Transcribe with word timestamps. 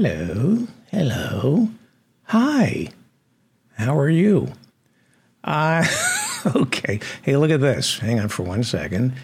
Hello, 0.00 0.68
hello, 0.92 1.70
hi. 2.22 2.86
How 3.76 3.98
are 3.98 4.08
you? 4.08 4.52
Uh, 5.42 5.84
okay. 6.54 7.00
Hey, 7.22 7.36
look 7.36 7.50
at 7.50 7.60
this. 7.60 7.98
Hang 7.98 8.20
on 8.20 8.28
for 8.28 8.44
one 8.44 8.62
second. 8.62 9.14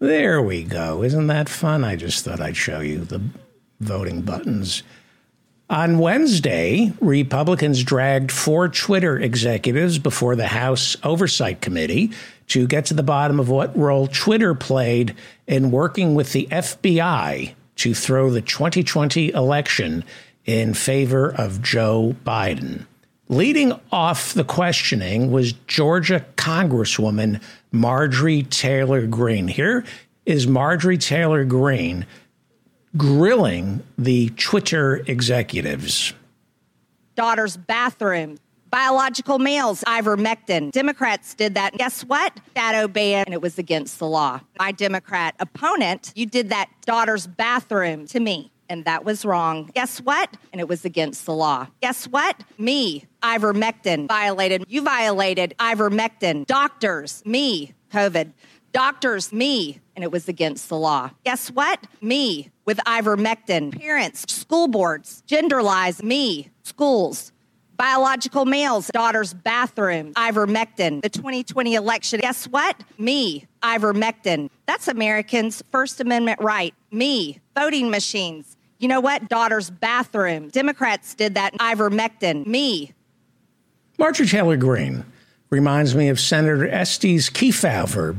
There 0.00 0.42
we 0.42 0.64
go. 0.64 1.02
Isn't 1.02 1.28
that 1.28 1.48
fun? 1.48 1.84
I 1.84 1.96
just 1.96 2.22
thought 2.22 2.42
I'd 2.42 2.54
show 2.54 2.80
you 2.80 2.98
the 2.98 3.22
voting 3.80 4.20
buttons. 4.20 4.82
On 5.70 5.98
Wednesday, 5.98 6.92
Republicans 7.00 7.82
dragged 7.82 8.30
four 8.30 8.68
Twitter 8.68 9.18
executives 9.18 9.98
before 9.98 10.36
the 10.36 10.48
House 10.48 10.98
Oversight 11.02 11.62
Committee 11.62 12.12
to 12.48 12.66
get 12.66 12.84
to 12.84 12.94
the 12.94 13.02
bottom 13.02 13.40
of 13.40 13.48
what 13.48 13.74
role 13.74 14.06
Twitter 14.06 14.54
played 14.54 15.14
in 15.46 15.70
working 15.70 16.14
with 16.14 16.34
the 16.34 16.46
FBI 16.50 17.54
to 17.76 17.94
throw 17.94 18.30
the 18.30 18.40
2020 18.40 19.30
election 19.30 20.04
in 20.44 20.74
favor 20.74 21.34
of 21.34 21.62
Joe 21.62 22.14
Biden. 22.24 22.86
Leading 23.28 23.72
off 23.90 24.34
the 24.34 24.44
questioning 24.44 25.30
was 25.30 25.52
Georgia 25.66 26.24
Congresswoman 26.36 27.40
Marjorie 27.72 28.42
Taylor 28.42 29.06
Greene. 29.06 29.48
Here 29.48 29.84
is 30.26 30.46
Marjorie 30.46 30.98
Taylor 30.98 31.44
Greene 31.44 32.06
grilling 32.96 33.82
the 33.98 34.30
Twitter 34.30 34.96
executives. 35.06 36.12
Daughter's 37.16 37.56
bathroom, 37.56 38.38
biological 38.74 39.38
males, 39.38 39.84
ivermectin. 39.86 40.72
Democrats 40.72 41.32
did 41.34 41.54
that. 41.54 41.74
Guess 41.74 42.02
what? 42.06 42.40
Shadow 42.56 42.88
ban, 42.88 43.22
and 43.26 43.32
it 43.32 43.40
was 43.40 43.56
against 43.56 44.00
the 44.00 44.06
law. 44.06 44.40
My 44.58 44.72
Democrat 44.72 45.36
opponent, 45.38 46.12
you 46.16 46.26
did 46.26 46.48
that 46.48 46.68
daughter's 46.84 47.28
bathroom 47.28 48.04
to 48.08 48.18
me 48.18 48.50
and 48.68 48.84
that 48.86 49.04
was 49.04 49.24
wrong. 49.24 49.70
Guess 49.74 50.00
what? 50.00 50.36
And 50.52 50.60
it 50.60 50.68
was 50.68 50.84
against 50.84 51.24
the 51.24 51.34
law. 51.34 51.68
Guess 51.82 52.08
what? 52.08 52.42
Me, 52.58 53.04
ivermectin, 53.22 54.08
violated. 54.08 54.64
You 54.66 54.82
violated 54.82 55.54
ivermectin. 55.60 56.46
Doctors, 56.46 57.22
me, 57.24 57.74
COVID. 57.92 58.32
Doctors, 58.72 59.32
me, 59.32 59.78
and 59.94 60.02
it 60.02 60.10
was 60.10 60.28
against 60.28 60.68
the 60.68 60.76
law. 60.76 61.10
Guess 61.24 61.52
what? 61.52 61.86
Me, 62.00 62.50
with 62.64 62.78
ivermectin. 62.78 63.78
Parents, 63.78 64.32
school 64.32 64.66
boards, 64.66 65.22
gender 65.26 65.62
lies, 65.62 66.02
me, 66.02 66.50
schools. 66.64 67.30
Biological 67.76 68.44
males, 68.44 68.88
daughter's 68.92 69.34
bathroom, 69.34 70.12
ivermectin. 70.14 71.02
The 71.02 71.08
2020 71.08 71.74
election, 71.74 72.20
guess 72.20 72.46
what? 72.46 72.80
Me, 72.98 73.46
ivermectin. 73.62 74.48
That's 74.66 74.88
Americans' 74.88 75.62
First 75.72 76.00
Amendment 76.00 76.40
right. 76.40 76.74
Me, 76.92 77.40
voting 77.56 77.90
machines. 77.90 78.56
You 78.78 78.88
know 78.88 79.00
what? 79.00 79.28
Daughter's 79.28 79.70
bathroom. 79.70 80.48
Democrats 80.50 81.14
did 81.14 81.34
that. 81.34 81.54
Ivermectin. 81.54 82.46
Me. 82.46 82.92
Marjorie 83.98 84.26
Taylor 84.26 84.56
Greene 84.56 85.04
reminds 85.50 85.94
me 85.94 86.08
of 86.08 86.20
Senator 86.20 86.66
Estes 86.68 87.30
Kefauver 87.30 88.16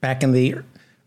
back 0.00 0.22
in 0.22 0.32
the 0.32 0.56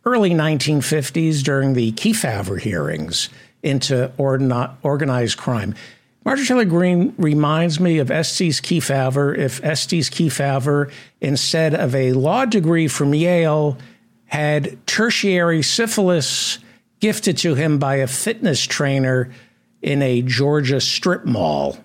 early 0.06 0.32
1950s 0.32 1.44
during 1.44 1.74
the 1.74 1.92
Kefauver 1.94 2.60
hearings 2.60 3.30
into 3.64 4.12
organized 4.18 5.38
crime. 5.38 5.76
Marjorie 6.24 6.46
Taylor 6.46 6.66
Greene 6.66 7.16
reminds 7.18 7.80
me 7.80 7.98
of 7.98 8.12
Estes 8.12 8.62
Kefauver 8.62 9.36
if 9.36 9.64
Estes 9.64 10.10
Kefauver, 10.10 10.92
instead 11.20 11.74
of 11.74 11.96
a 11.96 12.14
law 12.14 12.46
degree 12.46 12.88
from 12.88 13.16
Yale, 13.16 13.78
had 14.26 14.86
tertiary 14.86 15.64
syphilis 15.64 16.60
gifted 17.00 17.38
to 17.38 17.56
him 17.56 17.80
by 17.80 17.96
a 17.96 18.08
fitness 18.08 18.64
trainer 18.64 19.32
in 19.82 20.04
a 20.04 20.22
Georgia 20.22 20.80
strip 20.80 21.26
mall. 21.26 21.78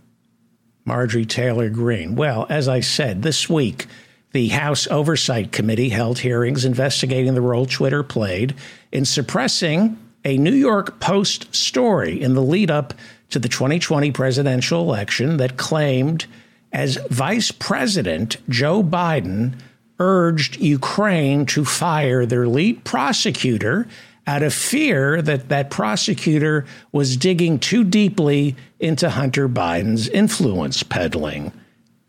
Marjorie 0.85 1.25
Taylor 1.25 1.71
Greene. 1.71 2.15
Well, 2.15 2.47
as 2.49 2.69
I 2.69 2.81
said, 2.81 3.23
this 3.23 3.49
week, 3.49 3.87
the 4.33 4.49
House 4.49 4.87
Oversight 4.89 5.51
Committee 5.51 5.89
held 5.89 6.19
hearings 6.19 6.67
investigating 6.67 7.35
the 7.35 7.41
role 7.41 7.65
Twitter 7.65 8.03
played 8.03 8.55
in 8.93 9.07
suppressing 9.07 9.99
a 10.25 10.37
New 10.37 10.55
York 10.55 11.01
Post 11.01 11.55
story 11.55 12.21
in 12.21 12.35
the 12.35 12.43
lead 12.43 12.71
up 12.71 12.93
to 13.31 13.39
the 13.39 13.49
2020 13.49 14.13
presidential 14.13 14.83
election 14.83 15.37
that 15.39 15.57
claimed 15.57 16.27
as 16.73 16.99
Vice 17.11 17.51
President 17.51 18.37
Joe 18.49 18.83
Biden 18.83 19.55
urged 19.99 20.57
Ukraine 20.57 21.47
to 21.47 21.65
fire 21.65 22.27
their 22.27 22.47
lead 22.47 22.85
prosecutor 22.85 23.87
out 24.27 24.43
of 24.43 24.53
fear 24.53 25.23
that 25.23 25.49
that 25.49 25.71
prosecutor 25.71 26.67
was 26.93 27.17
digging 27.17 27.59
too 27.59 27.85
deeply 27.85 28.57
into 28.81 29.09
Hunter 29.09 29.49
Biden's 29.49 30.09
influence 30.09 30.83
peddling 30.83 31.53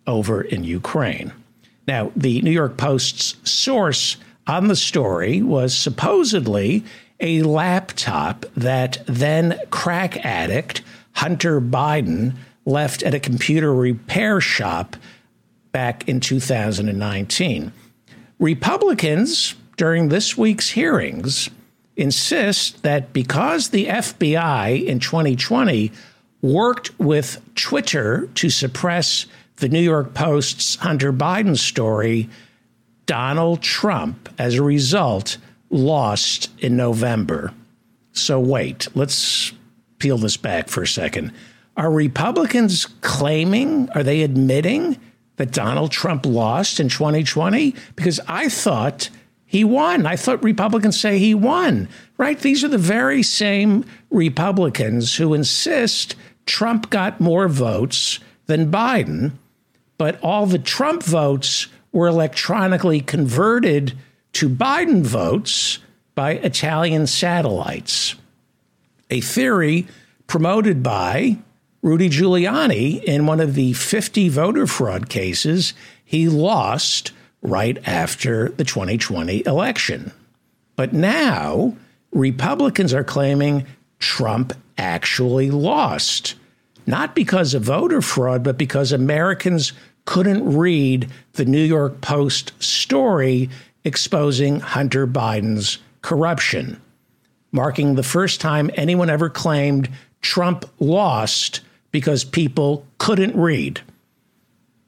over 0.08 0.42
in 0.42 0.64
Ukraine. 0.64 1.32
Now, 1.88 2.12
the 2.16 2.42
New 2.42 2.52
York 2.52 2.78
Post's 2.78 3.36
source 3.50 4.18
on 4.48 4.68
the 4.68 4.76
story 4.76 5.42
was 5.42 5.78
supposedly 5.78 6.84
a 7.20 7.44
laptop 7.44 8.46
that 8.56 9.04
then 9.06 9.60
crack 9.70 10.26
addict 10.26 10.82
Hunter 11.18 11.60
Biden 11.60 12.36
left 12.64 13.02
at 13.02 13.16
a 13.16 13.20
computer 13.20 13.74
repair 13.74 14.40
shop 14.40 14.96
back 15.72 16.08
in 16.08 16.20
2019. 16.20 17.72
Republicans 18.38 19.56
during 19.78 20.10
this 20.10 20.38
week's 20.38 20.70
hearings 20.70 21.50
insist 21.96 22.84
that 22.84 23.14
because 23.14 23.70
the 23.70 23.88
FBI 23.88 24.86
in 24.86 25.00
2020 25.00 25.92
worked 26.44 26.98
with 27.00 27.42
Twitter 27.56 28.30
to 28.36 28.52
suppress 28.52 29.26
the 29.56 29.70
New 29.70 29.82
York 29.82 30.14
Post's 30.14 30.76
Hunter 30.76 31.12
Biden 31.12 31.58
story, 31.58 32.30
Donald 33.08 33.64
Trump, 33.64 34.30
as 34.38 34.54
a 34.54 34.62
result, 34.62 35.40
lost 35.72 36.52
in 36.60 36.78
November. 36.78 37.52
So, 38.12 38.40
wait, 38.40 38.88
let's 38.94 39.52
peel 40.00 40.18
this 40.18 40.38
back 40.38 40.70
for 40.70 40.84
a 40.84 40.88
second. 40.88 41.34
Are 41.76 41.92
Republicans 41.92 42.86
claiming, 43.02 43.90
are 43.92 44.04
they 44.04 44.22
admitting 44.22 44.98
that 45.36 45.52
Donald 45.52 45.92
Trump 45.92 46.26
lost 46.26 46.80
in 46.80 46.90
2020? 46.90 47.76
Because 47.96 48.20
I 48.28 48.50
thought 48.50 49.10
he 49.46 49.64
won. 49.64 50.06
I 50.06 50.16
thought 50.16 50.44
Republicans 50.44 51.00
say 51.00 51.20
he 51.20 51.34
won, 51.34 51.88
right? 52.18 52.40
These 52.40 52.64
are 52.64 52.70
the 52.70 52.78
very 52.78 53.24
same 53.24 53.86
Republicans 54.10 55.16
who 55.16 55.34
insist 55.34 56.16
Trump 56.46 56.90
got 56.90 57.22
more 57.22 57.48
votes 57.48 58.20
than 58.48 58.72
Biden, 58.72 59.34
but 59.98 60.20
all 60.22 60.46
the 60.46 60.60
Trump 60.60 61.04
votes 61.04 61.68
were 61.92 62.08
electronically 62.08 63.00
converted 63.02 63.98
to 64.34 64.50
Biden 64.50 65.04
votes 65.04 65.80
by 66.14 66.32
Italian 66.32 67.08
satellites. 67.08 68.16
A 69.10 69.22
theory 69.22 69.88
promoted 70.28 70.84
by 70.84 71.38
Rudy 71.82 72.10
Giuliani 72.10 73.02
in 73.04 73.26
one 73.26 73.40
of 73.40 73.56
the 73.56 73.74
50 73.74 74.30
voter 74.30 74.68
fraud 74.68 75.10
cases 75.10 75.74
he 76.04 76.28
lost 76.28 77.12
right 77.42 77.78
after 77.88 78.50
the 78.50 78.64
2020 78.64 79.46
election. 79.46 80.12
But 80.76 80.94
now, 80.94 81.76
Republicans 82.12 82.94
are 82.94 83.04
claiming 83.04 83.66
Trump 84.00 84.54
actually 84.78 85.50
lost, 85.52 86.36
not 86.86 87.16
because 87.16 87.54
of 87.54 87.64
voter 87.64 88.02
fraud, 88.02 88.44
but 88.44 88.58
because 88.58 88.92
Americans 88.92 89.74
couldn't 90.06 90.56
read 90.56 91.10
the 91.34 91.46
New 91.46 91.64
York 91.64 92.02
Post 92.02 92.52
story 92.62 93.50
exposing 93.84 94.60
Hunter 94.60 95.08
Biden's 95.08 95.80
corruption, 96.02 96.82
marking 97.52 97.96
the 97.96 98.04
first 98.04 98.42
time 98.42 98.70
anyone 98.76 99.10
ever 99.10 99.30
claimed 99.30 99.90
Trump 100.22 100.66
lost 100.80 101.62
because 101.92 102.24
people 102.24 102.86
couldn't 102.98 103.36
read. 103.36 103.82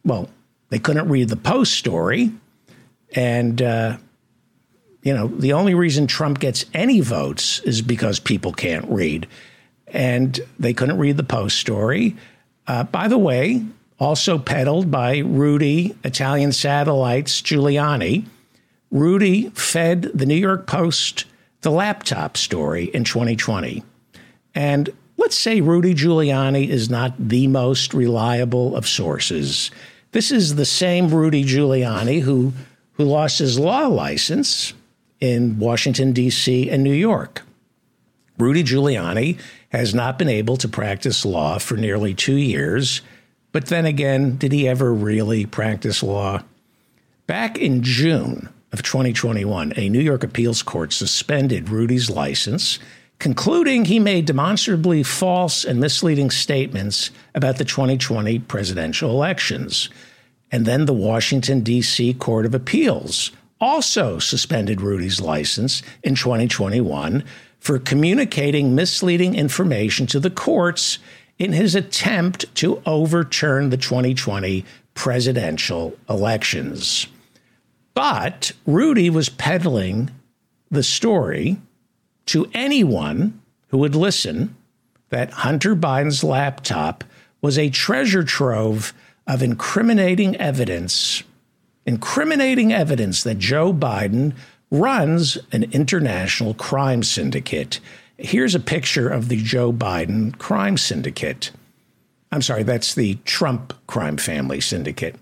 Well, 0.03 0.29
they 0.69 0.79
couldn't 0.79 1.09
read 1.09 1.29
the 1.29 1.35
Post 1.35 1.73
story. 1.73 2.31
And, 3.15 3.61
uh, 3.61 3.97
you 5.01 5.13
know, 5.13 5.27
the 5.27 5.53
only 5.53 5.73
reason 5.73 6.07
Trump 6.07 6.39
gets 6.39 6.65
any 6.73 6.99
votes 6.99 7.59
is 7.61 7.81
because 7.81 8.19
people 8.19 8.53
can't 8.53 8.85
read. 8.89 9.27
And 9.87 10.39
they 10.59 10.73
couldn't 10.73 10.97
read 10.97 11.17
the 11.17 11.23
Post 11.23 11.57
story. 11.57 12.15
Uh, 12.67 12.83
by 12.83 13.07
the 13.07 13.17
way, 13.17 13.65
also 13.99 14.37
peddled 14.37 14.91
by 14.91 15.17
Rudy, 15.19 15.95
Italian 16.03 16.51
satellites, 16.51 17.41
Giuliani. 17.41 18.25
Rudy 18.91 19.49
fed 19.49 20.03
the 20.13 20.25
New 20.25 20.35
York 20.35 20.67
Post 20.67 21.25
the 21.61 21.71
laptop 21.71 22.37
story 22.37 22.85
in 22.85 23.03
2020. 23.03 23.83
And 24.55 24.89
let's 25.17 25.37
say 25.37 25.61
Rudy 25.61 25.93
Giuliani 25.93 26.67
is 26.67 26.89
not 26.89 27.13
the 27.19 27.47
most 27.47 27.93
reliable 27.93 28.75
of 28.75 28.87
sources. 28.87 29.71
This 30.11 30.31
is 30.31 30.55
the 30.55 30.65
same 30.65 31.09
Rudy 31.09 31.43
Giuliani 31.43 32.21
who, 32.21 32.53
who 32.93 33.03
lost 33.03 33.39
his 33.39 33.59
law 33.59 33.87
license 33.87 34.73
in 35.19 35.59
Washington, 35.59 36.13
D.C. 36.13 36.69
and 36.69 36.83
New 36.83 36.93
York. 36.93 37.43
Rudy 38.37 38.63
Giuliani 38.63 39.37
has 39.69 39.93
not 39.93 40.17
been 40.17 40.29
able 40.29 40.57
to 40.57 40.69
practice 40.69 41.25
law 41.25 41.59
for 41.59 41.75
nearly 41.75 42.13
two 42.13 42.37
years. 42.37 43.01
But 43.51 43.65
then 43.65 43.85
again, 43.85 44.37
did 44.37 44.51
he 44.51 44.67
ever 44.67 44.93
really 44.93 45.45
practice 45.45 46.01
law? 46.01 46.41
Back 47.27 47.57
in 47.57 47.83
June 47.83 48.49
of 48.71 48.83
2021, 48.83 49.73
a 49.75 49.89
New 49.89 49.99
York 49.99 50.23
appeals 50.23 50.61
court 50.61 50.93
suspended 50.93 51.69
Rudy's 51.69 52.09
license, 52.09 52.79
concluding 53.17 53.85
he 53.85 53.99
made 53.99 54.25
demonstrably 54.25 55.03
false 55.03 55.65
and 55.65 55.79
misleading 55.79 56.29
statements 56.29 57.11
about 57.33 57.57
the 57.57 57.65
2020 57.65 58.39
presidential 58.39 59.09
elections. 59.11 59.89
And 60.51 60.65
then 60.65 60.85
the 60.85 60.93
Washington, 60.93 61.61
D.C. 61.61 62.13
Court 62.15 62.45
of 62.45 62.55
Appeals 62.55 63.31
also 63.61 64.19
suspended 64.19 64.81
Rudy's 64.81 65.19
license 65.19 65.83
in 66.03 66.15
2021 66.15 67.23
for 67.59 67.77
communicating 67.77 68.73
misleading 68.73 69.35
information 69.35 70.07
to 70.07 70.19
the 70.19 70.29
courts 70.29 70.99
in 71.37 71.53
his 71.53 71.75
attempt 71.75 72.53
to 72.55 72.81
overturn 72.85 73.69
the 73.69 73.77
2020 73.77 74.65
presidential 74.93 75.97
elections. 76.09 77.07
But 77.93 78.51
Rudy 78.65 79.09
was 79.09 79.29
peddling 79.29 80.11
the 80.71 80.83
story 80.83 81.57
to 82.27 82.49
anyone 82.53 83.41
who 83.69 83.77
would 83.79 83.95
listen 83.95 84.55
that 85.09 85.31
Hunter 85.31 85.75
Biden's 85.75 86.23
laptop 86.23 87.03
was 87.41 87.57
a 87.57 87.69
treasure 87.69 88.23
trove 88.23 88.93
of 89.25 89.41
incriminating 89.41 90.35
evidence, 90.37 91.23
incriminating 91.85 92.71
evidence 92.71 93.23
that 93.23 93.39
Joe 93.39 93.73
Biden 93.73 94.33
runs 94.71 95.37
an 95.51 95.63
international 95.71 96.53
crime 96.53 97.03
syndicate. 97.03 97.79
Here's 98.17 98.55
a 98.55 98.59
picture 98.59 99.09
of 99.09 99.29
the 99.29 99.41
Joe 99.41 99.73
Biden 99.73 100.37
crime 100.37 100.77
syndicate. 100.77 101.51
I'm 102.31 102.41
sorry, 102.41 102.63
that's 102.63 102.93
the 102.93 103.15
Trump 103.25 103.73
crime 103.87 104.17
family 104.17 104.61
syndicate. 104.61 105.15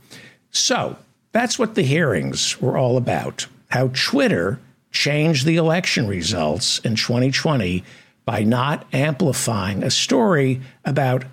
So 0.51 0.97
that's 1.31 1.59
what 1.59 1.75
the 1.75 1.83
hearings 1.83 2.59
were 2.61 2.77
all 2.77 2.97
about 2.97 3.47
how 3.69 3.89
Twitter 3.93 4.59
changed 4.91 5.45
the 5.45 5.57
election 5.57 6.07
results 6.07 6.79
in 6.79 6.95
2020 6.95 7.83
by 8.25 8.43
not 8.43 8.87
amplifying 8.93 9.83
a 9.83 9.91
story 9.91 10.61
about 10.85 11.25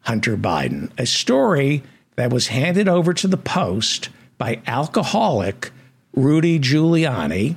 Hunter 0.00 0.36
Biden, 0.36 0.90
a 0.98 1.06
story 1.06 1.82
that 2.16 2.32
was 2.32 2.48
handed 2.48 2.88
over 2.88 3.12
to 3.14 3.28
the 3.28 3.36
Post 3.36 4.08
by 4.38 4.60
alcoholic 4.66 5.70
Rudy 6.14 6.58
Giuliani, 6.58 7.56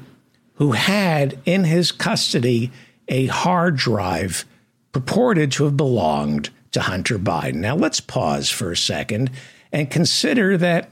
who 0.56 0.74
had 0.74 1.39
in 1.45 1.63
his 1.63 1.91
custody 1.91 2.71
a 3.07 3.27
hard 3.27 3.77
drive 3.77 4.45
purported 4.91 5.51
to 5.53 5.63
have 5.63 5.77
belonged 5.77 6.50
to 6.71 6.81
Hunter 6.81 7.17
Biden. 7.17 7.56
Now, 7.56 7.75
let's 7.75 8.00
pause 8.00 8.50
for 8.50 8.71
a 8.71 8.77
second 8.77 9.31
and 9.71 9.89
consider 9.89 10.57
that 10.57 10.89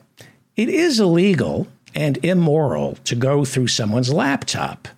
it 0.60 0.68
is 0.68 1.00
illegal 1.00 1.70
and 1.96 2.18
immoral 2.22 2.96
to 3.06 3.16
go 3.16 3.46
through 3.46 3.70
someone's 3.70 4.12
laptop. 4.12 4.90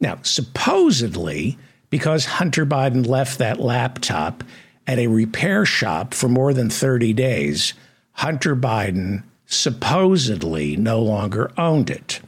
Now, 0.00 0.18
supposedly, 0.22 1.56
because 1.88 2.24
Hunter 2.24 2.66
Biden 2.66 3.06
left 3.06 3.38
that 3.38 3.60
laptop 3.60 4.42
at 4.88 4.98
a 4.98 5.06
repair 5.06 5.64
shop 5.64 6.14
for 6.14 6.28
more 6.28 6.52
than 6.52 6.68
30 6.68 7.12
days, 7.12 7.74
Hunter 8.14 8.56
Biden 8.56 9.22
supposedly 9.46 10.76
no 10.76 11.00
longer 11.00 11.52
owned 11.56 11.88
it. 11.88 12.20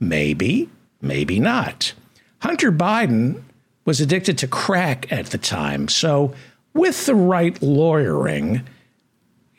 Maybe, 0.00 0.68
maybe 1.00 1.38
not. 1.38 1.92
Hunter 2.40 2.72
Biden 2.72 3.44
was 3.84 4.00
addicted 4.00 4.38
to 4.38 4.48
crack 4.48 5.06
at 5.12 5.26
the 5.26 5.38
time, 5.38 5.86
so 5.86 6.34
with 6.74 7.06
the 7.06 7.14
right 7.14 7.62
lawyering, 7.62 8.66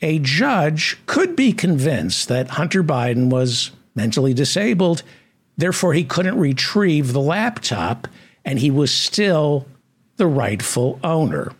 a 0.03 0.19
judge 0.19 0.97
could 1.05 1.35
be 1.35 1.53
convinced 1.53 2.27
that 2.27 2.49
Hunter 2.49 2.83
Biden 2.83 3.29
was 3.29 3.71
mentally 3.95 4.33
disabled, 4.33 5.01
therefore, 5.57 5.93
he 5.93 6.03
couldn't 6.03 6.37
retrieve 6.37 7.13
the 7.13 7.21
laptop, 7.21 8.09
and 8.43 8.59
he 8.59 8.69
was 8.69 8.93
still 8.93 9.65
the 10.17 10.27
rightful 10.27 10.99
owner. 11.03 11.53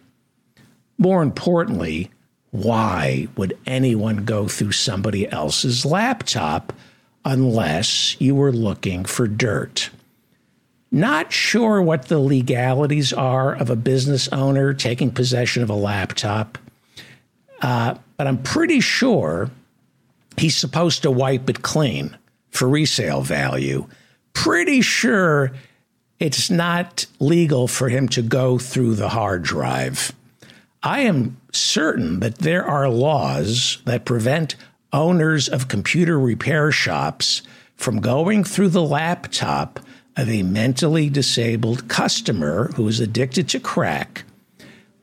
More 0.97 1.23
importantly, 1.23 2.11
why 2.51 3.27
would 3.37 3.57
anyone 3.65 4.25
go 4.25 4.47
through 4.47 4.73
somebody 4.73 5.27
else's 5.31 5.85
laptop 5.85 6.73
unless 7.25 8.19
you 8.19 8.35
were 8.35 8.51
looking 8.51 9.05
for 9.05 9.27
dirt? 9.27 9.89
Not 10.91 11.31
sure 11.31 11.81
what 11.81 12.09
the 12.09 12.19
legalities 12.19 13.13
are 13.13 13.55
of 13.55 13.69
a 13.69 13.75
business 13.75 14.27
owner 14.27 14.73
taking 14.73 15.11
possession 15.11 15.63
of 15.63 15.69
a 15.69 15.75
laptop, 15.75 16.57
uh, 17.61 17.95
but 18.23 18.29
I'm 18.29 18.41
pretty 18.41 18.79
sure 18.79 19.51
he's 20.37 20.55
supposed 20.55 21.01
to 21.01 21.11
wipe 21.11 21.49
it 21.49 21.61
clean 21.61 22.17
for 22.51 22.69
resale 22.69 23.19
value. 23.19 23.85
Pretty 24.31 24.79
sure 24.79 25.51
it's 26.21 26.49
not 26.49 27.05
legal 27.19 27.67
for 27.67 27.89
him 27.89 28.07
to 28.07 28.21
go 28.21 28.57
through 28.57 28.95
the 28.95 29.09
hard 29.09 29.43
drive. 29.43 30.13
I 30.81 31.01
am 31.01 31.35
certain 31.51 32.21
that 32.21 32.37
there 32.37 32.63
are 32.63 32.87
laws 32.87 33.79
that 33.83 34.05
prevent 34.05 34.55
owners 34.93 35.49
of 35.49 35.67
computer 35.67 36.17
repair 36.17 36.71
shops 36.71 37.41
from 37.75 37.99
going 37.99 38.45
through 38.45 38.69
the 38.69 38.81
laptop 38.81 39.81
of 40.15 40.29
a 40.29 40.43
mentally 40.43 41.09
disabled 41.09 41.89
customer 41.89 42.71
who 42.77 42.87
is 42.87 43.01
addicted 43.01 43.49
to 43.49 43.59
crack, 43.59 44.23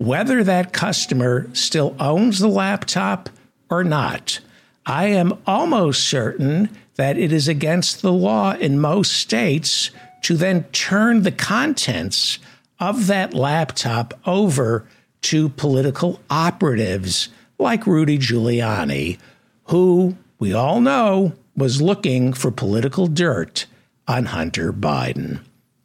whether 0.01 0.43
that 0.43 0.73
customer 0.73 1.47
still 1.53 1.95
owns 2.01 2.39
the 2.39 2.49
laptop 2.49 3.29
or 3.69 3.85
not. 3.85 4.41
I 4.87 5.09
am 5.09 5.39
almost 5.47 6.09
certain 6.09 6.71
that 6.95 7.19
it 7.19 7.33
is 7.33 7.49
against 7.49 8.01
the 8.01 8.13
law 8.13 8.55
in 8.55 8.81
most 8.81 9.13
states 9.13 9.91
to 10.23 10.39
then 10.39 10.65
turn 10.73 11.23
the 11.23 11.31
contents 11.31 12.39
of 12.79 13.09
that 13.09 13.35
laptop 13.35 14.19
over 14.25 14.87
to 15.21 15.51
political 15.51 16.19
operatives 16.31 17.29
like 17.59 17.87
Rudy 17.87 18.19
Giuliani, 18.19 19.19
who 19.65 20.17
we 20.39 20.55
all 20.55 20.81
know 20.81 21.35
was 21.55 21.83
looking 21.83 22.33
for 22.33 22.51
political 22.51 23.07
dirt 23.07 23.67
on 24.09 24.25
Hunter 24.25 24.73
Biden. 24.73 25.41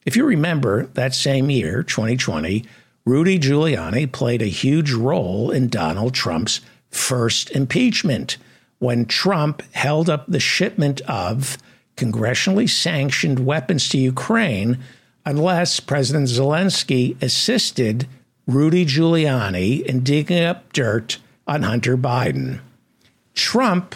If 0.06 0.15
you 0.15 0.23
remember 0.23 0.85
that 0.94 1.13
same 1.13 1.50
year, 1.50 1.83
2020, 1.83 2.63
Rudy 3.06 3.38
Giuliani 3.38 4.12
played 4.12 4.42
a 4.42 4.48
huge 4.48 4.92
role 4.92 5.52
in 5.52 5.68
Donald 5.68 6.16
Trump's 6.16 6.62
first 6.90 7.52
impeachment 7.52 8.38
when 8.80 9.06
Trump 9.06 9.62
held 9.74 10.09
up 10.09 10.26
the 10.28 10.40
shipment 10.40 11.02
of 11.02 11.59
congressionally 11.95 12.68
sanctioned 12.68 13.45
weapons 13.45 13.88
to 13.90 14.00
Ukraine 14.00 14.80
unless 15.24 15.80
President 15.80 16.28
Zelensky 16.28 17.21
assisted 17.21 18.07
Rudy 18.47 18.85
Giuliani 18.85 19.83
in 19.83 20.04
digging 20.04 20.44
up 20.44 20.74
dirt 20.74 21.19
on 21.47 21.62
Hunter 21.62 21.97
Biden. 21.97 22.59
Trump 23.35 23.95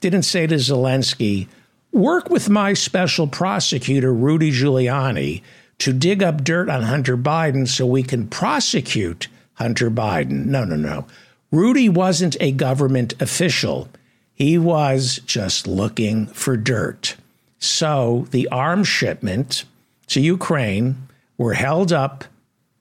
didn't 0.00 0.22
say 0.22 0.48
to 0.48 0.56
Zelensky, 0.56 1.46
work 1.92 2.28
with 2.28 2.48
my 2.48 2.72
special 2.74 3.28
prosecutor, 3.28 4.12
Rudy 4.12 4.50
Giuliani, 4.50 5.42
to 5.82 5.92
dig 5.92 6.22
up 6.22 6.44
dirt 6.44 6.68
on 6.68 6.82
Hunter 6.82 7.16
Biden 7.16 7.66
so 7.66 7.84
we 7.84 8.04
can 8.04 8.28
prosecute 8.28 9.26
Hunter 9.54 9.90
Biden. 9.90 10.46
No, 10.46 10.64
no, 10.64 10.76
no. 10.76 11.06
Rudy 11.50 11.88
wasn't 11.88 12.36
a 12.40 12.52
government 12.52 13.20
official. 13.20 13.88
He 14.32 14.58
was 14.58 15.20
just 15.26 15.66
looking 15.66 16.26
for 16.28 16.56
dirt. 16.56 17.16
So 17.58 18.28
the 18.30 18.46
arms 18.48 18.86
shipment 18.86 19.64
to 20.06 20.20
Ukraine 20.20 21.08
were 21.36 21.54
held 21.54 21.92
up 21.92 22.24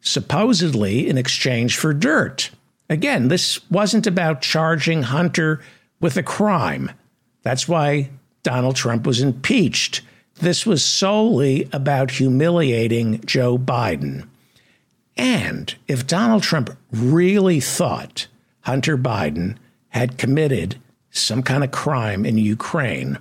supposedly 0.02 1.08
in 1.10 1.18
exchange 1.18 1.78
for 1.78 1.96
dirt. 1.96 2.52
Again, 2.88 3.30
this 3.30 3.60
wasn't 3.72 4.06
about 4.06 4.44
charging 4.44 5.04
Hunter 5.04 5.60
with 6.00 6.18
a 6.18 6.24
crime. 6.24 6.92
That's 7.42 7.68
why 7.68 8.12
Donald 8.44 8.76
Trump 8.76 9.08
was 9.08 9.22
impeached. 9.22 10.02
This 10.42 10.66
was 10.66 10.84
solely 10.84 11.70
about 11.72 12.12
humiliating 12.12 13.22
Joe 13.26 13.60
Biden. 13.60 14.28
And 15.16 15.76
if 15.88 16.08
Donald 16.08 16.42
Trump 16.42 16.76
really 16.92 17.60
thought 17.60 18.26
Hunter 18.62 18.98
Biden 18.98 19.58
had 19.90 20.18
committed 20.18 20.78
some 21.12 21.44
kind 21.44 21.64
of 21.64 21.70
crime 21.70 22.26
in 22.26 22.40
Ukraine, 22.40 23.20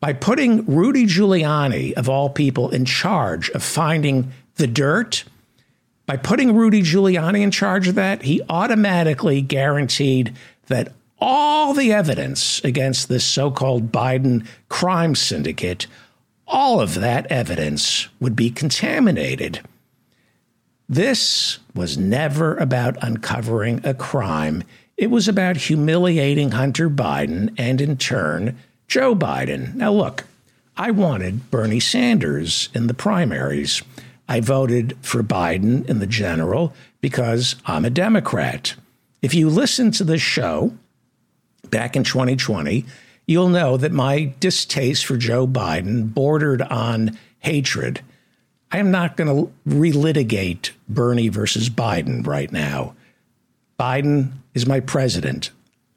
by 0.00 0.14
putting 0.14 0.64
Rudy 0.64 1.04
Giuliani, 1.04 1.92
of 1.94 2.08
all 2.08 2.30
people, 2.30 2.70
in 2.70 2.86
charge 2.86 3.50
of 3.50 3.62
finding 3.62 4.32
the 4.54 4.66
dirt, 4.66 5.24
by 6.06 6.16
putting 6.16 6.54
Rudy 6.54 6.80
Giuliani 6.80 7.42
in 7.42 7.50
charge 7.50 7.88
of 7.88 7.94
that, 7.96 8.22
he 8.22 8.40
automatically 8.48 9.42
guaranteed 9.42 10.34
that 10.68 10.94
all 11.18 11.74
the 11.74 11.92
evidence 11.92 12.64
against 12.64 13.08
this 13.08 13.24
so 13.24 13.50
called 13.50 13.92
Biden 13.92 14.46
crime 14.68 15.14
syndicate, 15.14 15.86
all 16.48 16.80
of 16.80 16.94
that 16.94 17.26
evidence 17.30 18.08
would 18.18 18.34
be 18.34 18.50
contaminated. 18.50 19.60
This 20.88 21.58
was 21.74 21.98
never 21.98 22.56
about 22.56 22.96
uncovering 23.02 23.80
a 23.84 23.92
crime. 23.92 24.64
It 24.96 25.10
was 25.10 25.28
about 25.28 25.58
humiliating 25.58 26.52
Hunter 26.52 26.88
Biden 26.88 27.54
and, 27.58 27.80
in 27.80 27.98
turn, 27.98 28.56
Joe 28.88 29.14
Biden. 29.14 29.74
Now, 29.74 29.92
look, 29.92 30.24
I 30.76 30.90
wanted 30.90 31.50
Bernie 31.50 31.80
Sanders 31.80 32.70
in 32.74 32.86
the 32.86 32.94
primaries. 32.94 33.82
I 34.28 34.40
voted 34.40 34.96
for 35.02 35.22
Biden 35.22 35.86
in 35.88 35.98
the 35.98 36.06
general 36.06 36.72
because 37.02 37.56
I'm 37.66 37.84
a 37.84 37.90
Democrat. 37.90 38.74
If 39.20 39.34
you 39.34 39.50
listen 39.50 39.90
to 39.92 40.04
this 40.04 40.22
show 40.22 40.72
back 41.70 41.96
in 41.96 42.04
2020, 42.04 42.86
you'll 43.28 43.50
know 43.50 43.76
that 43.76 43.92
my 43.92 44.32
distaste 44.40 45.06
for 45.06 45.16
Joe 45.16 45.46
Biden 45.46 46.12
bordered 46.12 46.62
on 46.62 47.16
hatred. 47.38 48.00
I 48.72 48.78
am 48.78 48.90
not 48.90 49.16
going 49.16 49.28
to 49.28 49.52
relitigate 49.68 50.70
Bernie 50.88 51.28
versus 51.28 51.70
Biden 51.70 52.26
right 52.26 52.50
now. 52.50 52.96
Biden 53.78 54.32
is 54.54 54.66
my 54.66 54.80
president. 54.80 55.50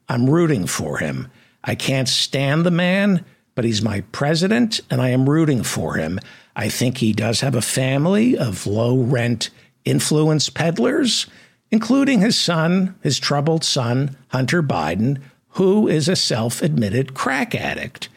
I'm 0.07 0.29
rooting 0.29 0.67
for 0.67 0.97
him. 0.97 1.31
I 1.63 1.73
can't 1.73 2.09
stand 2.09 2.65
the 2.65 2.71
man, 2.71 3.25
but 3.55 3.65
he's 3.65 3.81
my 3.81 4.01
president, 4.11 4.81
and 4.89 5.01
I 5.01 5.09
am 5.09 5.29
rooting 5.29 5.63
for 5.63 5.95
him. 5.95 6.19
I 6.55 6.69
think 6.69 6.97
he 6.97 7.13
does 7.13 7.41
have 7.41 7.55
a 7.55 7.61
family 7.61 8.37
of 8.37 8.67
low 8.67 8.97
rent 8.97 9.49
influence 9.85 10.49
peddlers, 10.49 11.27
including 11.71 12.19
his 12.19 12.37
son, 12.37 12.95
his 13.01 13.19
troubled 13.19 13.63
son, 13.63 14.17
Hunter 14.29 14.61
Biden, 14.61 15.21
who 15.51 15.87
is 15.87 16.07
a 16.07 16.15
self 16.15 16.61
admitted 16.61 17.13
crack 17.13 17.53
addict. 17.55 18.09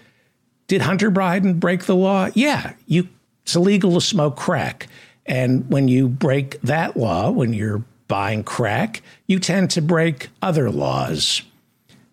Did 0.66 0.82
Hunter 0.82 1.10
Biden 1.10 1.60
break 1.60 1.84
the 1.84 1.96
law? 1.96 2.30
Yeah, 2.34 2.74
you 2.86 3.08
it's 3.42 3.54
illegal 3.54 3.92
to 3.94 4.00
smoke 4.00 4.36
crack. 4.36 4.88
And 5.26 5.68
when 5.70 5.88
you 5.88 6.08
break 6.08 6.60
that 6.62 6.96
law, 6.96 7.30
when 7.30 7.52
you're 7.52 7.84
buying 8.08 8.42
crack, 8.42 9.02
you 9.26 9.38
tend 9.38 9.70
to 9.72 9.82
break 9.82 10.28
other 10.40 10.70
laws. 10.70 11.42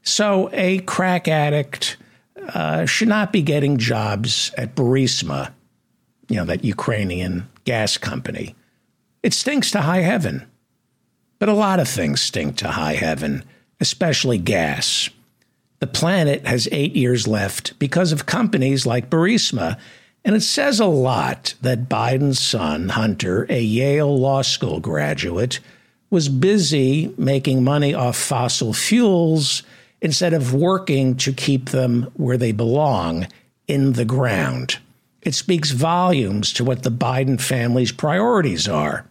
So 0.03 0.49
a 0.51 0.79
crack 0.79 1.27
addict 1.27 1.97
uh, 2.53 2.85
should 2.85 3.07
not 3.07 3.31
be 3.31 3.41
getting 3.41 3.77
jobs 3.77 4.51
at 4.57 4.75
Burisma, 4.75 5.51
you 6.27 6.37
know, 6.37 6.45
that 6.45 6.63
Ukrainian 6.63 7.47
gas 7.65 7.97
company. 7.97 8.55
It 9.23 9.33
stinks 9.33 9.71
to 9.71 9.81
high 9.81 10.01
heaven. 10.01 10.47
But 11.39 11.49
a 11.49 11.53
lot 11.53 11.79
of 11.79 11.87
things 11.87 12.21
stink 12.21 12.57
to 12.57 12.69
high 12.69 12.93
heaven, 12.93 13.43
especially 13.81 14.38
gas. 14.38 15.09
The 15.79 15.88
planet 15.88 16.47
has 16.47 16.69
eight 16.71 16.95
years 16.95 17.27
left 17.27 17.77
because 17.79 18.13
of 18.13 18.25
companies 18.25 18.85
like 18.85 19.09
Burisma 19.09 19.77
and 20.23 20.35
it 20.35 20.41
says 20.41 20.79
a 20.79 20.85
lot 20.85 21.55
that 21.61 21.89
Biden's 21.89 22.39
son, 22.39 22.89
Hunter, 22.89 23.47
a 23.50 23.59
Yale 23.59 24.19
Law 24.19 24.43
School 24.43 24.79
graduate, 24.79 25.59
was 26.09 26.29
busy 26.29 27.13
making 27.17 27.63
money 27.63 27.93
off 27.93 28.17
fossil 28.17 28.73
fuels 28.73 29.63
instead 30.01 30.33
of 30.33 30.53
working 30.53 31.15
to 31.15 31.33
keep 31.33 31.69
them 31.69 32.03
where 32.15 32.38
they 32.38 32.51
belong 32.51 33.27
in 33.67 33.93
the 33.93 34.05
ground. 34.05 34.77
It 35.21 35.33
speaks 35.33 35.71
volumes 35.71 36.53
to 36.53 36.63
what 36.63 36.83
the 36.83 36.91
Biden 36.91 37.39
family's 37.39 37.91
priorities 37.91 38.67
are. 38.67 39.07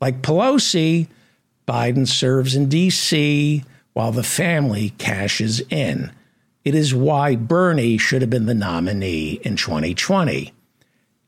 Like 0.00 0.22
Pelosi, 0.22 1.08
Biden 1.66 2.06
serves 2.06 2.54
in 2.54 2.68
D.C. 2.68 3.64
while 3.96 4.12
the 4.12 4.22
family 4.22 4.90
cashes 4.98 5.58
in. 5.70 6.12
It 6.66 6.74
is 6.74 6.94
why 6.94 7.34
Bernie 7.34 7.96
should 7.96 8.20
have 8.20 8.28
been 8.28 8.44
the 8.44 8.52
nominee 8.52 9.40
in 9.42 9.56
2020. 9.56 10.52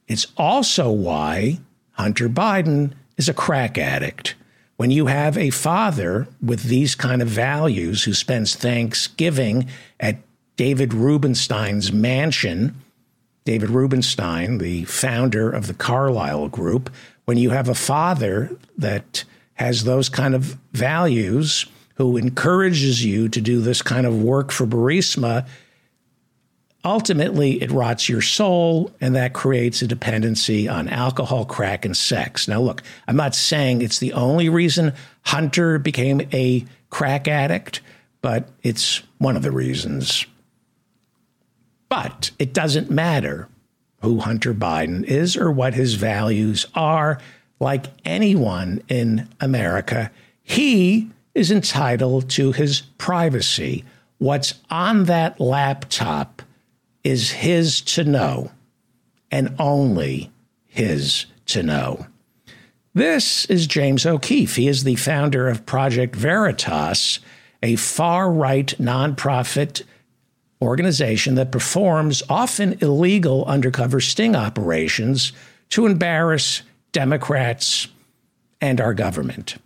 It's 0.07 0.27
also 0.37 0.91
why 0.91 1.61
Hunter 1.93 2.29
Biden 2.29 2.93
is 3.17 3.27
a 3.27 3.33
crack 3.33 3.79
addict. 3.79 4.35
When 4.77 4.91
you 4.91 5.07
have 5.07 5.39
a 5.39 5.49
father 5.49 6.29
with 6.43 6.65
these 6.65 6.95
kind 6.95 7.23
of 7.23 7.29
values 7.29 8.05
who 8.05 8.13
spends 8.13 8.55
Thanksgiving 8.55 9.71
at 9.99 10.19
David 10.57 10.93
Rubenstein's 10.93 11.91
mansion, 11.91 12.75
David 13.47 13.71
Rubenstein, 13.71 14.59
the 14.59 14.85
founder 14.85 15.49
of 15.51 15.69
the 15.69 15.75
Carlyle 15.75 16.49
Group, 16.49 16.91
when 17.25 17.39
you 17.39 17.49
have 17.49 17.71
a 17.71 17.75
father 17.75 18.55
that 18.77 19.25
has 19.55 19.85
those 19.85 20.11
kind 20.11 20.35
of 20.35 20.59
values, 20.75 21.65
who 21.99 22.17
encourages 22.17 23.05
you 23.05 23.29
to 23.29 23.41
do 23.41 23.61
this 23.61 23.83
kind 23.83 24.07
of 24.07 24.23
work 24.23 24.53
for 24.53 24.67
Burisma, 24.67 25.47
ultimately 26.85 27.61
it 27.61 27.73
rots 27.73 28.09
your 28.09 28.23
soul 28.23 28.93
and 29.01 29.17
that 29.17 29.33
creates 29.33 29.83
a 29.83 29.87
dependency 29.89 30.69
on 30.69 30.89
alcohol, 30.89 31.45
crack, 31.45 31.85
and 31.85 31.97
sex. 31.97 32.47
Now, 32.47 32.61
look, 32.61 32.85
I'm 33.09 33.17
not 33.17 33.35
saying 33.35 33.83
it's 33.83 33.99
the 33.99 34.13
only 34.13 34.49
reason 34.49 34.95
Hunter 35.23 35.81
became 35.81 36.23
a 36.33 36.65
crack 36.89 37.27
addict, 37.27 37.81
but 38.23 38.49
it's 38.63 39.03
one 39.19 39.35
of 39.35 39.43
the 39.43 39.51
reasons. 39.51 40.25
But 41.89 42.31
it 42.39 42.55
doesn't 42.55 42.91
matter 42.91 43.49
who 44.03 44.21
Hunter 44.21 44.55
Biden 44.55 45.03
is 45.03 45.37
or 45.37 45.51
what 45.51 45.75
his 45.75 45.95
values 45.95 46.65
are. 46.77 47.19
Like 47.59 47.87
anyone 48.05 48.83
in 48.89 49.29
America, 49.41 50.13
he 50.45 51.11
is 51.39 51.53
entitled 51.53 52.29
to 52.29 52.51
his 52.51 52.81
privacy. 52.99 53.85
What's 54.19 54.55
on 54.71 55.05
that 55.05 55.41
laptop 55.41 56.43
is 57.05 57.31
his 57.31 57.81
to 57.81 58.03
know, 58.03 58.51
and 59.31 59.55
only 59.61 60.33
his 60.67 61.27
to 61.47 61.63
know. 61.63 62.07
This 62.93 63.45
is 63.45 63.69
James 63.69 64.05
O'Keefe. 64.05 64.57
He 64.57 64.67
is 64.67 64.83
the 64.83 64.97
founder 64.97 65.47
of 65.47 65.65
Project 65.65 66.17
Veritas, 66.17 67.21
a 67.63 67.77
far 67.77 68.33
right 68.33 68.75
nonprofit 68.81 69.85
organization 70.61 71.37
that 71.37 71.53
performs 71.53 72.21
often 72.29 72.77
illegal 72.81 73.45
undercover 73.45 74.01
sting 74.01 74.35
operations 74.35 75.33
to 75.71 75.87
embarrass 75.87 76.63
Democrats 76.91 77.87
and 78.61 78.81
our 78.81 78.93
government 78.93 79.57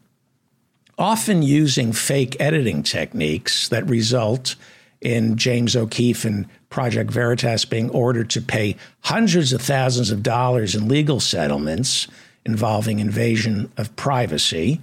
often 0.99 1.43
using 1.43 1.93
fake 1.93 2.37
editing 2.39 2.83
techniques 2.83 3.69
that 3.69 3.89
result 3.89 4.57
in 5.01 5.37
James 5.37 5.75
O'Keefe 5.75 6.25
and 6.25 6.47
Project 6.71 7.11
Veritas 7.11 7.65
being 7.65 7.91
ordered 7.91 8.31
to 8.31 8.41
pay 8.41 8.77
hundreds 9.01 9.53
of 9.53 9.61
thousands 9.61 10.11
of 10.11 10.23
dollars 10.23 10.75
in 10.75 10.89
legal 10.89 11.21
settlements 11.21 12.09
involving 12.45 12.99
invasion 12.99 13.71
of 13.77 13.95
privacy. 13.97 14.81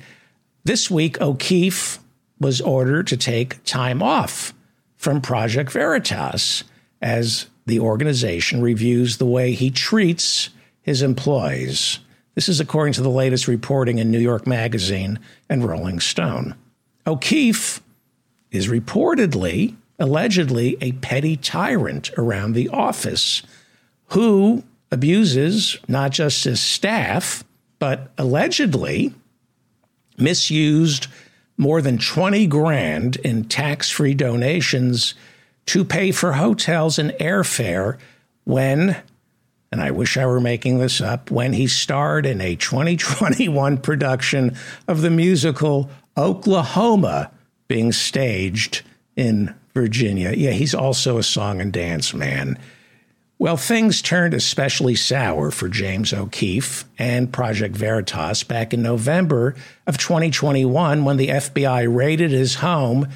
This 0.63 0.91
week, 0.91 1.19
O'Keefe 1.21 1.99
was 2.39 2.61
ordered 2.61 3.07
to 3.07 3.17
take 3.17 3.63
time 3.63 4.03
off 4.03 4.53
from 4.97 5.21
Project 5.21 5.71
Veritas 5.71 6.63
as 7.01 7.47
the 7.65 7.79
organization 7.79 8.61
reviews 8.61 9.17
the 9.17 9.25
way 9.25 9.53
he 9.53 9.71
treats 9.71 10.49
his 10.81 11.01
employees. 11.01 11.99
This 12.35 12.49
is 12.49 12.59
according 12.59 12.93
to 12.93 13.01
the 13.01 13.09
latest 13.09 13.47
reporting 13.47 13.97
in 13.97 14.11
New 14.11 14.19
York 14.19 14.47
Magazine 14.47 15.19
and 15.49 15.67
Rolling 15.67 15.99
Stone. 15.99 16.55
O'Keefe 17.05 17.81
is 18.51 18.67
reportedly, 18.67 19.75
allegedly, 19.97 20.77
a 20.81 20.93
petty 20.93 21.35
tyrant 21.35 22.11
around 22.17 22.53
the 22.53 22.69
office 22.69 23.41
who 24.07 24.63
abuses 24.91 25.77
not 25.87 26.11
just 26.11 26.43
his 26.43 26.59
staff, 26.59 27.43
but 27.77 28.11
allegedly 28.17 29.13
misused 30.17 31.07
more 31.57 31.81
than 31.81 31.97
20 31.97 32.47
grand 32.47 33.17
in 33.17 33.43
tax 33.43 33.89
free 33.89 34.13
donations 34.13 35.13
to 35.65 35.83
pay 35.83 36.11
for 36.11 36.33
hotels 36.33 36.97
and 36.97 37.11
airfare 37.19 37.97
when 38.45 38.95
and 39.71 39.81
I 39.81 39.91
wish 39.91 40.17
I 40.17 40.25
were 40.25 40.41
making 40.41 40.79
this 40.79 41.01
up, 41.01 41.29
when 41.29 41.53
he 41.53 41.67
starred 41.67 42.25
in 42.25 42.41
a 42.41 42.55
2021 42.57 43.77
production 43.77 44.55
of 44.87 45.01
the 45.01 45.09
musical 45.09 45.89
Oklahoma 46.17 47.31
being 47.67 47.91
staged 47.91 48.81
in 49.15 49.53
Virginia. 49.73 50.33
Yeah, 50.35 50.51
he's 50.51 50.75
also 50.75 51.17
a 51.17 51.23
song 51.23 51.61
and 51.61 51.71
dance 51.71 52.13
man. 52.13 52.57
Well, 53.37 53.55
things 53.55 54.01
turned 54.01 54.33
especially 54.33 54.95
sour 54.95 55.49
for 55.49 55.69
James 55.69 56.11
O'Keefe 56.11 56.83
and 56.97 57.31
Project 57.31 57.73
Veritas 57.73 58.43
back 58.43 58.73
in 58.73 58.81
November 58.81 59.55
of 59.87 59.97
2021 59.97 61.05
when 61.05 61.15
the 61.15 61.29
FBI 61.29 61.87
raided 61.93 62.31
his 62.31 62.55
home 62.55 63.07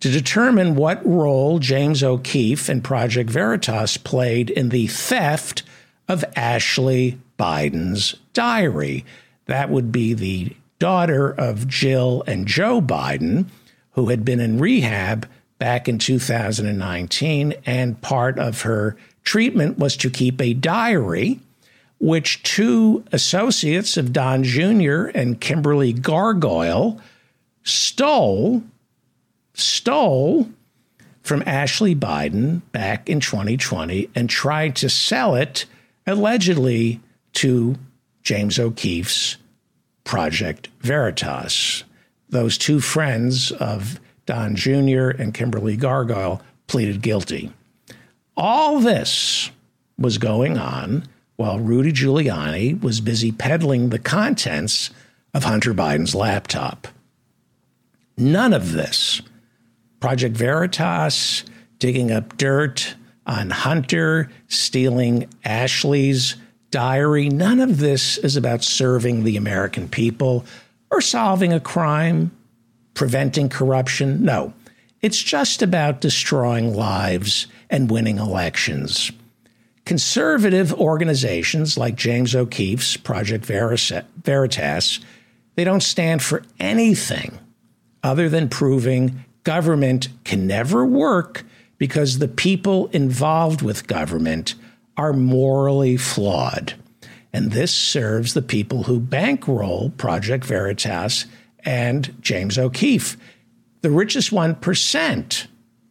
to 0.00 0.10
determine 0.10 0.74
what 0.74 1.04
role 1.04 1.58
James 1.58 2.02
O'Keefe 2.02 2.70
and 2.70 2.82
Project 2.82 3.28
Veritas 3.28 3.98
played 3.98 4.48
in 4.48 4.70
the 4.70 4.86
theft 4.86 5.64
of 6.08 6.24
Ashley 6.34 7.18
Biden's 7.38 8.14
diary. 8.32 9.04
That 9.46 9.70
would 9.70 9.92
be 9.92 10.14
the 10.14 10.56
daughter 10.78 11.30
of 11.30 11.68
Jill 11.68 12.22
and 12.26 12.46
Joe 12.46 12.80
Biden, 12.80 13.46
who 13.92 14.08
had 14.08 14.24
been 14.24 14.40
in 14.40 14.58
rehab 14.58 15.28
back 15.58 15.88
in 15.88 15.98
2019. 15.98 17.54
And 17.66 18.00
part 18.00 18.38
of 18.38 18.62
her 18.62 18.96
treatment 19.22 19.78
was 19.78 19.96
to 19.98 20.10
keep 20.10 20.40
a 20.40 20.54
diary 20.54 21.40
which 22.00 22.42
two 22.44 23.04
associates 23.10 23.96
of 23.96 24.12
Don 24.12 24.44
Jr. 24.44 25.06
and 25.14 25.40
Kimberly 25.40 25.92
Gargoyle 25.92 27.00
stole 27.64 28.62
stole 29.54 30.48
from 31.22 31.42
Ashley 31.44 31.94
Biden 31.94 32.62
back 32.70 33.10
in 33.10 33.18
2020 33.18 34.08
and 34.14 34.30
tried 34.30 34.76
to 34.76 34.88
sell 34.88 35.34
it 35.34 35.66
allegedly 36.08 37.00
to 37.34 37.76
James 38.22 38.58
O'Keefe's 38.58 39.36
Project 40.04 40.68
Veritas. 40.80 41.84
Those 42.30 42.58
two 42.58 42.80
friends 42.80 43.52
of 43.52 44.00
Don 44.26 44.56
Jr. 44.56 45.10
and 45.10 45.32
Kimberly 45.32 45.76
Gargoyle 45.76 46.42
pleaded 46.66 47.02
guilty. 47.02 47.52
All 48.36 48.80
this 48.80 49.50
was 49.98 50.18
going 50.18 50.58
on 50.58 51.04
while 51.36 51.58
Rudy 51.58 51.92
Giuliani 51.92 52.80
was 52.82 53.00
busy 53.00 53.32
peddling 53.32 53.88
the 53.88 53.98
contents 53.98 54.90
of 55.34 55.44
Hunter 55.44 55.72
Biden's 55.72 56.14
laptop. 56.14 56.88
None 58.16 58.52
of 58.52 58.72
this, 58.72 59.22
Project 60.00 60.36
Veritas 60.36 61.44
digging 61.78 62.10
up 62.10 62.36
dirt 62.36 62.96
on 63.28 63.50
Hunter, 63.50 64.30
stealing 64.48 65.28
Ashley's 65.44 66.36
diary, 66.70 67.28
none 67.28 67.60
of 67.60 67.78
this 67.78 68.18
is 68.18 68.36
about 68.36 68.64
serving 68.64 69.24
the 69.24 69.36
American 69.36 69.88
people 69.88 70.44
or 70.90 71.00
solving 71.00 71.52
a 71.52 71.60
crime, 71.60 72.30
preventing 72.94 73.48
corruption. 73.48 74.24
No, 74.24 74.54
it's 75.02 75.22
just 75.22 75.62
about 75.62 76.00
destroying 76.00 76.74
lives 76.74 77.46
and 77.70 77.90
winning 77.90 78.18
elections. 78.18 79.12
Conservative 79.84 80.72
organizations 80.74 81.78
like 81.78 81.94
James 81.94 82.34
O'Keefe's 82.34 82.96
Project 82.96 83.44
Veritas, 83.44 85.00
they 85.54 85.64
don't 85.64 85.82
stand 85.82 86.22
for 86.22 86.42
anything 86.58 87.38
other 88.02 88.28
than 88.28 88.48
proving 88.48 89.24
government 89.44 90.08
can 90.24 90.46
never 90.46 90.84
work 90.84 91.44
because 91.78 92.18
the 92.18 92.28
people 92.28 92.88
involved 92.88 93.62
with 93.62 93.86
government 93.86 94.54
are 94.96 95.12
morally 95.12 95.96
flawed. 95.96 96.74
And 97.32 97.52
this 97.52 97.72
serves 97.72 98.34
the 98.34 98.42
people 98.42 98.84
who 98.84 98.98
bankroll 98.98 99.90
Project 99.90 100.44
Veritas 100.44 101.26
and 101.60 102.14
James 102.20 102.58
O'Keefe. 102.58 103.16
The 103.82 103.90
richest 103.90 104.30
1% 104.30 105.46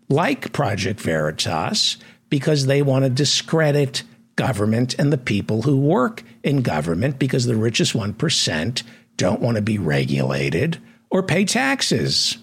like 0.10 0.52
Project 0.52 1.00
Veritas 1.00 1.98
because 2.30 2.66
they 2.66 2.82
want 2.82 3.06
to 3.06 3.10
discredit 3.10 4.04
government 4.36 4.96
and 5.00 5.12
the 5.12 5.18
people 5.18 5.64
who 5.64 5.78
work 5.78 6.24
in 6.44 6.62
government 6.62 7.20
because 7.20 7.46
the 7.46 7.56
richest 7.56 7.94
1% 7.94 8.84
don't 9.16 9.42
want 9.42 9.56
to 9.56 9.62
be 9.62 9.78
regulated 9.78 10.80
or 11.10 11.24
pay 11.24 11.46
taxes. 11.46 12.38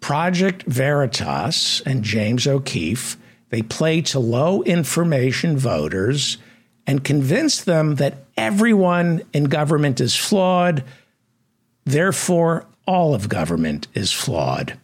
Project 0.00 0.62
Veritas 0.64 1.80
and 1.84 2.02
James 2.02 2.46
O'Keefe, 2.46 3.16
they 3.50 3.62
play 3.62 4.00
to 4.02 4.18
low 4.18 4.62
information 4.62 5.56
voters 5.56 6.38
and 6.86 7.04
convince 7.04 7.62
them 7.62 7.96
that 7.96 8.24
everyone 8.36 9.22
in 9.32 9.44
government 9.44 10.00
is 10.00 10.16
flawed, 10.16 10.84
therefore, 11.84 12.64
all 12.86 13.14
of 13.14 13.28
government 13.28 13.86
is 13.94 14.12
flawed. 14.12 14.78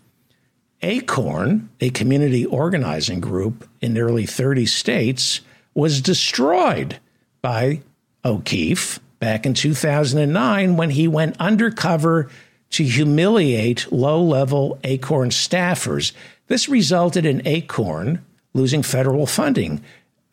ACORN, 0.83 1.71
a 1.81 1.89
community 1.91 2.45
organizing 2.45 3.21
group 3.21 3.67
in 3.81 3.95
nearly 3.95 4.27
30 4.27 4.67
states, 4.67 5.41
was 5.75 6.03
destroyed 6.03 6.99
by 7.41 7.81
O'Keefe 8.25 9.01
back 9.19 9.47
in 9.47 9.55
2009 9.55 10.77
when 10.77 10.91
he 10.91 11.09
went 11.09 11.41
undercover 11.41 12.29
to 12.75 12.85
humiliate 12.85 13.91
low 13.93 14.23
level 14.23 14.79
ACORN 14.83 15.31
staffers. 15.31 16.13
This 16.49 16.69
resulted 16.69 17.25
in 17.25 17.47
ACORN 17.47 18.25
losing 18.53 18.83
federal 18.83 19.27
funding. 19.27 19.83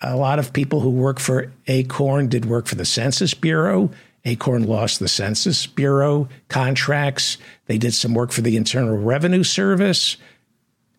A 0.01 0.15
lot 0.15 0.39
of 0.39 0.53
people 0.53 0.79
who 0.79 0.89
work 0.89 1.19
for 1.19 1.51
ACORN 1.67 2.29
did 2.29 2.45
work 2.45 2.65
for 2.65 2.75
the 2.75 2.85
Census 2.85 3.33
Bureau. 3.33 3.91
Acorn 4.25 4.63
lost 4.63 4.99
the 4.99 5.07
Census 5.07 5.65
Bureau 5.67 6.29
contracts. 6.47 7.37
They 7.65 7.77
did 7.77 7.93
some 7.93 8.13
work 8.13 8.31
for 8.31 8.41
the 8.41 8.57
Internal 8.57 8.97
Revenue 8.97 9.43
Service. 9.43 10.17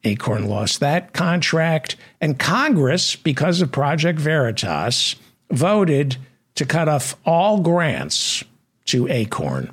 Acorn 0.05 0.49
lost 0.49 0.81
that 0.81 1.13
contract. 1.13 1.97
And 2.21 2.39
Congress, 2.39 3.15
because 3.15 3.61
of 3.61 3.71
Project 3.71 4.19
Veritas, 4.19 5.17
voted 5.51 6.17
to 6.57 6.67
cut 6.67 6.89
off 6.89 7.17
all 7.25 7.61
grants 7.61 8.43
to 8.87 9.09
Acorn. 9.09 9.71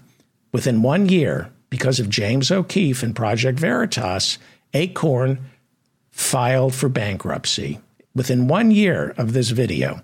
Within 0.52 0.82
one 0.82 1.10
year, 1.10 1.52
because 1.70 2.00
of 2.00 2.10
James 2.10 2.52
O'Keefe 2.52 3.04
and 3.04 3.16
Project 3.16 3.60
Veritas, 3.60 4.38
Acorn 4.74 5.40
filed 6.12 6.74
for 6.74 6.90
bankruptcy. 6.90 7.80
Within 8.16 8.48
one 8.48 8.72
year 8.72 9.14
of 9.18 9.34
this 9.34 9.50
video, 9.50 10.02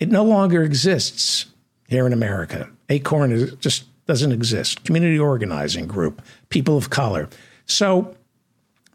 it 0.00 0.10
no 0.10 0.24
longer 0.24 0.62
exists 0.62 1.46
here 1.88 2.06
in 2.06 2.12
America. 2.12 2.68
Acorn 2.88 3.32
is, 3.32 3.54
just 3.56 3.84
doesn't 4.06 4.32
exist. 4.32 4.84
Community 4.84 5.18
organizing 5.18 5.86
group, 5.86 6.22
people 6.48 6.76
of 6.76 6.90
color. 6.90 7.28
So 7.66 8.16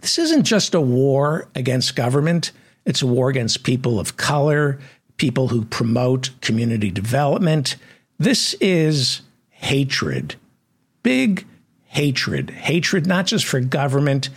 this 0.01 0.17
isn't 0.17 0.43
just 0.43 0.73
a 0.73 0.81
war 0.81 1.47
against 1.55 1.95
government, 1.95 2.51
it's 2.85 3.01
a 3.01 3.07
war 3.07 3.29
against 3.29 3.63
people 3.63 3.99
of 3.99 4.17
color, 4.17 4.79
people 5.17 5.49
who 5.49 5.65
promote 5.65 6.31
community 6.41 6.91
development. 6.91 7.75
This 8.17 8.53
is 8.55 9.21
hatred, 9.49 10.35
big 11.03 11.45
hatred. 11.87 12.49
Hatred 12.49 13.05
not 13.05 13.25
just 13.25 13.45
for 13.45 13.59
government, 13.59 14.29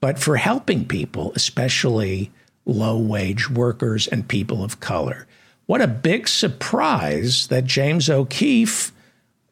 but 0.00 0.18
for 0.18 0.36
helping 0.36 0.84
people, 0.84 1.32
especially 1.34 2.30
low 2.66 2.98
wage 2.98 3.48
workers 3.50 4.06
and 4.06 4.28
people 4.28 4.64
of 4.64 4.80
color. 4.80 5.26
What 5.66 5.80
a 5.80 5.86
big 5.88 6.28
surprise 6.28 7.46
that 7.46 7.64
James 7.64 8.10
O'Keefe 8.10 8.92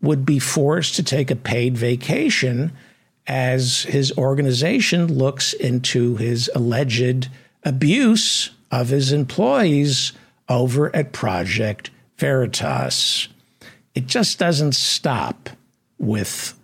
would 0.02 0.26
be 0.26 0.38
forced 0.38 0.96
to 0.96 1.02
take 1.02 1.30
a 1.30 1.36
paid 1.36 1.78
vacation 1.78 2.72
as 3.26 3.84
his 3.84 4.12
organization 4.18 5.06
looks 5.06 5.52
into 5.52 6.16
his 6.16 6.50
alleged 6.54 7.28
abuse 7.64 8.50
of 8.70 8.88
his 8.88 9.12
employees 9.12 10.12
over 10.48 10.94
at 10.94 11.12
Project 11.12 11.90
Veritas. 12.18 13.28
It 13.94 14.06
just 14.06 14.38
doesn't 14.38 14.74
stop 14.74 15.50
with 15.98 16.58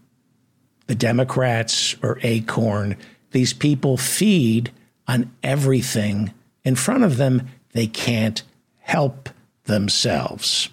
the 0.89 0.97
Democrats 0.97 1.95
or 2.03 2.19
Acorn. 2.23 2.97
These 3.31 3.53
people 3.53 3.97
feed 3.97 4.73
on 5.07 5.31
everything 5.43 6.35
in 6.65 6.75
front 6.75 7.05
of 7.05 7.19
them. 7.19 7.49
They 7.73 7.87
can't 7.87 8.43
help 8.79 9.29
themselves. 9.65 10.71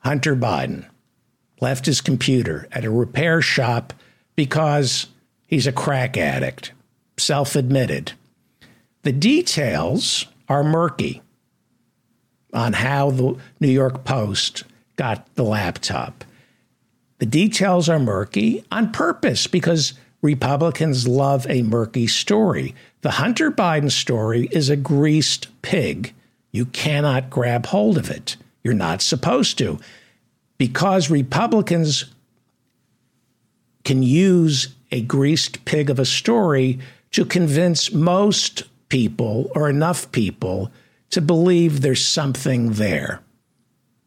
Hunter 0.00 0.36
Biden 0.36 0.86
left 1.60 1.86
his 1.86 2.00
computer 2.00 2.68
at 2.70 2.84
a 2.84 2.90
repair 2.90 3.42
shop 3.42 3.92
because 4.36 5.06
he's 5.46 5.66
a 5.66 5.72
crack 5.72 6.16
addict, 6.16 6.72
self 7.16 7.56
admitted. 7.56 8.12
The 9.02 9.12
details 9.12 10.26
are 10.48 10.62
murky 10.62 11.22
on 12.52 12.74
how 12.74 13.10
the 13.10 13.36
New 13.58 13.68
York 13.68 14.04
Post 14.04 14.64
got 14.96 15.34
the 15.34 15.44
laptop. 15.44 16.24
The 17.20 17.26
details 17.26 17.88
are 17.90 17.98
murky 17.98 18.64
on 18.72 18.92
purpose 18.92 19.46
because 19.46 19.92
Republicans 20.22 21.06
love 21.06 21.46
a 21.48 21.62
murky 21.62 22.06
story. 22.06 22.74
The 23.02 23.12
Hunter 23.12 23.52
Biden 23.52 23.90
story 23.90 24.48
is 24.50 24.70
a 24.70 24.76
greased 24.76 25.48
pig. 25.60 26.14
You 26.50 26.64
cannot 26.64 27.28
grab 27.28 27.66
hold 27.66 27.98
of 27.98 28.10
it. 28.10 28.36
You're 28.64 28.72
not 28.72 29.02
supposed 29.02 29.58
to. 29.58 29.78
Because 30.56 31.10
Republicans 31.10 32.06
can 33.84 34.02
use 34.02 34.74
a 34.90 35.02
greased 35.02 35.64
pig 35.66 35.90
of 35.90 35.98
a 35.98 36.06
story 36.06 36.78
to 37.12 37.26
convince 37.26 37.92
most 37.92 38.62
people 38.88 39.50
or 39.54 39.68
enough 39.68 40.10
people 40.10 40.72
to 41.10 41.20
believe 41.20 41.80
there's 41.82 42.04
something 42.04 42.72
there. 42.72 43.20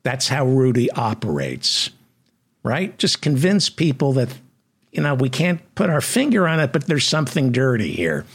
That's 0.02 0.30
how 0.30 0.46
Rudy 0.46 0.90
operates, 0.92 1.92
right? 2.64 2.98
Just 2.98 3.22
convince 3.22 3.70
people 3.70 4.14
that, 4.14 4.30
you 4.92 5.02
know, 5.02 5.14
we 5.14 5.30
can't 5.30 5.62
put 5.76 5.90
our 5.90 6.02
finger 6.02 6.48
on 6.48 6.60
it, 6.60 6.74
but 6.74 6.88
there's 6.88 7.06
something 7.06 7.52
dirty 7.52 7.92
here. 7.92 8.26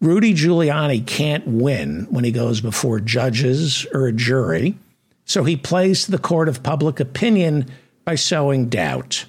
Rudy 0.00 0.34
Giuliani 0.34 1.06
can't 1.06 1.46
win 1.46 2.06
when 2.10 2.24
he 2.24 2.32
goes 2.32 2.60
before 2.60 3.00
judges 3.00 3.86
or 3.94 4.06
a 4.06 4.12
jury, 4.12 4.76
so 5.24 5.44
he 5.44 5.56
plays 5.56 6.04
to 6.04 6.10
the 6.10 6.18
court 6.18 6.48
of 6.48 6.62
public 6.62 7.00
opinion 7.00 7.66
by 8.04 8.14
sowing 8.14 8.68
doubt. 8.68 9.24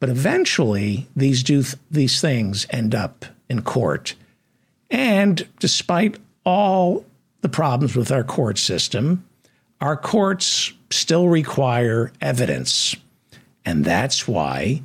But 0.00 0.10
eventually, 0.10 1.08
these 1.14 1.42
do 1.42 1.62
these 1.90 2.20
things 2.20 2.66
end 2.70 2.94
up 2.94 3.24
in 3.48 3.62
court. 3.62 4.14
And 4.90 5.46
despite 5.60 6.18
all 6.44 7.06
the 7.40 7.48
problems 7.48 7.96
with 7.96 8.12
our 8.12 8.24
court 8.24 8.58
system, 8.58 9.24
our 9.84 9.98
courts 9.98 10.72
still 10.88 11.28
require 11.28 12.10
evidence. 12.18 12.96
And 13.66 13.84
that's 13.84 14.26
why 14.26 14.82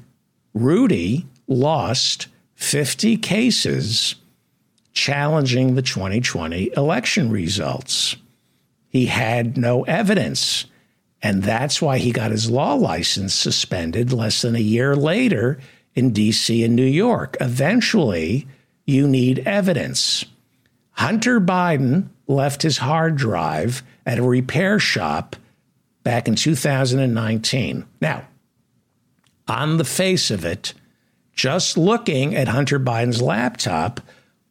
Rudy 0.54 1.26
lost 1.48 2.28
50 2.56 3.16
cases 3.16 4.16
challenging 4.92 5.76
the 5.76 5.82
2020 5.82 6.72
election 6.76 7.32
results. 7.32 8.18
He 8.90 9.06
had 9.06 9.58
no 9.58 9.84
evidence. 9.84 10.66
And 11.22 11.44
that's 11.44 11.82
why 11.82 12.00
he 12.00 12.12
got 12.12 12.32
his 12.32 12.52
law 12.52 12.74
license 12.74 13.34
suspended 13.34 14.12
less 14.12 14.42
than 14.42 14.58
a 14.58 14.60
year 14.60 14.98
later 14.98 15.62
in 15.96 16.12
DC 16.12 16.66
and 16.66 16.76
New 16.76 16.84
York. 16.84 17.38
Eventually, 17.40 18.50
you 18.86 19.08
need 19.08 19.48
evidence. 19.48 20.26
Hunter 20.92 21.40
Biden 21.40 22.10
left 22.30 22.62
his 22.62 22.78
hard 22.78 23.18
drive 23.18 23.84
at 24.06 24.20
a 24.20 24.24
repair 24.24 24.80
shop 24.80 25.36
back 26.04 26.28
in 26.28 26.36
2019. 26.36 27.86
Now, 28.00 28.26
on 29.48 29.78
the 29.78 29.84
face 29.84 30.32
of 30.32 30.46
it, 30.46 30.74
just 31.34 31.78
looking 31.78 32.36
at 32.36 32.48
Hunter 32.48 32.80
Biden's 32.80 33.22
laptop, 33.22 34.00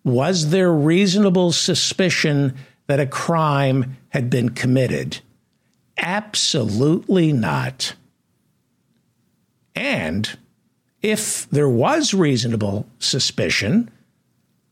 was 0.05 0.51
there 0.51 0.73
reasonable 0.73 1.53
suspicion 1.53 2.55
that 2.89 3.01
a 3.01 3.07
crime 3.07 3.97
had 4.09 4.29
been 4.29 4.51
committed? 4.51 5.21
Absolutely 5.97 7.33
not. 7.33 7.95
And 9.77 10.37
if 11.01 11.49
there 11.51 11.69
was 11.69 12.13
reasonable 12.13 12.87
suspicion, 12.99 13.91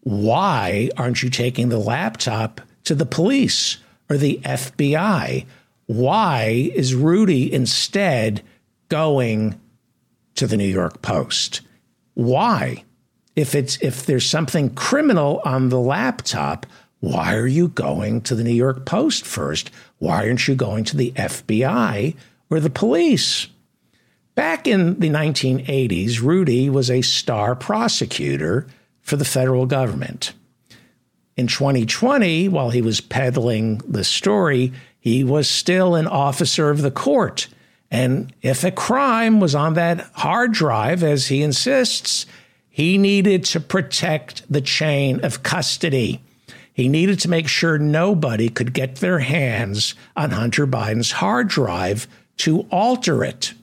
why 0.01 0.91
aren't 0.97 1.23
you 1.23 1.31
taking 1.31 1.69
the 1.69 1.79
laptop 1.79 2.61
to 2.87 2.95
the 2.95 3.07
police 3.07 3.77
or 4.09 4.17
the 4.17 4.41
FBI? 4.43 5.47
Why 5.87 6.71
is 6.75 6.95
Rudy 6.95 7.53
instead 7.53 8.43
going 8.89 9.61
to 10.35 10.47
the 10.47 10.57
New 10.57 10.65
York 10.65 11.03
Post? 11.03 11.61
Why? 12.15 12.85
If 13.37 13.55
it's 13.55 13.77
if 13.83 14.07
there's 14.07 14.29
something 14.29 14.75
criminal 14.75 15.43
on 15.45 15.69
the 15.69 15.79
laptop, 15.79 16.67
why 17.01 17.35
are 17.35 17.47
you 17.47 17.69
going 17.69 18.23
to 18.23 18.35
the 18.35 18.43
New 18.43 18.55
York 18.55 18.87
Post 18.87 19.27
first? 19.27 19.71
Why 19.99 20.27
aren't 20.27 20.49
you 20.49 20.55
going 20.55 20.85
to 20.85 20.97
the 20.97 21.13
FBI 21.13 22.17
or 22.51 22.61
the 22.61 22.71
police? 22.71 23.49
Back 24.35 24.67
in 24.67 24.99
the 25.01 25.09
1980s, 25.09 26.21
Rudy 26.21 26.69
was 26.69 26.91
a 26.91 27.03
star 27.03 27.55
prosecutor 27.55 28.67
for 29.03 29.17
the 29.17 29.25
federal 29.25 29.67
government. 29.67 30.33
In 31.37 31.47
2020, 31.47 32.49
while 32.49 32.71
he 32.71 32.81
was 32.81 33.01
peddling 33.01 33.79
the 33.87 34.05
story, 34.05 34.73
he 34.99 35.23
was 35.23 35.49
still 35.49 35.95
an 35.95 36.07
officer 36.07 36.71
of 36.71 36.81
the 36.81 36.91
court. 36.91 37.49
And 37.91 38.33
if 38.43 38.65
a 38.65 38.71
crime 38.71 39.39
was 39.39 39.55
on 39.55 39.75
that 39.75 40.01
hard 40.15 40.53
drive, 40.53 41.03
as 41.03 41.27
he 41.27 41.43
insists, 41.43 42.27
he 42.69 42.99
needed 42.99 43.45
to 43.45 43.61
protect 43.61 44.51
the 44.51 44.61
chain 44.61 45.25
of 45.25 45.43
custody. 45.43 46.21
He 46.73 46.89
needed 46.89 47.21
to 47.21 47.31
make 47.31 47.49
sure 47.49 47.79
nobody 47.79 48.49
could 48.49 48.73
get 48.73 48.97
their 48.97 49.21
hands 49.21 49.95
on 50.17 50.31
Hunter 50.31 50.67
Biden's 50.67 51.13
hard 51.13 51.49
drive 51.49 52.09
to 52.39 52.67
alter 52.71 53.25
it. 53.25 53.55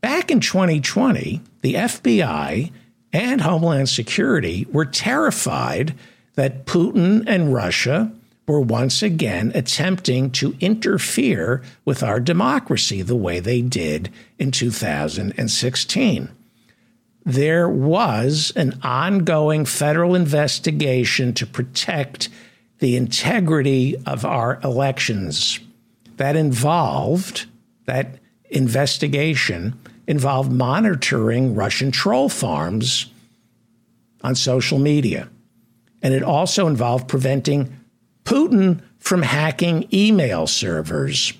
Back 0.00 0.30
in 0.30 0.40
2020, 0.40 1.40
the 1.62 1.74
FBI 1.74 2.70
and 3.12 3.40
Homeland 3.40 3.88
Security 3.88 4.66
were 4.70 4.84
terrified 4.84 5.94
that 6.34 6.66
Putin 6.66 7.24
and 7.26 7.54
Russia 7.54 8.12
were 8.46 8.60
once 8.60 9.02
again 9.02 9.52
attempting 9.54 10.30
to 10.30 10.56
interfere 10.60 11.62
with 11.84 12.02
our 12.02 12.20
democracy 12.20 13.00
the 13.02 13.16
way 13.16 13.40
they 13.40 13.62
did 13.62 14.12
in 14.38 14.50
2016 14.50 16.28
there 17.24 17.68
was 17.68 18.52
an 18.54 18.78
ongoing 18.82 19.64
federal 19.64 20.14
investigation 20.14 21.32
to 21.34 21.46
protect 21.46 22.28
the 22.80 22.96
integrity 22.96 23.96
of 24.06 24.24
our 24.24 24.60
elections. 24.62 25.58
That 26.18 26.36
involved, 26.36 27.46
that 27.86 28.18
investigation 28.50 29.78
involved 30.06 30.52
monitoring 30.52 31.54
Russian 31.54 31.90
troll 31.90 32.28
farms 32.28 33.06
on 34.22 34.34
social 34.34 34.78
media. 34.78 35.28
And 36.04 36.12
it 36.12 36.22
also 36.22 36.68
involved 36.68 37.08
preventing 37.08 37.80
Putin 38.24 38.82
from 38.98 39.22
hacking 39.22 39.88
email 39.92 40.46
servers. 40.46 41.32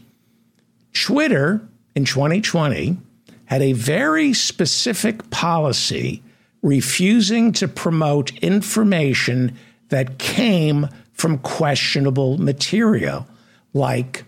Twitter 0.94 1.60
in 1.94 2.06
2020 2.06 2.96
had 3.44 3.62
a 3.62 3.74
very 3.74 4.32
specific 4.32 5.28
policy 5.30 6.22
refusing 6.62 7.52
to 7.52 7.68
promote 7.68 8.36
information 8.38 9.54
that 9.90 10.18
came 10.18 10.88
from 11.12 11.38
questionable 11.38 12.38
material, 12.38 13.26
like 13.74 14.24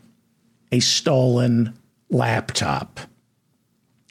a 0.70 0.80
stolen 0.80 1.72
laptop, 2.10 3.00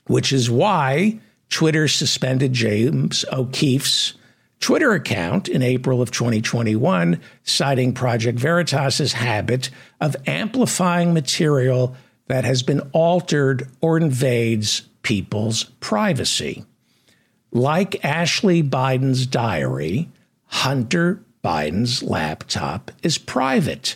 which 0.08 0.34
is 0.34 0.50
why 0.50 1.20
Twitter 1.50 1.88
suspended 1.88 2.52
James 2.52 3.24
O'Keefe's 3.32 4.16
Twitter 4.60 4.94
account 4.94 5.48
in 5.48 5.62
April 5.62 6.02
of 6.02 6.12
2021, 6.12 7.22
citing 7.44 7.94
Project 7.94 8.40
Veritas's 8.40 9.14
habit 9.14 9.70
of 10.02 10.16
amplifying 10.26 11.14
material 11.14 11.96
that 12.28 12.46
has 12.46 12.64
been 12.64 12.82
altered 12.92 13.70
or 13.82 13.98
invades 13.98 14.82
people's 15.04 15.66
privacy. 15.80 16.66
Like 17.52 18.04
Ashley 18.04 18.64
Biden's 18.64 19.28
diary, 19.28 20.10
Hunter 20.46 21.24
Biden's 21.44 22.02
laptop 22.02 22.92
is 23.04 23.18
private. 23.18 23.96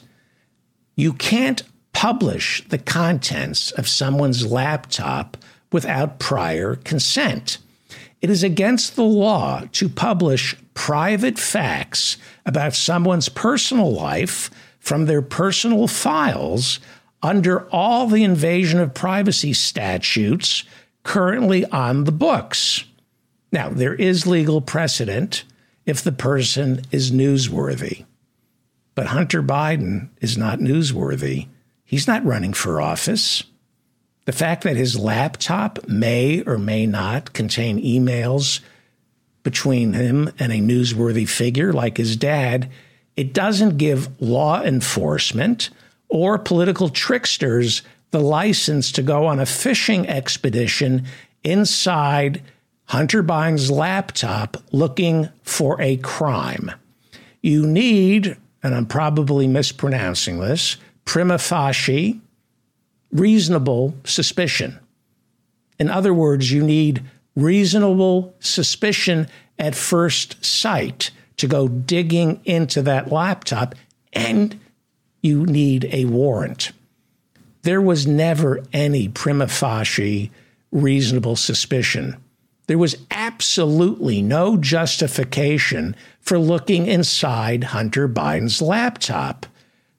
You 0.95 1.13
can't 1.13 1.63
publish 1.93 2.63
the 2.69 2.77
contents 2.77 3.71
of 3.71 3.87
someone's 3.87 4.45
laptop 4.45 5.35
without 5.71 6.19
prior 6.19 6.75
consent. 6.75 7.57
It 8.21 8.29
is 8.29 8.43
against 8.43 8.95
the 8.95 9.03
law 9.03 9.63
to 9.73 9.89
publish 9.89 10.55
private 10.73 11.39
facts 11.39 12.17
about 12.45 12.75
someone's 12.75 13.29
personal 13.29 13.91
life 13.91 14.49
from 14.79 15.05
their 15.05 15.21
personal 15.21 15.87
files 15.87 16.79
under 17.21 17.67
all 17.69 18.07
the 18.07 18.23
invasion 18.23 18.79
of 18.79 18.93
privacy 18.93 19.53
statutes 19.53 20.63
currently 21.03 21.65
on 21.65 22.03
the 22.03 22.11
books. 22.11 22.83
Now, 23.51 23.69
there 23.69 23.95
is 23.95 24.27
legal 24.27 24.61
precedent 24.61 25.43
if 25.85 26.01
the 26.01 26.11
person 26.11 26.81
is 26.91 27.11
newsworthy. 27.11 28.05
But 28.95 29.07
Hunter 29.07 29.41
Biden 29.41 30.09
is 30.21 30.37
not 30.37 30.59
newsworthy. 30.59 31.47
He's 31.83 32.07
not 32.07 32.25
running 32.25 32.53
for 32.53 32.81
office. 32.81 33.43
The 34.29 34.33
fact 34.33 34.63
that 34.65 34.77
his 34.77 34.95
laptop 34.95 35.87
may 35.87 36.43
or 36.43 36.59
may 36.59 36.85
not 36.85 37.33
contain 37.33 37.83
emails 37.83 38.59
between 39.41 39.93
him 39.93 40.31
and 40.37 40.51
a 40.51 40.57
newsworthy 40.57 41.27
figure 41.27 41.73
like 41.73 41.97
his 41.97 42.15
dad, 42.15 42.69
it 43.15 43.33
doesn't 43.33 43.79
give 43.79 44.21
law 44.21 44.61
enforcement 44.61 45.71
or 46.09 46.37
political 46.37 46.89
tricksters 46.89 47.81
the 48.11 48.19
license 48.19 48.91
to 48.91 49.01
go 49.01 49.25
on 49.25 49.39
a 49.39 49.47
fishing 49.47 50.07
expedition 50.07 51.07
inside 51.43 52.43
Hunter 52.85 53.23
Biden's 53.23 53.71
laptop 53.71 54.57
looking 54.71 55.29
for 55.41 55.81
a 55.81 55.97
crime. 55.97 56.69
You 57.41 57.65
need, 57.65 58.37
and 58.61 58.75
I'm 58.75 58.85
probably 58.85 59.47
mispronouncing 59.47 60.37
this, 60.37 60.77
prima 61.03 61.39
facie 61.39 62.21
reasonable 63.11 63.95
suspicion. 64.03 64.79
In 65.79 65.89
other 65.89 66.13
words, 66.13 66.51
you 66.51 66.63
need 66.63 67.03
reasonable 67.35 68.35
suspicion 68.39 69.27
at 69.57 69.75
first 69.75 70.43
sight 70.43 71.11
to 71.37 71.47
go 71.47 71.67
digging 71.67 72.41
into 72.45 72.81
that 72.81 73.11
laptop, 73.11 73.75
and 74.11 74.59
you 75.21 75.45
need 75.45 75.87
a 75.91 76.05
warrant 76.05 76.71
there 77.63 77.81
was 77.81 78.07
never 78.07 78.63
any 78.71 79.07
prima 79.07 79.47
facie 79.47 80.31
reasonable 80.71 81.35
suspicion. 81.35 82.15
There 82.67 82.77
was 82.77 82.97
absolutely 83.09 84.21
no 84.21 84.57
justification 84.57 85.95
for 86.21 86.37
looking 86.37 86.85
inside 86.85 87.65
Hunter 87.65 88.07
Biden's 88.07 88.61
laptop. 88.61 89.45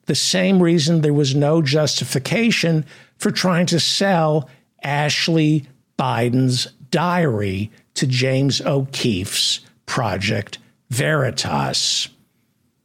The 0.05 0.15
same 0.15 0.61
reason 0.61 1.01
there 1.01 1.13
was 1.13 1.35
no 1.35 1.61
justification 1.61 2.85
for 3.17 3.31
trying 3.31 3.65
to 3.67 3.79
sell 3.79 4.49
Ashley 4.83 5.65
Biden's 5.97 6.67
diary 6.89 7.71
to 7.93 8.07
James 8.07 8.61
O'Keefe's 8.61 9.61
Project 9.85 10.57
Veritas. 10.89 12.09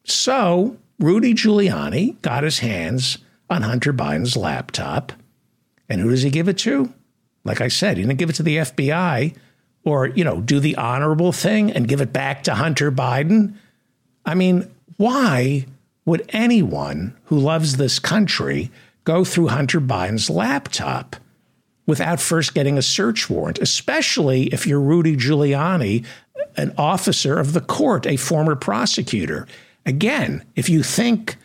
So, 0.04 0.76
Rudy 0.98 1.34
Giuliani 1.34 2.20
got 2.22 2.44
his 2.44 2.60
hands 2.60 3.18
on 3.50 3.62
Hunter 3.62 3.92
Biden's 3.92 4.36
laptop. 4.36 5.12
And 5.88 6.00
who 6.00 6.10
does 6.10 6.22
he 6.22 6.30
give 6.30 6.48
it 6.48 6.58
to? 6.58 6.92
Like 7.44 7.60
I 7.60 7.68
said, 7.68 7.96
he 7.96 8.02
didn't 8.02 8.18
give 8.18 8.30
it 8.30 8.36
to 8.36 8.42
the 8.42 8.56
FBI 8.58 9.34
or, 9.84 10.08
you 10.08 10.24
know, 10.24 10.40
do 10.40 10.58
the 10.58 10.76
honorable 10.76 11.32
thing 11.32 11.70
and 11.70 11.88
give 11.88 12.00
it 12.00 12.12
back 12.12 12.42
to 12.44 12.54
Hunter 12.54 12.90
Biden. 12.90 13.54
I 14.24 14.34
mean, 14.34 14.70
why 14.96 15.66
would 16.06 16.24
anyone 16.30 17.14
who 17.24 17.38
loves 17.38 17.76
this 17.76 17.98
country 17.98 18.70
go 19.04 19.24
through 19.24 19.48
Hunter 19.48 19.80
Biden's 19.80 20.30
laptop 20.30 21.16
without 21.86 22.20
first 22.20 22.54
getting 22.54 22.78
a 22.78 22.82
search 22.82 23.28
warrant, 23.28 23.58
especially 23.58 24.44
if 24.44 24.66
you're 24.66 24.80
Rudy 24.80 25.16
Giuliani, 25.16 26.06
an 26.56 26.72
officer 26.78 27.38
of 27.38 27.52
the 27.52 27.60
court, 27.60 28.06
a 28.06 28.16
former 28.16 28.56
prosecutor? 28.56 29.46
Again, 29.84 30.44
if 30.54 30.68
you 30.68 30.82
think 30.82 31.36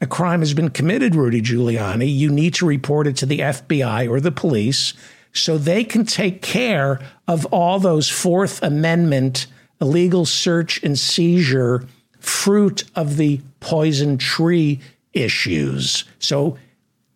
a 0.00 0.06
crime 0.06 0.40
has 0.40 0.54
been 0.54 0.70
committed, 0.70 1.14
Rudy 1.14 1.42
Giuliani, 1.42 2.12
you 2.12 2.30
need 2.30 2.54
to 2.54 2.66
report 2.66 3.06
it 3.06 3.16
to 3.18 3.26
the 3.26 3.40
FBI 3.40 4.08
or 4.08 4.20
the 4.20 4.32
police 4.32 4.94
so 5.32 5.58
they 5.58 5.82
can 5.84 6.04
take 6.04 6.40
care 6.40 7.00
of 7.26 7.44
all 7.46 7.78
those 7.80 8.08
Fourth 8.08 8.62
Amendment 8.62 9.46
illegal 9.80 10.24
search 10.24 10.82
and 10.82 10.98
seizure 10.98 11.84
fruit 12.24 12.84
of 12.94 13.16
the 13.16 13.40
poison 13.60 14.16
tree 14.18 14.80
issues. 15.12 16.04
So 16.18 16.58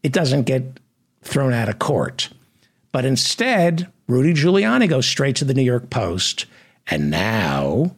it 0.03 0.13
doesn't 0.13 0.43
get 0.43 0.81
thrown 1.23 1.53
out 1.53 1.69
of 1.69 1.79
court. 1.79 2.29
But 2.93 3.05
instead, 3.05 3.91
Rudy 4.07 4.35
Giuliani 4.35 4.89
goes 4.89 5.07
straight 5.07 5.37
to 5.37 5.45
the 5.45 5.55
New 5.55 5.63
York 5.63 5.91
Post. 5.91 6.47
And 6.87 7.11
now, 7.11 7.95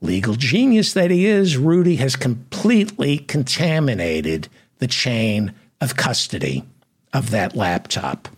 legal 0.00 0.34
genius 0.34 0.92
that 0.92 1.10
he 1.10 1.26
is, 1.26 1.56
Rudy 1.56 1.96
has 1.96 2.16
completely 2.16 3.18
contaminated 3.18 4.48
the 4.78 4.88
chain 4.88 5.54
of 5.80 5.96
custody 5.96 6.64
of 7.12 7.30
that 7.30 7.56
laptop. 7.56 8.28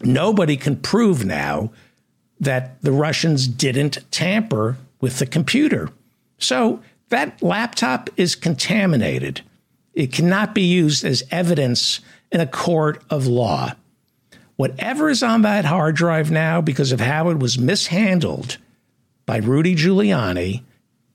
Nobody 0.00 0.56
can 0.56 0.76
prove 0.76 1.24
now 1.24 1.70
that 2.40 2.80
the 2.82 2.92
Russians 2.92 3.46
didn't 3.46 3.98
tamper 4.10 4.76
with 5.00 5.18
the 5.18 5.26
computer. 5.26 5.90
So 6.38 6.80
that 7.08 7.42
laptop 7.42 8.10
is 8.16 8.34
contaminated. 8.34 9.42
It 9.92 10.12
cannot 10.12 10.54
be 10.54 10.62
used 10.62 11.04
as 11.04 11.22
evidence 11.30 12.00
in 12.32 12.40
a 12.40 12.46
court 12.46 13.02
of 13.10 13.26
law. 13.26 13.74
Whatever 14.56 15.08
is 15.10 15.22
on 15.22 15.42
that 15.42 15.64
hard 15.64 15.96
drive 15.96 16.30
now, 16.30 16.60
because 16.60 16.92
of 16.92 17.00
how 17.00 17.28
it 17.30 17.38
was 17.38 17.58
mishandled 17.58 18.58
by 19.26 19.38
Rudy 19.38 19.74
Giuliani, 19.74 20.62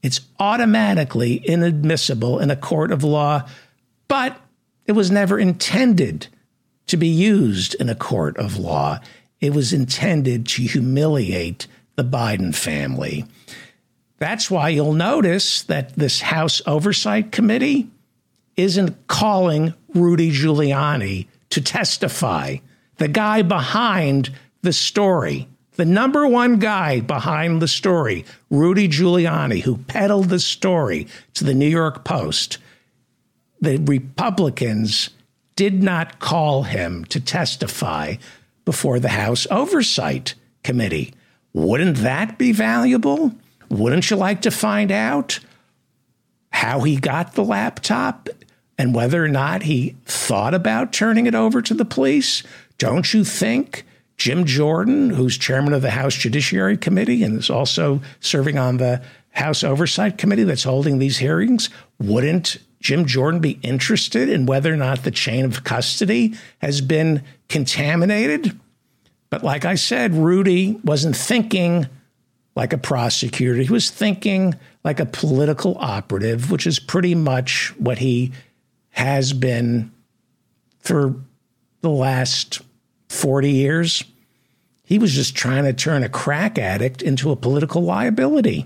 it's 0.02 0.22
automatically 0.40 1.42
inadmissible 1.46 2.40
in 2.40 2.50
a 2.50 2.56
court 2.56 2.92
of 2.92 3.04
law, 3.04 3.48
but 4.08 4.40
it 4.86 4.94
was 4.94 5.12
never 5.12 5.38
intended 5.38 6.28
to 6.88 6.98
be 6.98 7.08
used 7.08 7.76
in 7.76 7.90
a 7.90 7.96
court 7.96 8.38
of 8.38 8.58
law. 8.58 9.00
It 9.40 9.54
was 9.54 9.74
intended 9.74 10.48
to 10.48 10.64
humiliate 10.64 11.68
the 11.96 12.04
Biden 12.04 12.56
family. 12.56 13.26
That's 14.20 14.52
why 14.52 14.70
you'll 14.70 14.94
notice 14.94 15.64
that 15.64 15.96
this 15.96 16.22
House 16.22 16.62
Oversight 16.68 17.32
Committee 17.32 17.90
isn't 18.58 19.08
calling 19.08 19.74
Rudy 19.96 20.32
Giuliani 20.32 21.28
to 21.52 21.62
testify, 21.62 22.58
the 22.98 23.08
guy 23.08 23.42
behind 23.42 24.30
the 24.62 24.74
story. 24.74 25.48
The 25.78 25.86
number 25.86 26.28
one 26.28 26.60
guy 26.60 27.00
behind 27.00 27.62
the 27.62 27.68
story, 27.68 28.26
Rudy 28.50 28.90
Giuliani, 28.90 29.62
who 29.62 29.78
peddled 29.78 30.28
the 30.28 30.42
story 30.42 31.08
to 31.36 31.46
the 31.46 31.54
New 31.54 31.70
York 31.70 32.04
Post, 32.04 32.58
the 33.62 33.78
Republicans 33.78 35.10
did 35.56 35.82
not 35.82 36.20
call 36.20 36.64
him 36.64 37.06
to 37.06 37.22
testify 37.22 38.16
before 38.66 39.00
the 39.00 39.10
House 39.10 39.48
Oversight 39.50 40.36
Committee. 40.64 41.14
Wouldn't 41.54 41.98
that 41.98 42.38
be 42.38 42.52
valuable? 42.52 43.34
Wouldn't 43.70 44.10
you 44.10 44.18
like 44.18 44.42
to 44.42 44.52
find 44.52 44.92
out 44.92 45.40
how 46.52 46.82
he 46.82 46.98
got 46.98 47.34
the 47.34 47.44
laptop 47.44 48.30
and 48.78 48.96
whether 48.96 49.24
or 49.24 49.28
not 49.28 49.64
he 49.64 49.96
thought 50.06 50.54
about 50.54 50.92
turning 50.92 51.28
it 51.28 51.36
over 51.36 51.62
to 51.62 51.74
the 51.74 51.86
police? 51.86 52.44
Don't 52.78 53.14
you 53.14 53.24
think 53.24 53.86
Jim 54.18 54.46
Jordan, 54.46 55.12
who's 55.12 55.38
chairman 55.38 55.74
of 55.74 55.82
the 55.82 55.92
House 55.92 56.16
Judiciary 56.16 56.78
Committee 56.78 57.24
and 57.24 57.38
is 57.38 57.50
also 57.50 58.02
serving 58.20 58.58
on 58.58 58.78
the 58.78 59.02
House 59.32 59.64
Oversight 59.64 60.18
Committee 60.18 60.44
that's 60.44 60.64
holding 60.64 61.00
these 61.00 61.18
hearings, 61.18 61.70
wouldn't 62.00 62.58
Jim 62.82 63.06
Jordan 63.06 63.40
be 63.40 63.60
interested 63.62 64.28
in 64.28 64.46
whether 64.46 64.74
or 64.74 64.78
not 64.78 65.04
the 65.04 65.12
chain 65.12 65.46
of 65.46 65.64
custody 65.64 66.36
has 66.60 66.82
been 66.82 67.24
contaminated? 67.48 68.60
But 69.30 69.44
like 69.44 69.66
I 69.66 69.76
said, 69.76 70.16
Rudy 70.16 70.80
wasn't 70.84 71.16
thinking 71.16 71.88
like 72.56 72.74
a 72.74 72.78
prosecutor. 72.78 73.56
He 73.62 73.72
was 73.72 73.90
thinking 73.90 74.56
like 74.84 75.00
a 75.00 75.06
political 75.06 75.78
operative, 75.80 76.52
which 76.52 76.68
is 76.68 76.80
pretty 76.80 77.16
much 77.16 77.74
what 77.78 78.00
he 78.00 78.32
has 78.92 79.34
been 79.34 79.92
for 80.80 81.16
the 81.82 81.90
last 81.90 82.62
40 83.10 83.52
years. 83.52 84.04
He 84.84 85.00
was 85.00 85.14
just 85.14 85.36
trying 85.36 85.66
to 85.66 85.74
turn 85.74 86.04
a 86.04 86.10
crack 86.10 86.58
addict 86.58 87.02
into 87.02 87.32
a 87.32 87.36
political 87.36 87.84
liability. 87.84 88.66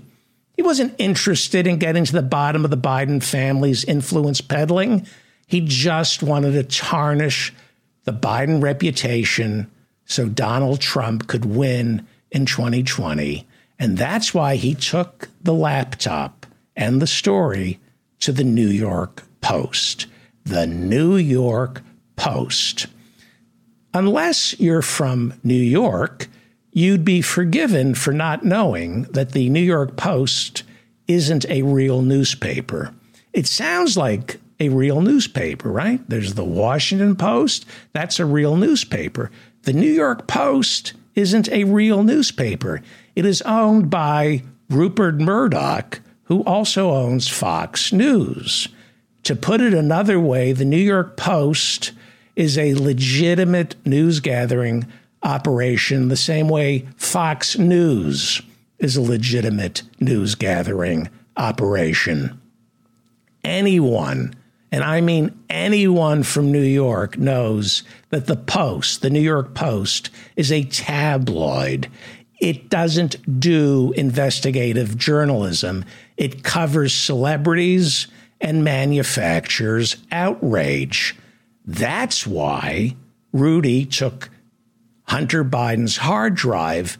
He 0.56 0.62
wasn't 0.62 0.94
interested 0.98 1.66
in 1.66 1.78
getting 1.78 2.04
to 2.04 2.12
the 2.12 2.22
bottom 2.22 2.64
of 2.64 2.70
the 2.70 2.76
Biden 2.76 3.22
family's 3.22 3.84
influence 3.84 4.40
peddling. 4.40 5.06
He 5.46 5.60
just 5.60 6.22
wanted 6.22 6.52
to 6.52 6.62
tarnish 6.62 7.52
the 8.04 8.12
Biden 8.12 8.62
reputation 8.62 9.70
so 10.06 10.28
Donald 10.28 10.80
Trump 10.80 11.26
could 11.26 11.44
win 11.44 12.06
in 12.30 12.46
2020 12.46 13.46
and 13.78 13.98
that's 13.98 14.32
why 14.32 14.56
he 14.56 14.74
took 14.74 15.28
the 15.42 15.54
laptop 15.54 16.46
and 16.76 17.00
the 17.00 17.06
story 17.06 17.80
to 18.20 18.32
the 18.32 18.44
New 18.44 18.68
York 18.68 19.22
Post. 19.40 20.06
The 20.44 20.66
New 20.66 21.16
York 21.16 21.82
Post. 22.16 22.86
Unless 23.92 24.58
you're 24.58 24.82
from 24.82 25.34
New 25.42 25.54
York, 25.54 26.28
you'd 26.72 27.04
be 27.04 27.22
forgiven 27.22 27.94
for 27.94 28.12
not 28.12 28.44
knowing 28.44 29.02
that 29.04 29.32
the 29.32 29.48
New 29.48 29.60
York 29.60 29.96
Post 29.96 30.64
isn't 31.06 31.48
a 31.48 31.62
real 31.62 32.02
newspaper. 32.02 32.94
It 33.32 33.46
sounds 33.46 33.96
like 33.96 34.40
a 34.60 34.68
real 34.68 35.00
newspaper, 35.00 35.70
right? 35.70 36.00
There's 36.08 36.34
the 36.34 36.44
Washington 36.44 37.16
Post, 37.16 37.66
that's 37.92 38.18
a 38.18 38.24
real 38.24 38.56
newspaper. 38.56 39.30
The 39.62 39.72
New 39.72 39.90
York 39.90 40.26
Post 40.26 40.94
isn't 41.14 41.48
a 41.50 41.64
real 41.64 42.02
newspaper. 42.02 42.82
It 43.14 43.24
is 43.24 43.42
owned 43.42 43.90
by 43.90 44.42
Rupert 44.68 45.16
Murdoch, 45.16 46.00
who 46.24 46.42
also 46.44 46.90
owns 46.90 47.28
Fox 47.28 47.92
News. 47.92 48.68
To 49.24 49.36
put 49.36 49.60
it 49.60 49.74
another 49.74 50.18
way, 50.20 50.52
the 50.52 50.64
New 50.64 50.76
York 50.76 51.16
Post 51.16 51.92
is 52.36 52.58
a 52.58 52.74
legitimate 52.74 53.76
news 53.86 54.20
gathering 54.20 54.86
operation, 55.22 56.08
the 56.08 56.16
same 56.16 56.48
way 56.48 56.86
Fox 56.96 57.58
News 57.58 58.42
is 58.78 58.96
a 58.96 59.02
legitimate 59.02 59.82
news 60.00 60.34
gathering 60.34 61.08
operation. 61.36 62.40
Anyone, 63.42 64.34
and 64.74 64.82
I 64.82 65.00
mean 65.02 65.30
anyone 65.48 66.24
from 66.24 66.50
New 66.50 66.58
York, 66.58 67.16
knows 67.16 67.84
that 68.08 68.26
the 68.26 68.34
Post, 68.34 69.02
the 69.02 69.08
New 69.08 69.20
York 69.20 69.54
Post, 69.54 70.10
is 70.34 70.50
a 70.50 70.64
tabloid. 70.64 71.88
It 72.40 72.70
doesn't 72.70 73.38
do 73.38 73.92
investigative 73.96 74.98
journalism. 74.98 75.84
It 76.16 76.42
covers 76.42 76.92
celebrities 76.92 78.08
and 78.40 78.64
manufactures 78.64 79.96
outrage. 80.10 81.14
That's 81.64 82.26
why 82.26 82.96
Rudy 83.32 83.86
took 83.86 84.28
Hunter 85.04 85.44
Biden's 85.44 85.98
hard 85.98 86.34
drive 86.34 86.98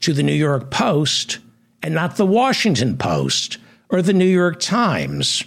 to 0.00 0.14
the 0.14 0.22
New 0.22 0.32
York 0.32 0.70
Post 0.70 1.40
and 1.82 1.94
not 1.94 2.16
the 2.16 2.24
Washington 2.24 2.96
Post 2.96 3.58
or 3.90 4.00
the 4.00 4.14
New 4.14 4.24
York 4.24 4.58
Times. 4.58 5.44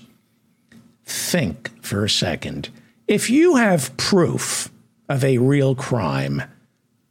Think 1.13 1.69
for 1.79 2.03
a 2.03 2.09
second. 2.09 2.69
If 3.07 3.29
you 3.29 3.55
have 3.57 3.95
proof 3.97 4.71
of 5.07 5.23
a 5.23 5.37
real 5.37 5.75
crime, 5.75 6.41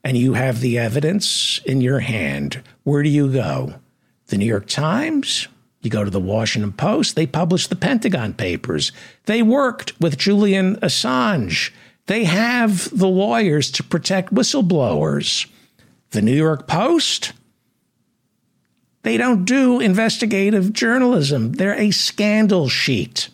and 0.02 0.16
you 0.16 0.32
have 0.32 0.60
the 0.60 0.76
evidence 0.76 1.60
in 1.64 1.80
your 1.80 2.00
hand, 2.00 2.64
where 2.82 3.04
do 3.04 3.08
you 3.08 3.32
go? 3.32 3.74
The 4.26 4.38
New 4.38 4.46
York 4.46 4.66
Times? 4.66 5.46
You 5.82 5.90
go 5.90 6.02
to 6.02 6.10
the 6.10 6.18
Washington 6.18 6.72
Post, 6.72 7.14
they 7.14 7.28
published 7.28 7.70
the 7.70 7.76
Pentagon 7.76 8.34
Papers. 8.34 8.90
They 9.26 9.40
worked 9.40 9.98
with 10.00 10.18
Julian 10.18 10.80
Assange. 10.80 11.70
They 12.06 12.24
have 12.24 12.90
the 12.98 13.06
lawyers 13.06 13.70
to 13.70 13.84
protect 13.84 14.34
whistleblowers. 14.34 15.48
The 16.10 16.22
New 16.22 16.34
York 16.34 16.66
Post? 16.66 17.34
They 19.04 19.16
don't 19.16 19.44
do 19.44 19.78
investigative 19.78 20.72
journalism. 20.72 21.52
They're 21.52 21.78
a 21.78 21.92
scandal 21.92 22.68
sheet. 22.68 23.28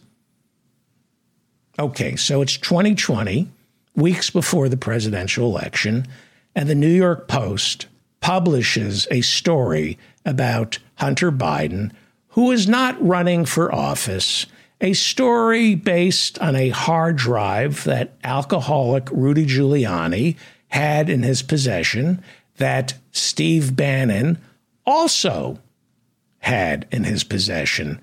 Okay, 1.79 2.17
so 2.17 2.43
it's 2.43 2.57
2020, 2.57 3.49
weeks 3.95 4.31
before 4.31 4.69
the 4.69 4.77
presidential 4.77 5.47
election, 5.47 6.07
and 6.57 6.69
the 6.69 6.75
New 6.75 6.89
York 6.89 7.29
Post 7.29 7.87
publishes 8.21 9.07
a 9.13 9.21
story 9.21 9.97
about 10.25 10.79
Hunter 10.97 11.31
Biden, 11.31 11.93
who 12.31 12.51
is 12.51 12.67
not 12.67 13.01
running 13.01 13.45
for 13.45 13.73
office, 13.73 14.47
a 14.81 14.93
story 14.93 15.77
based 15.77 16.39
on 16.41 16.57
a 16.57 16.71
hard 16.71 17.15
drive 17.15 17.85
that 17.85 18.17
alcoholic 18.25 19.09
Rudy 19.13 19.47
Giuliani 19.47 20.37
had 20.69 21.09
in 21.09 21.23
his 21.23 21.43
possession 21.43 22.23
that 22.57 22.95
Steve 23.13 23.77
Bannon 23.77 24.39
also 24.85 25.61
had 26.41 26.89
in 26.91 27.05
his 27.05 27.23
possession. 27.23 28.01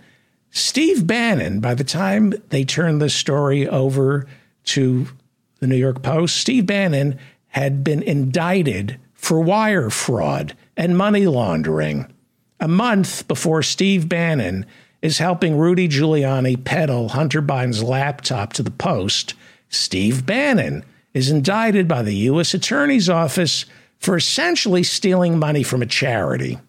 Steve 0.56 1.06
Bannon, 1.06 1.60
by 1.60 1.74
the 1.74 1.84
time 1.84 2.34
they 2.48 2.64
turned 2.64 3.02
the 3.02 3.10
story 3.10 3.68
over 3.68 4.26
to 4.64 5.06
the 5.60 5.68
New 5.68 5.76
York 5.76 6.02
Post, 6.02 6.38
Steve 6.38 6.66
Bannon 6.66 7.20
had 7.48 7.84
been 7.84 8.02
indicted 8.02 8.98
for 9.14 9.42
wire 9.42 9.90
fraud 9.90 10.56
and 10.78 10.98
money 10.98 11.28
laundering. 11.28 12.10
A 12.62 12.70
month 12.70 13.28
before 13.28 13.64
Steve 13.64 14.08
Bannon 14.08 14.66
is 15.02 15.18
helping 15.18 15.58
Rudy 15.58 15.90
Giuliani 15.90 16.64
peddle 16.64 17.10
Hunter 17.10 17.42
Biden's 17.42 17.84
laptop 17.84 18.54
to 18.54 18.64
the 18.64 18.72
Post, 18.72 19.34
Steve 19.68 20.26
Bannon 20.26 20.86
is 21.14 21.30
indicted 21.30 21.86
by 21.86 22.02
the 22.02 22.16
U.S. 22.16 22.54
Attorney's 22.54 23.10
Office 23.10 23.66
for 24.00 24.16
essentially 24.16 24.84
stealing 24.84 25.38
money 25.38 25.64
from 25.64 25.82
a 25.82 25.86
charity. 25.86 26.60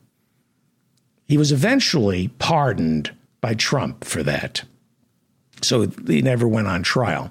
He 1.29 1.39
was 1.39 1.53
eventually 1.53 2.29
pardoned 2.41 3.16
by 3.41 3.55
Trump 3.55 4.05
for 4.05 4.23
that. 4.23 4.63
So 5.63 5.87
he 6.07 6.23
never 6.23 6.47
went 6.47 6.69
on 6.69 6.83
trial. 6.83 7.31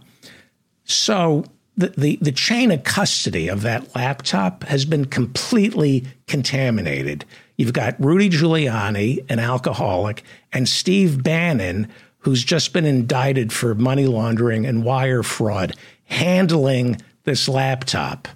So 0.83 1.45
the, 1.77 1.89
the, 1.97 2.17
the 2.21 2.31
chain 2.31 2.71
of 2.71 2.83
custody 2.83 3.47
of 3.47 3.61
that 3.63 3.95
laptop 3.95 4.63
has 4.63 4.85
been 4.85 5.05
completely 5.05 6.05
contaminated. 6.27 7.25
You've 7.57 7.73
got 7.73 8.03
Rudy 8.03 8.29
Giuliani, 8.29 9.25
an 9.29 9.39
alcoholic, 9.39 10.23
and 10.53 10.67
Steve 10.67 11.21
Bannon, 11.23 11.87
who's 12.19 12.43
just 12.43 12.73
been 12.73 12.85
indicted 12.85 13.53
for 13.53 13.75
money 13.75 14.07
laundering 14.07 14.65
and 14.65 14.83
wire 14.83 15.23
fraud, 15.23 15.75
handling 16.05 17.01
this 17.23 17.47
laptop. 17.47 18.27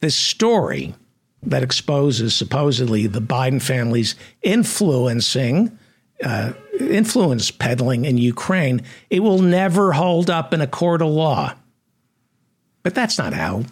This 0.00 0.14
story 0.14 0.94
that 1.42 1.62
exposes 1.62 2.34
supposedly 2.34 3.06
the 3.06 3.20
Biden 3.20 3.62
family's 3.62 4.14
influencing 4.42 5.78
uh, 6.22 6.52
influence 6.80 7.50
peddling 7.50 8.04
in 8.04 8.18
Ukraine, 8.18 8.82
it 9.10 9.20
will 9.20 9.40
never 9.40 9.92
hold 9.92 10.30
up 10.30 10.54
in 10.54 10.60
a 10.60 10.66
court 10.66 11.02
of 11.02 11.08
law. 11.08 11.54
But 12.82 12.94
that's 12.94 13.18
not 13.18 13.32
how 13.32 13.64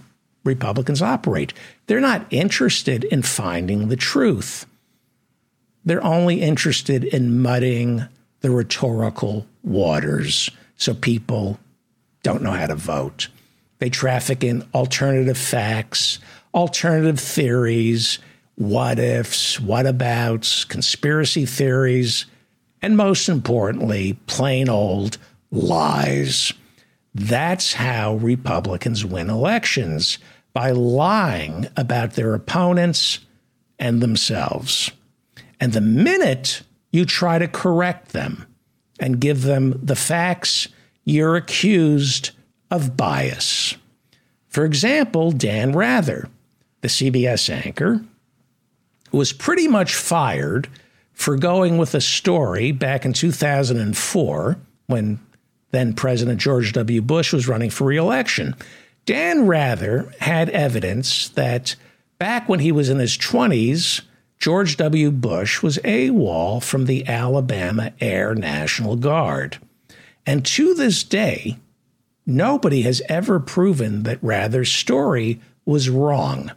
Republicans 0.45 1.01
operate. 1.01 1.53
They're 1.87 2.01
not 2.01 2.27
interested 2.31 3.05
in 3.05 3.23
finding 3.23 3.89
the 3.89 3.97
truth. 3.97 4.67
They're 5.85 6.05
only 6.05 6.41
interested 6.41 7.05
in 7.05 7.41
muddying 7.41 8.05
the 8.41 8.51
rhetorical 8.51 9.47
waters 9.63 10.51
so 10.77 10.95
people 10.95 11.59
don't 12.23 12.43
know 12.43 12.53
how 12.53 12.67
to 12.67 12.75
vote. 12.75 13.29
They 13.79 13.91
traffic 13.91 14.45
in 14.45 14.67
alternative 14.75 15.39
facts, 15.39 16.19
alternative 16.55 17.21
theories, 17.21 18.19
what 18.57 18.99
ifs, 18.99 19.61
what 19.61 19.87
abouts, 19.87 20.65
conspiracy 20.65 21.45
theories, 21.45 22.27
and 22.85 22.99
most 22.99 23.31
importantly, 23.31 24.13
plain 24.27 24.69
old 24.69 25.17
lies. 25.51 26.53
That's 27.15 27.73
how 27.73 28.17
Republicans 28.17 29.07
win 29.07 29.31
elections 29.31 30.19
by 30.53 30.73
lying 30.73 31.67
about 31.79 32.13
their 32.13 32.35
opponents 32.35 33.21
and 33.79 34.03
themselves. 34.03 34.91
And 35.59 35.73
the 35.73 35.81
minute 35.81 36.61
you 36.93 37.07
try 37.07 37.39
to 37.39 37.49
correct 37.49 38.13
them 38.13 38.45
and 39.01 39.19
give 39.19 39.45
them 39.45 39.81
the 39.83 39.97
facts, 39.97 40.69
you're 41.07 41.37
accused 41.37 42.33
of 42.71 42.99
bias. 42.99 43.77
For 44.49 44.67
example, 44.67 45.33
Dan 45.33 45.73
Rather, 45.73 46.29
the 46.83 46.89
CBS 46.89 47.49
anchor, 47.49 48.05
was 49.11 49.33
pretty 49.33 49.69
much 49.69 49.95
fired 49.95 50.69
for 51.15 51.37
going 51.37 51.79
with 51.79 51.95
a 51.95 52.01
story 52.01 52.73
back 52.73 53.05
in 53.05 53.13
2004 53.13 54.57
when 54.87 55.19
then 55.71 55.95
President 55.95 56.41
George 56.41 56.73
W. 56.73 57.03
Bush 57.03 57.33
was 57.33 57.49
running 57.49 57.71
for 57.71 57.85
reelection. 57.85 58.55
Dan 59.07 59.47
Rather 59.47 60.13
had 60.21 60.49
evidence 60.51 61.29
that 61.31 61.77
back 62.19 62.49
when 62.49 62.61
he 62.61 62.71
was 62.71 62.89
in 62.89 62.99
his 62.99 63.19
20s, 63.19 64.03
George 64.39 64.77
W. 64.77 65.11
Bush 65.11 65.63
was 65.63 65.79
AWOL 65.79 66.63
from 66.63 66.87
the 66.87 67.07
Alabama 67.07 67.93
Air 68.01 68.35
National 68.35 68.97
Guard. 68.97 69.59
And 70.27 70.45
to 70.47 70.75
this 70.75 71.03
day, 71.03 71.59
nobody 72.27 72.83
has 72.83 73.03
ever 73.09 73.41
proven 73.41 74.05
that 74.05 74.23
Rather's 74.23 74.71
story 74.71 75.41
was 75.65 75.91
wrong. 75.91 76.53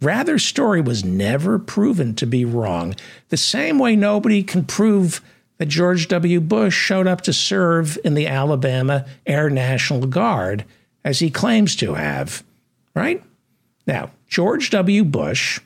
Rather's 0.00 0.44
story 0.44 0.80
was 0.80 1.04
never 1.04 1.58
proven 1.58 2.14
to 2.14 2.26
be 2.26 2.44
wrong, 2.44 2.94
the 3.28 3.36
same 3.36 3.78
way 3.78 3.96
nobody 3.96 4.42
can 4.42 4.64
prove 4.64 5.20
that 5.58 5.66
George 5.66 6.08
W. 6.08 6.40
Bush 6.40 6.74
showed 6.74 7.06
up 7.06 7.20
to 7.22 7.34
serve 7.34 7.98
in 8.02 8.14
the 8.14 8.26
Alabama 8.26 9.04
Air 9.26 9.50
National 9.50 10.06
Guard 10.06 10.64
as 11.04 11.18
he 11.18 11.30
claims 11.30 11.76
to 11.76 11.94
have, 11.94 12.42
right? 12.94 13.22
Now, 13.86 14.10
George 14.26 14.70
W. 14.70 15.04
Bush 15.04 15.60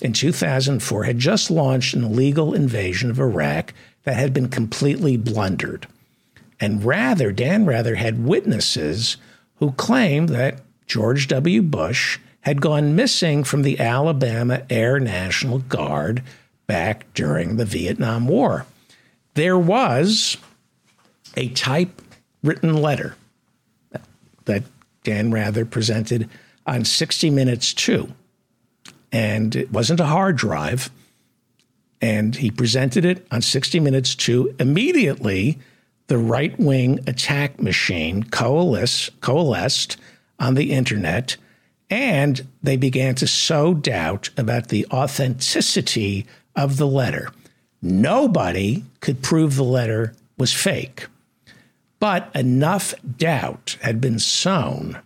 in 0.00 0.12
2004 0.12 1.04
had 1.04 1.18
just 1.18 1.50
launched 1.50 1.94
an 1.94 2.04
illegal 2.04 2.52
invasion 2.52 3.10
of 3.10 3.18
Iraq 3.18 3.72
that 4.02 4.16
had 4.16 4.34
been 4.34 4.48
completely 4.48 5.16
blundered. 5.16 5.86
And 6.60 6.84
rather, 6.84 7.32
Dan 7.32 7.64
Rather 7.64 7.94
had 7.94 8.26
witnesses 8.26 9.16
who 9.56 9.72
claimed 9.72 10.28
that 10.30 10.60
George 10.86 11.28
W. 11.28 11.62
Bush 11.62 12.18
had 12.44 12.60
gone 12.60 12.94
missing 12.94 13.42
from 13.42 13.62
the 13.62 13.80
Alabama 13.80 14.62
Air 14.68 15.00
National 15.00 15.60
Guard 15.60 16.22
back 16.66 17.06
during 17.14 17.56
the 17.56 17.64
Vietnam 17.64 18.28
War. 18.28 18.66
There 19.32 19.58
was 19.58 20.36
a 21.36 21.48
typewritten 21.48 22.74
letter 22.74 23.16
that 24.44 24.62
Dan 25.04 25.32
Rather 25.32 25.64
presented 25.64 26.28
on 26.66 26.84
60 26.84 27.30
Minutes 27.30 27.72
2. 27.72 28.12
And 29.10 29.56
it 29.56 29.72
wasn't 29.72 30.00
a 30.00 30.06
hard 30.06 30.36
drive. 30.36 30.90
And 32.02 32.36
he 32.36 32.50
presented 32.50 33.06
it 33.06 33.26
on 33.30 33.40
60 33.40 33.80
Minutes 33.80 34.14
2. 34.14 34.56
Immediately, 34.60 35.58
the 36.08 36.18
right 36.18 36.58
wing 36.58 37.00
attack 37.06 37.58
machine 37.58 38.24
coalesced, 38.24 39.18
coalesced 39.22 39.96
on 40.38 40.54
the 40.54 40.72
internet 40.72 41.38
and 41.94 42.48
they 42.60 42.76
began 42.76 43.14
to 43.14 43.24
sow 43.24 43.72
doubt 43.72 44.28
about 44.36 44.66
the 44.66 44.84
authenticity 44.90 46.26
of 46.56 46.76
the 46.76 46.88
letter. 46.88 47.30
Nobody 47.80 48.82
could 48.98 49.22
prove 49.22 49.54
the 49.54 49.62
letter 49.62 50.12
was 50.36 50.52
fake, 50.52 51.06
but 52.00 52.34
enough 52.34 52.94
doubt 53.16 53.78
had 53.80 54.00
been 54.00 54.18
sown 54.18 54.98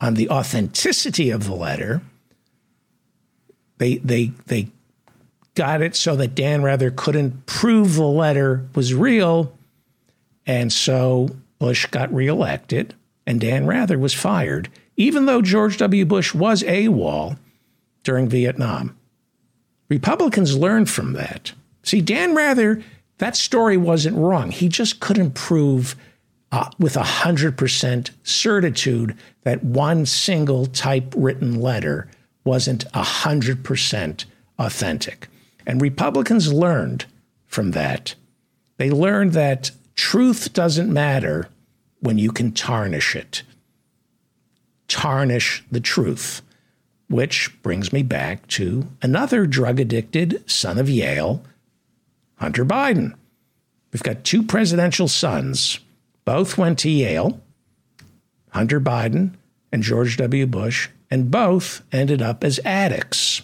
on 0.00 0.14
the 0.14 0.30
authenticity 0.30 1.30
of 1.30 1.46
the 1.46 1.54
letter. 1.54 2.00
They, 3.78 3.96
they, 3.96 4.26
they 4.46 4.68
got 5.56 5.82
it 5.82 5.96
so 5.96 6.14
that 6.14 6.36
Dan 6.36 6.62
Rather 6.62 6.92
couldn't 6.92 7.46
prove 7.46 7.96
the 7.96 8.06
letter 8.06 8.68
was 8.76 8.94
real. 8.94 9.52
And 10.46 10.72
so 10.72 11.30
Bush 11.58 11.86
got 11.86 12.14
reelected 12.14 12.94
and 13.26 13.40
Dan 13.40 13.66
Rather 13.66 13.98
was 13.98 14.14
fired 14.14 14.68
even 14.96 15.26
though 15.26 15.42
George 15.42 15.78
W. 15.78 16.04
Bush 16.04 16.34
was 16.34 16.62
AWOL 16.62 17.38
during 18.02 18.28
Vietnam. 18.28 18.96
Republicans 19.88 20.56
learned 20.56 20.90
from 20.90 21.12
that. 21.14 21.52
See, 21.82 22.00
Dan 22.00 22.34
Rather, 22.34 22.82
that 23.18 23.36
story 23.36 23.76
wasn't 23.76 24.16
wrong. 24.16 24.50
He 24.50 24.68
just 24.68 25.00
couldn't 25.00 25.34
prove 25.34 25.96
uh, 26.50 26.68
with 26.78 26.94
100% 26.94 28.10
certitude 28.22 29.16
that 29.42 29.64
one 29.64 30.06
single 30.06 30.66
typewritten 30.66 31.60
letter 31.60 32.08
wasn't 32.44 32.90
100% 32.92 34.24
authentic. 34.58 35.28
And 35.66 35.80
Republicans 35.80 36.52
learned 36.52 37.06
from 37.46 37.70
that. 37.72 38.14
They 38.76 38.90
learned 38.90 39.32
that 39.32 39.70
truth 39.94 40.52
doesn't 40.52 40.92
matter 40.92 41.48
when 42.00 42.18
you 42.18 42.32
can 42.32 42.52
tarnish 42.52 43.14
it 43.14 43.42
tarnish 44.92 45.64
the 45.70 45.80
truth. 45.80 46.42
Which 47.08 47.50
brings 47.62 47.92
me 47.92 48.02
back 48.02 48.46
to 48.48 48.88
another 49.02 49.46
drug 49.46 49.80
addicted 49.80 50.48
son 50.48 50.78
of 50.78 50.88
Yale, 50.88 51.42
Hunter 52.36 52.64
Biden. 52.64 53.14
We've 53.92 54.02
got 54.02 54.24
two 54.24 54.42
presidential 54.42 55.08
sons. 55.08 55.80
Both 56.24 56.56
went 56.56 56.78
to 56.80 56.90
Yale, 56.90 57.40
Hunter 58.50 58.80
Biden 58.80 59.34
and 59.70 59.82
George 59.82 60.16
W. 60.18 60.46
Bush, 60.46 60.88
and 61.10 61.30
both 61.30 61.82
ended 61.90 62.22
up 62.22 62.44
as 62.44 62.60
addicts. 62.64 63.42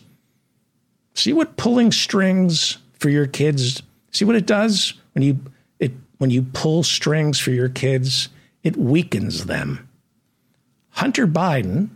See 1.15 1.33
what 1.33 1.57
pulling 1.57 1.93
strings 1.93 2.79
for 2.99 3.09
your 3.09 3.27
kids, 3.27 3.83
see 4.13 4.25
what 4.25 4.37
it 4.37 4.47
does 4.47 4.95
when 5.13 5.23
you 5.23 5.41
it 5.79 5.93
when 6.19 6.31
you 6.31 6.43
pull 6.43 6.83
strings 6.83 7.39
for 7.39 7.51
your 7.51 7.69
kids, 7.69 8.29
it 8.63 8.77
weakens 8.77 9.47
them. 9.47 9.88
Hunter 10.99 11.29
Biden 11.29 11.91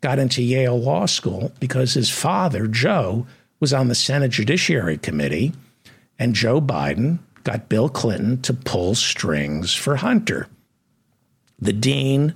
got 0.00 0.20
into 0.20 0.40
Yale 0.40 0.80
Law 0.80 1.06
School 1.06 1.50
because 1.58 1.94
his 1.94 2.08
father, 2.08 2.68
Joe, 2.68 3.26
was 3.58 3.72
on 3.72 3.88
the 3.88 3.96
Senate 3.96 4.30
Judiciary 4.30 4.96
Committee, 4.96 5.54
and 6.20 6.36
Joe 6.36 6.60
Biden 6.60 7.18
got 7.42 7.68
Bill 7.68 7.88
Clinton 7.88 8.40
to 8.42 8.54
pull 8.54 8.94
strings 8.94 9.74
for 9.74 9.96
Hunter. 9.96 10.46
The 11.58 11.72
dean 11.72 12.34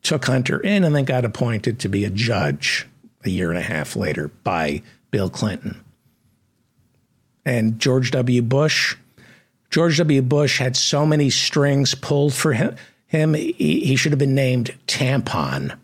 took 0.00 0.24
Hunter 0.24 0.58
in 0.58 0.84
and 0.84 0.96
then 0.96 1.04
got 1.04 1.26
appointed 1.26 1.80
to 1.80 1.90
be 1.90 2.06
a 2.06 2.10
judge 2.10 2.86
a 3.24 3.28
year 3.28 3.50
and 3.50 3.58
a 3.58 3.62
half 3.62 3.94
later 3.94 4.28
by 4.44 4.80
Bill 5.10 5.28
Clinton. 5.28 5.84
And 7.44 7.78
George 7.78 8.10
W. 8.12 8.40
Bush, 8.40 8.96
George 9.68 9.98
W. 9.98 10.22
Bush 10.22 10.60
had 10.60 10.78
so 10.78 11.04
many 11.04 11.28
strings 11.28 11.94
pulled 11.94 12.32
for 12.32 12.54
him, 12.54 12.74
him 13.08 13.34
he, 13.34 13.96
should 13.96 14.12
have 14.12 14.18
been 14.18 14.34
named 14.34 14.76
Tampon. 14.86 15.76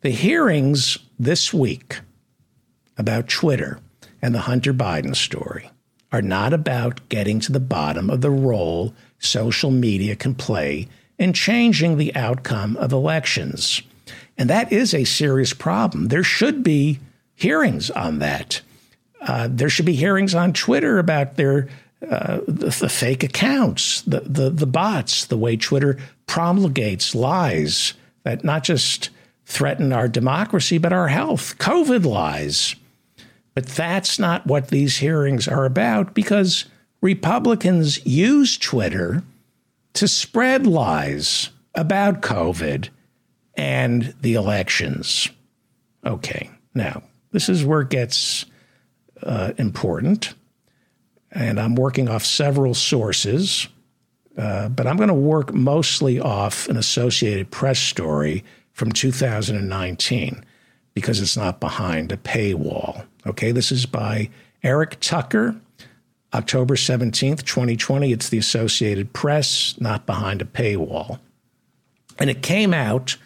The 0.00 0.10
hearings 0.10 0.98
this 1.18 1.54
week 1.54 2.00
about 2.98 3.28
Twitter 3.28 3.78
and 4.20 4.34
the 4.34 4.40
Hunter 4.40 4.74
Biden 4.74 5.14
story 5.14 5.70
are 6.10 6.22
not 6.22 6.52
about 6.52 7.08
getting 7.08 7.40
to 7.40 7.52
the 7.52 7.60
bottom 7.60 8.10
of 8.10 8.20
the 8.20 8.30
role 8.30 8.94
social 9.18 9.70
media 9.70 10.16
can 10.16 10.34
play 10.34 10.88
in 11.18 11.32
changing 11.32 11.96
the 11.96 12.14
outcome 12.16 12.76
of 12.78 12.92
elections. 12.92 13.82
And 14.36 14.50
that 14.50 14.72
is 14.72 14.92
a 14.92 15.04
serious 15.04 15.52
problem. 15.52 16.08
There 16.08 16.24
should 16.24 16.64
be 16.64 16.98
hearings 17.34 17.90
on 17.90 18.18
that. 18.18 18.60
Uh, 19.20 19.48
there 19.50 19.68
should 19.68 19.86
be 19.86 19.94
hearings 19.94 20.34
on 20.34 20.52
Twitter 20.52 20.98
about 20.98 21.36
their 21.36 21.68
uh, 22.08 22.40
the, 22.46 22.66
the, 22.80 22.88
fake 22.88 23.22
accounts, 23.22 24.02
the, 24.02 24.20
the 24.20 24.50
the 24.50 24.66
bots, 24.66 25.26
the 25.26 25.36
way 25.36 25.56
Twitter 25.56 25.98
promulgates 26.26 27.14
lies 27.14 27.94
that 28.24 28.44
not 28.44 28.64
just 28.64 29.10
threaten 29.44 29.92
our 29.92 30.08
democracy 30.08 30.78
but 30.78 30.92
our 30.92 31.08
health, 31.08 31.58
COVID 31.58 32.04
lies. 32.04 32.74
But 33.54 33.66
that's 33.66 34.18
not 34.18 34.46
what 34.46 34.68
these 34.68 34.96
hearings 34.96 35.46
are 35.46 35.64
about 35.64 36.14
because 36.14 36.64
Republicans 37.02 38.04
use 38.06 38.56
Twitter 38.56 39.22
to 39.92 40.08
spread 40.08 40.66
lies 40.66 41.50
about 41.74 42.22
COVID 42.22 42.88
and 43.54 44.14
the 44.22 44.34
elections. 44.34 45.28
Okay, 46.04 46.50
now 46.74 47.02
this 47.32 47.48
is 47.48 47.64
where 47.64 47.82
it 47.82 47.90
gets 47.90 48.46
uh, 49.22 49.52
important. 49.58 50.34
And 51.32 51.58
I'm 51.58 51.74
working 51.74 52.08
off 52.08 52.24
several 52.24 52.74
sources, 52.74 53.66
uh, 54.36 54.68
but 54.68 54.86
I'm 54.86 54.96
going 54.96 55.08
to 55.08 55.14
work 55.14 55.52
mostly 55.52 56.20
off 56.20 56.68
an 56.68 56.76
Associated 56.76 57.50
Press 57.50 57.78
story 57.78 58.44
from 58.72 58.92
2019 58.92 60.44
because 60.94 61.20
it's 61.20 61.36
not 61.36 61.58
behind 61.58 62.12
a 62.12 62.16
paywall. 62.16 63.06
Okay, 63.26 63.50
this 63.50 63.72
is 63.72 63.86
by 63.86 64.28
Eric 64.62 64.98
Tucker 65.00 65.56
October 66.34 66.76
17th, 66.76 67.44
2020. 67.44 68.12
It's 68.12 68.28
the 68.28 68.38
Associated 68.38 69.12
Press, 69.12 69.74
not 69.78 70.06
behind 70.06 70.40
a 70.40 70.46
paywall. 70.46 71.18
And 72.18 72.30
it 72.30 72.42
came 72.42 72.72
out 72.72 73.16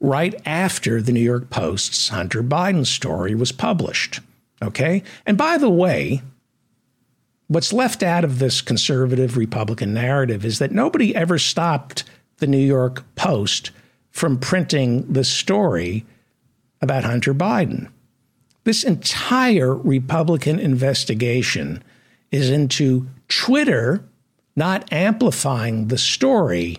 right 0.00 0.40
after 0.44 1.00
the 1.00 1.12
New 1.12 1.20
York 1.20 1.50
Post's 1.50 2.08
Hunter 2.08 2.42
Biden 2.42 2.86
story 2.86 3.34
was 3.34 3.52
published. 3.52 4.20
Okay? 4.62 5.02
And 5.24 5.38
by 5.38 5.58
the 5.58 5.70
way, 5.70 6.22
what's 7.48 7.72
left 7.72 8.02
out 8.02 8.24
of 8.24 8.38
this 8.38 8.60
conservative 8.60 9.36
Republican 9.36 9.92
narrative 9.92 10.44
is 10.44 10.58
that 10.58 10.72
nobody 10.72 11.14
ever 11.16 11.38
stopped 11.38 12.04
the 12.36 12.46
New 12.46 12.56
York 12.56 13.04
Post 13.16 13.72
from 14.10 14.38
printing 14.38 15.12
the 15.12 15.24
story 15.24 16.06
about 16.80 17.04
Hunter 17.04 17.34
Biden. 17.34 17.90
This 18.64 18.84
entire 18.84 19.74
Republican 19.74 20.58
investigation 20.58 21.82
is 22.30 22.50
into 22.50 23.08
Twitter 23.28 24.04
not 24.54 24.92
amplifying 24.92 25.88
the 25.88 25.98
story. 25.98 26.78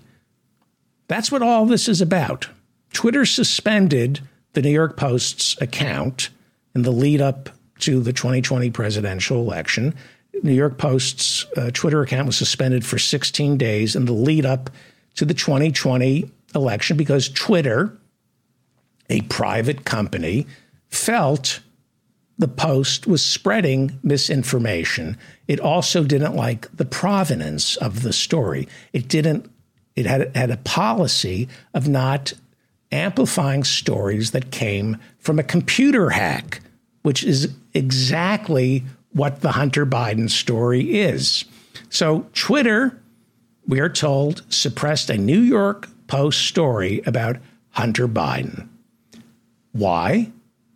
That's 1.07 1.31
what 1.31 1.41
all 1.41 1.65
this 1.65 1.87
is 1.87 2.01
about. 2.01 2.47
Twitter 2.93 3.25
suspended 3.25 4.19
the 4.53 4.61
New 4.61 4.69
York 4.69 4.97
Post's 4.97 5.59
account 5.61 6.29
in 6.75 6.81
the 6.81 6.91
lead 6.91 7.21
up 7.21 7.49
to 7.79 8.01
the 8.01 8.13
2020 8.13 8.69
presidential 8.71 9.39
election. 9.39 9.95
New 10.43 10.53
York 10.53 10.77
Post's 10.77 11.45
uh, 11.57 11.71
Twitter 11.73 12.01
account 12.01 12.27
was 12.27 12.37
suspended 12.37 12.85
for 12.85 12.97
16 12.97 13.57
days 13.57 13.95
in 13.95 14.05
the 14.05 14.13
lead 14.13 14.45
up 14.45 14.69
to 15.15 15.25
the 15.25 15.33
2020 15.33 16.29
election 16.55 16.97
because 16.97 17.29
Twitter, 17.29 17.97
a 19.09 19.21
private 19.21 19.85
company, 19.85 20.47
felt 20.89 21.59
the 22.37 22.47
Post 22.47 23.05
was 23.05 23.21
spreading 23.21 23.99
misinformation. 24.01 25.17
It 25.47 25.59
also 25.59 26.03
didn't 26.03 26.35
like 26.35 26.75
the 26.75 26.85
provenance 26.85 27.75
of 27.75 28.01
the 28.01 28.13
story. 28.13 28.67
It 28.93 29.09
didn't. 29.09 29.51
It 29.95 30.05
had 30.05 30.35
had 30.35 30.49
a 30.49 30.57
policy 30.57 31.49
of 31.73 31.89
not 31.89 32.31
amplifying 32.91 33.65
stories 33.65 34.31
that 34.31 34.51
came 34.51 34.97
from 35.19 35.37
a 35.37 35.43
computer 35.43 36.11
hack, 36.11 36.61
which 37.01 37.23
is 37.23 37.53
exactly 37.73 38.85
what 39.11 39.41
the 39.41 39.53
Hunter 39.53 39.85
Biden 39.85 40.29
story 40.29 40.99
is. 40.99 41.45
So 41.89 42.27
Twitter, 42.33 43.01
we 43.67 43.79
are 43.79 43.89
told, 43.89 44.43
suppressed 44.49 45.09
a 45.09 45.17
New 45.17 45.39
York 45.39 45.87
Post 46.07 46.47
story 46.47 47.01
about 47.05 47.37
Hunter 47.71 48.07
Biden. 48.07 48.67
Why? 49.71 50.31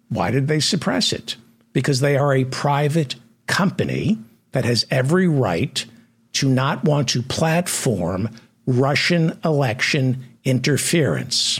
Why 0.09 0.31
did 0.31 0.47
they 0.47 0.59
suppress 0.59 1.11
it? 1.11 1.35
because 1.73 1.99
they 1.99 2.15
are 2.15 2.33
a 2.33 2.45
private 2.45 3.15
company 3.47 4.19
that 4.51 4.63
has 4.63 4.85
every 4.89 5.27
right 5.27 5.85
to 6.33 6.47
not 6.47 6.83
want 6.83 7.09
to 7.09 7.21
platform 7.21 8.29
Russian 8.65 9.37
election 9.43 10.23
interference. 10.43 11.59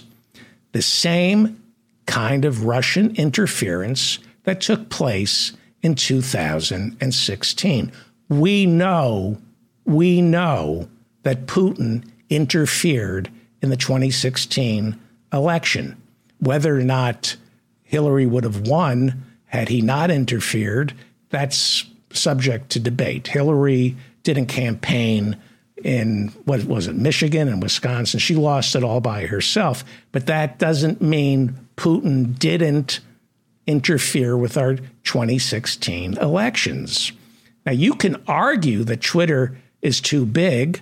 The 0.71 0.81
same 0.81 1.61
kind 2.05 2.45
of 2.45 2.65
Russian 2.65 3.15
interference 3.15 4.19
that 4.43 4.61
took 4.61 4.89
place 4.89 5.53
in 5.83 5.93
2016. 5.95 7.91
We 8.29 8.65
know, 8.65 9.37
we 9.85 10.21
know 10.21 10.87
that 11.23 11.45
Putin 11.45 12.09
interfered 12.29 13.29
in 13.61 13.69
the 13.69 13.77
2016 13.77 14.99
election. 15.31 16.01
Whether 16.39 16.77
or 16.77 16.83
not 16.83 17.35
Hillary 17.83 18.25
would 18.25 18.43
have 18.43 18.67
won 18.67 19.23
had 19.45 19.69
he 19.69 19.81
not 19.81 20.09
interfered, 20.09 20.93
that's 21.29 21.85
subject 22.11 22.71
to 22.71 22.79
debate. 22.79 23.27
Hillary 23.27 23.95
didn't 24.23 24.47
campaign 24.47 25.37
in 25.83 26.29
what 26.45 26.63
was 26.63 26.87
it, 26.87 26.95
Michigan 26.95 27.47
and 27.47 27.61
Wisconsin. 27.61 28.19
She 28.19 28.35
lost 28.35 28.75
it 28.75 28.83
all 28.83 29.01
by 29.01 29.25
herself. 29.25 29.83
But 30.11 30.27
that 30.27 30.57
doesn't 30.57 31.01
mean 31.01 31.55
Putin 31.75 32.37
didn't 32.39 33.01
interfere 33.67 34.35
with 34.35 34.57
our 34.57 34.75
2016 35.03 36.17
elections. 36.17 37.11
Now, 37.65 37.71
you 37.71 37.93
can 37.93 38.21
argue 38.27 38.83
that 38.83 39.01
Twitter 39.01 39.57
is 39.81 40.01
too 40.01 40.25
big. 40.25 40.81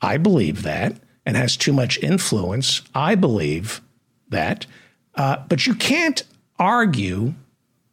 I 0.00 0.16
believe 0.16 0.62
that, 0.62 0.96
and 1.24 1.36
has 1.36 1.56
too 1.56 1.72
much 1.72 1.98
influence. 1.98 2.82
I 2.94 3.14
believe 3.14 3.80
that. 4.28 4.66
Uh, 5.14 5.38
but 5.48 5.66
you 5.66 5.74
can't 5.74 6.22
argue 6.58 7.34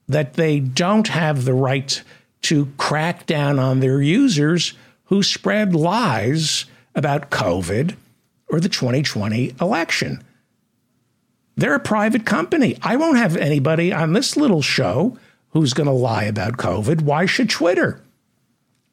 that 0.08 0.34
they 0.34 0.60
don't 0.60 1.08
have 1.08 1.46
the 1.46 1.54
right 1.54 2.02
to 2.44 2.72
crack 2.78 3.26
down 3.26 3.58
on 3.60 3.80
their 3.80 4.02
users 4.02 4.74
who 5.06 5.24
spread 5.24 5.74
lies 5.74 6.66
about 6.96 7.30
COVID 7.30 7.96
or 8.48 8.60
the 8.60 8.70
2020 8.70 9.56
election. 9.62 10.24
They're 11.56 11.76
a 11.76 11.80
private 11.80 12.26
company. 12.26 12.78
I 12.82 12.96
won't 12.96 13.18
have 13.18 13.38
anybody 13.38 13.94
on 13.94 14.14
this 14.14 14.36
little 14.36 14.62
show 14.62 15.18
who's 15.50 15.74
going 15.74 15.88
to 15.88 15.94
lie 15.94 16.24
about 16.24 16.58
COVID. 16.58 17.02
Why 17.02 17.26
should 17.26 17.50
Twitter? 17.50 18.02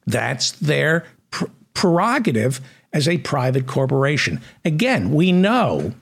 That's 0.05 0.51
their 0.51 1.05
pr- 1.31 1.45
prerogative 1.73 2.61
as 2.93 3.07
a 3.07 3.17
private 3.19 3.65
corporation. 3.67 4.41
Again, 4.63 5.11
we 5.11 5.31
know 5.31 5.93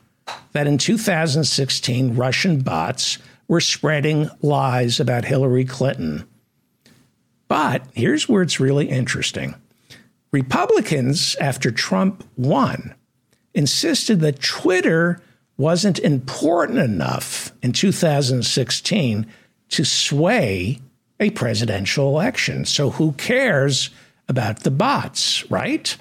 that 0.51 0.67
in 0.67 0.77
2016, 0.77 2.15
Russian 2.15 2.61
bots 2.61 3.17
were 3.47 3.61
spreading 3.61 4.29
lies 4.41 4.99
about 4.99 5.25
Hillary 5.25 5.65
Clinton. 5.65 6.27
But 7.47 7.83
here's 7.93 8.29
where 8.29 8.43
it's 8.43 8.59
really 8.59 8.89
interesting 8.89 9.55
Republicans, 10.31 11.35
after 11.41 11.71
Trump 11.71 12.23
won, 12.37 12.93
insisted 13.53 14.19
that 14.19 14.41
Twitter 14.41 15.21
wasn't 15.59 15.99
important 15.99 16.79
enough 16.79 17.51
in 17.61 17.73
2016 17.73 19.27
to 19.67 19.85
sway 19.85 20.79
a 21.19 21.29
presidential 21.31 22.07
election. 22.07 22.63
So 22.63 22.91
who 22.91 23.11
cares 23.11 23.89
about 24.29 24.61
the 24.61 24.71
bots, 24.71 25.49
right? 25.51 25.95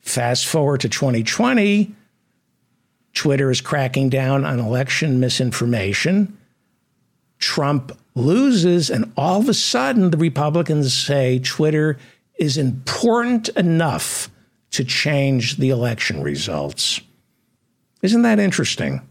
Fast 0.00 0.46
forward 0.46 0.80
to 0.80 0.88
2020, 0.88 1.94
Twitter 3.14 3.50
is 3.52 3.60
cracking 3.60 4.08
down 4.08 4.44
on 4.44 4.58
election 4.58 5.20
misinformation. 5.20 6.36
Trump 7.38 7.96
loses, 8.16 8.90
and 8.90 9.12
all 9.16 9.40
of 9.40 9.48
a 9.48 9.54
sudden, 9.54 10.10
the 10.10 10.16
Republicans 10.16 10.92
say 10.92 11.38
Twitter 11.38 11.98
is 12.36 12.58
important 12.58 13.48
enough 13.50 14.28
to 14.72 14.82
change 14.82 15.58
the 15.58 15.70
election 15.70 16.20
results. 16.20 17.00
Isn't 18.02 18.22
that 18.22 18.38
interesting? 18.38 19.02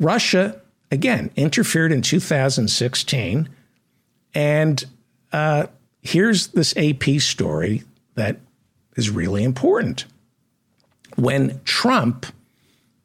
Russia, 0.00 0.60
again, 0.90 1.30
interfered 1.36 1.92
in 1.92 2.02
2016. 2.02 3.48
And 4.34 4.84
uh, 5.32 5.66
here's 6.02 6.48
this 6.48 6.76
AP 6.76 7.20
story 7.20 7.84
that 8.14 8.38
is 8.96 9.10
really 9.10 9.44
important. 9.44 10.06
When 11.16 11.60
Trump 11.64 12.26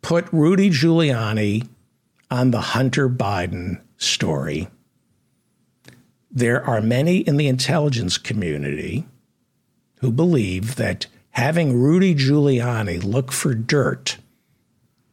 put 0.02 0.28
Rudy 0.32 0.70
Giuliani 0.70 1.68
on 2.32 2.52
the 2.52 2.62
Hunter 2.62 3.10
Biden 3.10 3.82
story, 3.98 4.68
there 6.32 6.64
are 6.64 6.82
many 6.82 7.18
in 7.18 7.38
the 7.38 7.48
intelligence 7.48 8.18
community 8.18 9.06
who 10.00 10.12
believe 10.12 10.76
that 10.76 11.08
having 11.32 11.80
Rudy 11.80 12.16
Giuliani 12.16 13.04
look 13.04 13.32
for 13.32 13.54
dirt 13.54 14.18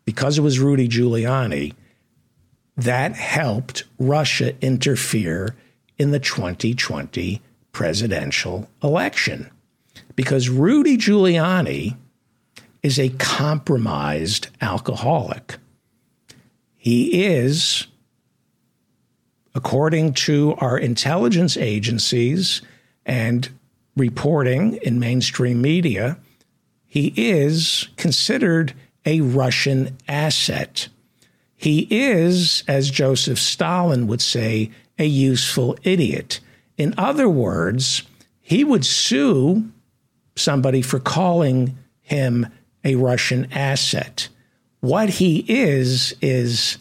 because 0.06 0.38
it 0.38 0.42
was 0.42 0.58
Rudy 0.58 0.88
Giuliani, 0.88 1.74
that 2.78 3.14
helped 3.14 3.84
Russia 3.98 4.54
interfere 4.62 5.54
in 5.98 6.12
the 6.12 6.20
2020 6.20 7.42
presidential 7.72 8.70
election. 8.82 9.50
Because 10.14 10.48
Rudy 10.48 10.96
Giuliani 10.96 11.96
is 12.82 12.98
a 12.98 13.10
compromised 13.10 14.48
alcoholic. 14.60 15.56
He 16.76 17.24
is, 17.24 17.88
according 19.54 20.14
to 20.14 20.54
our 20.58 20.78
intelligence 20.78 21.56
agencies 21.56 22.62
and 23.04 23.48
reporting 23.96 24.74
in 24.82 25.00
mainstream 25.00 25.60
media, 25.60 26.18
he 26.86 27.12
is 27.16 27.88
considered 27.96 28.72
a 29.06 29.20
Russian 29.20 29.96
asset. 30.08 30.88
He 31.56 31.86
is, 31.90 32.62
as 32.68 32.90
Joseph 32.90 33.38
Stalin 33.38 34.06
would 34.08 34.20
say, 34.20 34.70
a 34.98 35.06
useful 35.06 35.78
idiot. 35.82 36.40
In 36.76 36.92
other 36.98 37.28
words, 37.28 38.02
he 38.40 38.64
would 38.64 38.84
sue 38.84 39.70
somebody 40.34 40.82
for 40.82 40.98
calling 40.98 41.78
him 42.02 42.46
a 42.84 42.96
Russian 42.96 43.50
asset. 43.52 44.28
What 44.80 45.08
he 45.08 45.44
is, 45.48 46.14
is 46.20 46.78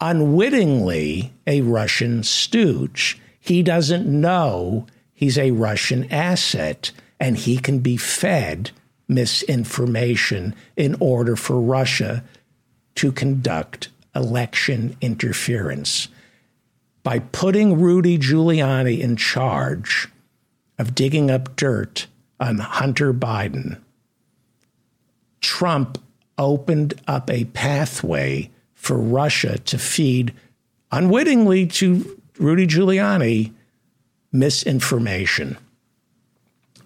unwittingly 0.00 1.32
a 1.46 1.60
Russian 1.60 2.22
stooge. 2.22 3.20
He 3.38 3.62
doesn't 3.62 4.06
know 4.06 4.86
he's 5.14 5.38
a 5.38 5.52
Russian 5.52 6.10
asset 6.12 6.90
and 7.18 7.36
he 7.36 7.58
can 7.58 7.78
be 7.78 7.96
fed 7.96 8.70
misinformation 9.10 10.54
in 10.76 10.96
order 11.00 11.36
for 11.36 11.60
Russia 11.60 12.24
to 12.94 13.12
conduct 13.12 13.88
election 14.14 14.96
interference. 15.00 16.08
By 17.02 17.18
putting 17.18 17.80
Rudy 17.80 18.18
Giuliani 18.18 19.00
in 19.00 19.16
charge 19.16 20.08
of 20.78 20.94
digging 20.94 21.30
up 21.30 21.56
dirt 21.56 22.06
on 22.38 22.58
Hunter 22.58 23.12
Biden, 23.12 23.80
Trump 25.40 25.98
opened 26.38 26.94
up 27.06 27.30
a 27.30 27.44
pathway 27.46 28.50
for 28.74 28.96
Russia 28.96 29.58
to 29.58 29.78
feed 29.78 30.32
unwittingly 30.92 31.66
to 31.66 32.18
Rudy 32.38 32.66
Giuliani 32.66 33.52
misinformation. 34.32 35.56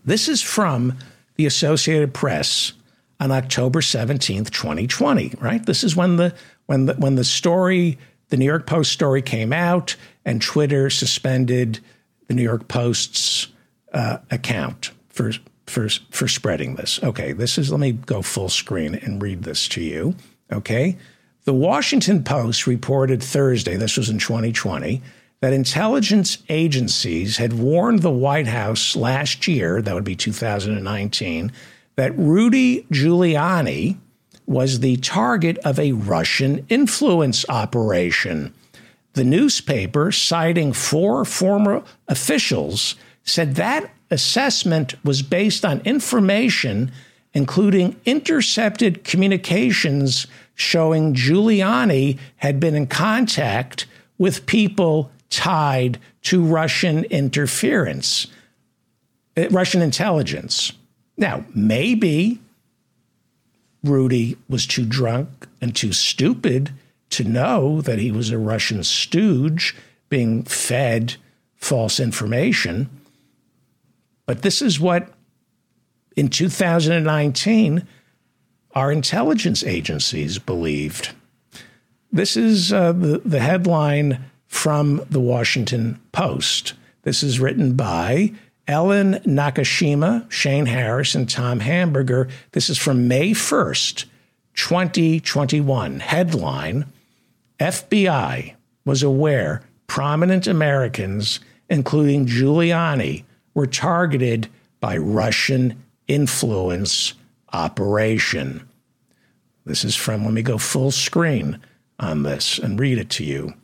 This 0.04 0.28
is 0.28 0.42
from 0.42 0.98
the 1.36 1.46
Associated 1.46 2.14
Press 2.14 2.72
on 3.20 3.30
October 3.30 3.80
17th, 3.80 4.50
2020, 4.50 5.34
right? 5.40 5.64
This 5.64 5.84
is 5.84 5.96
when 5.96 6.16
the 6.16 6.34
when 6.66 6.86
the 6.86 6.94
when 6.94 7.14
the 7.14 7.24
story, 7.24 7.98
the 8.28 8.36
New 8.36 8.44
York 8.44 8.66
Post 8.66 8.92
story 8.92 9.22
came 9.22 9.52
out 9.52 9.96
and 10.24 10.40
Twitter 10.40 10.90
suspended 10.90 11.80
the 12.28 12.34
New 12.34 12.42
York 12.42 12.68
Post's 12.68 13.48
uh, 13.92 14.18
account 14.30 14.90
for 15.08 15.32
for 15.66 15.88
for 16.10 16.28
spreading 16.28 16.76
this. 16.76 17.02
Okay, 17.02 17.32
this 17.32 17.58
is 17.58 17.70
let 17.70 17.80
me 17.80 17.92
go 17.92 18.22
full 18.22 18.48
screen 18.48 18.94
and 18.94 19.22
read 19.22 19.42
this 19.42 19.68
to 19.68 19.82
you. 19.82 20.14
Okay? 20.52 20.96
The 21.44 21.54
Washington 21.54 22.24
Post 22.24 22.66
reported 22.66 23.22
Thursday, 23.22 23.76
this 23.76 23.98
was 23.98 24.08
in 24.08 24.18
2020, 24.18 25.02
that 25.40 25.52
intelligence 25.52 26.38
agencies 26.48 27.36
had 27.36 27.52
warned 27.52 28.00
the 28.00 28.10
White 28.10 28.46
House 28.46 28.96
last 28.96 29.46
year, 29.46 29.82
that 29.82 29.94
would 29.94 30.04
be 30.04 30.16
2019, 30.16 31.52
that 31.96 32.18
Rudy 32.18 32.82
Giuliani 32.90 33.98
was 34.46 34.80
the 34.80 34.96
target 34.96 35.58
of 35.58 35.78
a 35.78 35.92
Russian 35.92 36.66
influence 36.68 37.44
operation. 37.48 38.54
The 39.14 39.24
newspaper, 39.24 40.10
citing 40.12 40.72
four 40.72 41.24
former 41.24 41.82
officials, 42.08 42.96
said 43.22 43.54
that 43.56 43.90
assessment 44.10 44.94
was 45.04 45.22
based 45.22 45.64
on 45.64 45.80
information 45.80 46.90
including 47.34 48.00
intercepted 48.06 49.04
communications 49.04 50.26
showing 50.54 51.14
Giuliani 51.14 52.18
had 52.36 52.60
been 52.60 52.76
in 52.76 52.86
contact 52.86 53.86
with 54.16 54.46
people 54.46 55.10
tied 55.34 55.98
to 56.22 56.42
Russian 56.42 57.04
interference, 57.04 58.28
uh, 59.36 59.48
Russian 59.50 59.82
intelligence. 59.82 60.72
Now, 61.16 61.44
maybe 61.54 62.40
Rudy 63.82 64.36
was 64.48 64.66
too 64.66 64.86
drunk 64.86 65.48
and 65.60 65.74
too 65.74 65.92
stupid 65.92 66.70
to 67.10 67.24
know 67.24 67.80
that 67.80 67.98
he 67.98 68.10
was 68.10 68.30
a 68.30 68.38
Russian 68.38 68.82
stooge 68.84 69.76
being 70.08 70.44
fed 70.44 71.16
false 71.56 72.00
information. 72.00 72.88
But 74.26 74.42
this 74.42 74.62
is 74.62 74.80
what, 74.80 75.12
in 76.16 76.28
2019, 76.28 77.86
our 78.74 78.90
intelligence 78.90 79.62
agencies 79.62 80.38
believed. 80.38 81.12
This 82.12 82.36
is 82.36 82.72
uh, 82.72 82.92
the, 82.92 83.18
the 83.24 83.40
headline 83.40 84.24
from 84.46 85.04
the 85.10 85.20
Washington 85.20 86.00
Post. 86.12 86.74
This 87.02 87.22
is 87.22 87.40
written 87.40 87.74
by 87.74 88.32
Ellen 88.66 89.14
Nakashima, 89.26 90.30
Shane 90.30 90.66
Harris, 90.66 91.14
and 91.14 91.28
Tom 91.28 91.60
Hamburger. 91.60 92.28
This 92.52 92.70
is 92.70 92.78
from 92.78 93.08
May 93.08 93.32
1st, 93.32 94.06
2021. 94.54 96.00
Headline 96.00 96.86
FBI 97.60 98.54
was 98.84 99.02
aware 99.02 99.62
prominent 99.86 100.46
Americans, 100.46 101.40
including 101.68 102.26
Giuliani, 102.26 103.24
were 103.54 103.66
targeted 103.66 104.48
by 104.80 104.96
Russian 104.96 105.82
influence 106.08 107.14
operation. 107.52 108.66
This 109.66 109.84
is 109.84 109.94
from, 109.94 110.24
let 110.24 110.34
me 110.34 110.42
go 110.42 110.58
full 110.58 110.90
screen 110.90 111.60
on 111.98 112.22
this 112.22 112.58
and 112.58 112.78
read 112.78 112.98
it 112.98 113.10
to 113.10 113.24
you. 113.24 113.54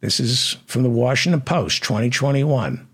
This 0.00 0.20
is 0.20 0.56
from 0.66 0.82
the 0.82 0.90
Washington 0.90 1.40
Post, 1.40 1.82
2021. 1.82 2.86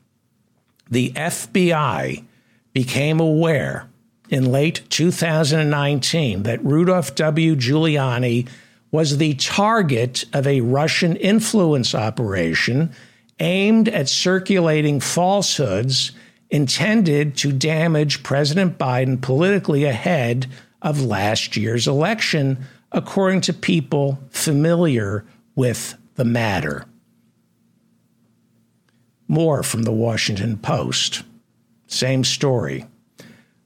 The 0.90 1.10
FBI 1.10 2.24
became 2.72 3.20
aware 3.20 3.88
in 4.28 4.52
late 4.52 4.82
2019 4.88 6.44
that 6.44 6.64
Rudolph 6.64 7.14
W. 7.16 7.56
Giuliani 7.56 8.48
was 8.90 9.16
the 9.16 9.34
target 9.34 10.24
of 10.32 10.46
a 10.46 10.60
Russian 10.60 11.16
influence 11.16 11.94
operation 11.94 12.94
aimed 13.40 13.88
at 13.88 14.08
circulating 14.08 15.00
falsehoods 15.00 16.12
intended 16.50 17.36
to 17.38 17.52
damage 17.52 18.22
President 18.22 18.78
Biden 18.78 19.20
politically 19.20 19.84
ahead 19.84 20.46
of 20.82 21.02
last 21.02 21.56
year's 21.56 21.88
election, 21.88 22.64
according 22.92 23.40
to 23.40 23.52
people 23.52 24.18
familiar 24.30 25.24
with 25.54 25.96
the 26.14 26.24
matter. 26.24 26.84
More 29.32 29.62
from 29.62 29.84
the 29.84 29.92
Washington 29.92 30.58
Post. 30.58 31.22
Same 31.86 32.22
story. 32.22 32.84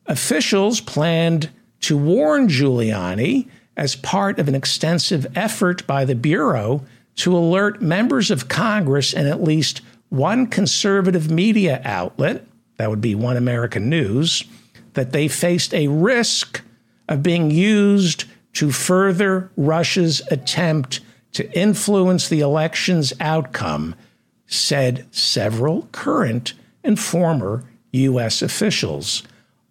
Officials 0.07 0.81
planned 0.81 1.51
to 1.81 1.99
warn 1.99 2.47
Giuliani 2.47 3.49
as 3.77 3.97
part 3.97 4.39
of 4.39 4.47
an 4.47 4.55
extensive 4.55 5.27
effort 5.37 5.85
by 5.85 6.05
the 6.05 6.15
Bureau 6.15 6.85
to 7.17 7.37
alert 7.37 7.83
members 7.83 8.31
of 8.31 8.47
Congress 8.47 9.13
and 9.13 9.27
at 9.27 9.43
least 9.43 9.81
one 10.09 10.47
conservative 10.47 11.33
media 11.33 11.83
outlet, 11.85 12.47
that 12.77 12.89
would 12.89 13.01
be 13.01 13.17
One 13.17 13.37
American 13.37 13.91
News, 13.91 14.45
that 14.93 15.11
they 15.11 15.27
faced 15.27 15.75
a 15.75 15.89
risk 15.89 16.63
of 17.09 17.25
being 17.25 17.51
used 17.51 18.27
to 18.53 18.71
further 18.71 19.51
Russia's 19.57 20.23
attempt 20.31 21.01
to 21.33 21.53
influence 21.59 22.29
the 22.29 22.39
election's 22.39 23.13
outcome, 23.19 23.97
said 24.47 25.07
several 25.11 25.89
current 25.93 26.55
and 26.85 26.99
former 26.99 27.65
U.S. 27.93 28.43
officials. 28.43 29.23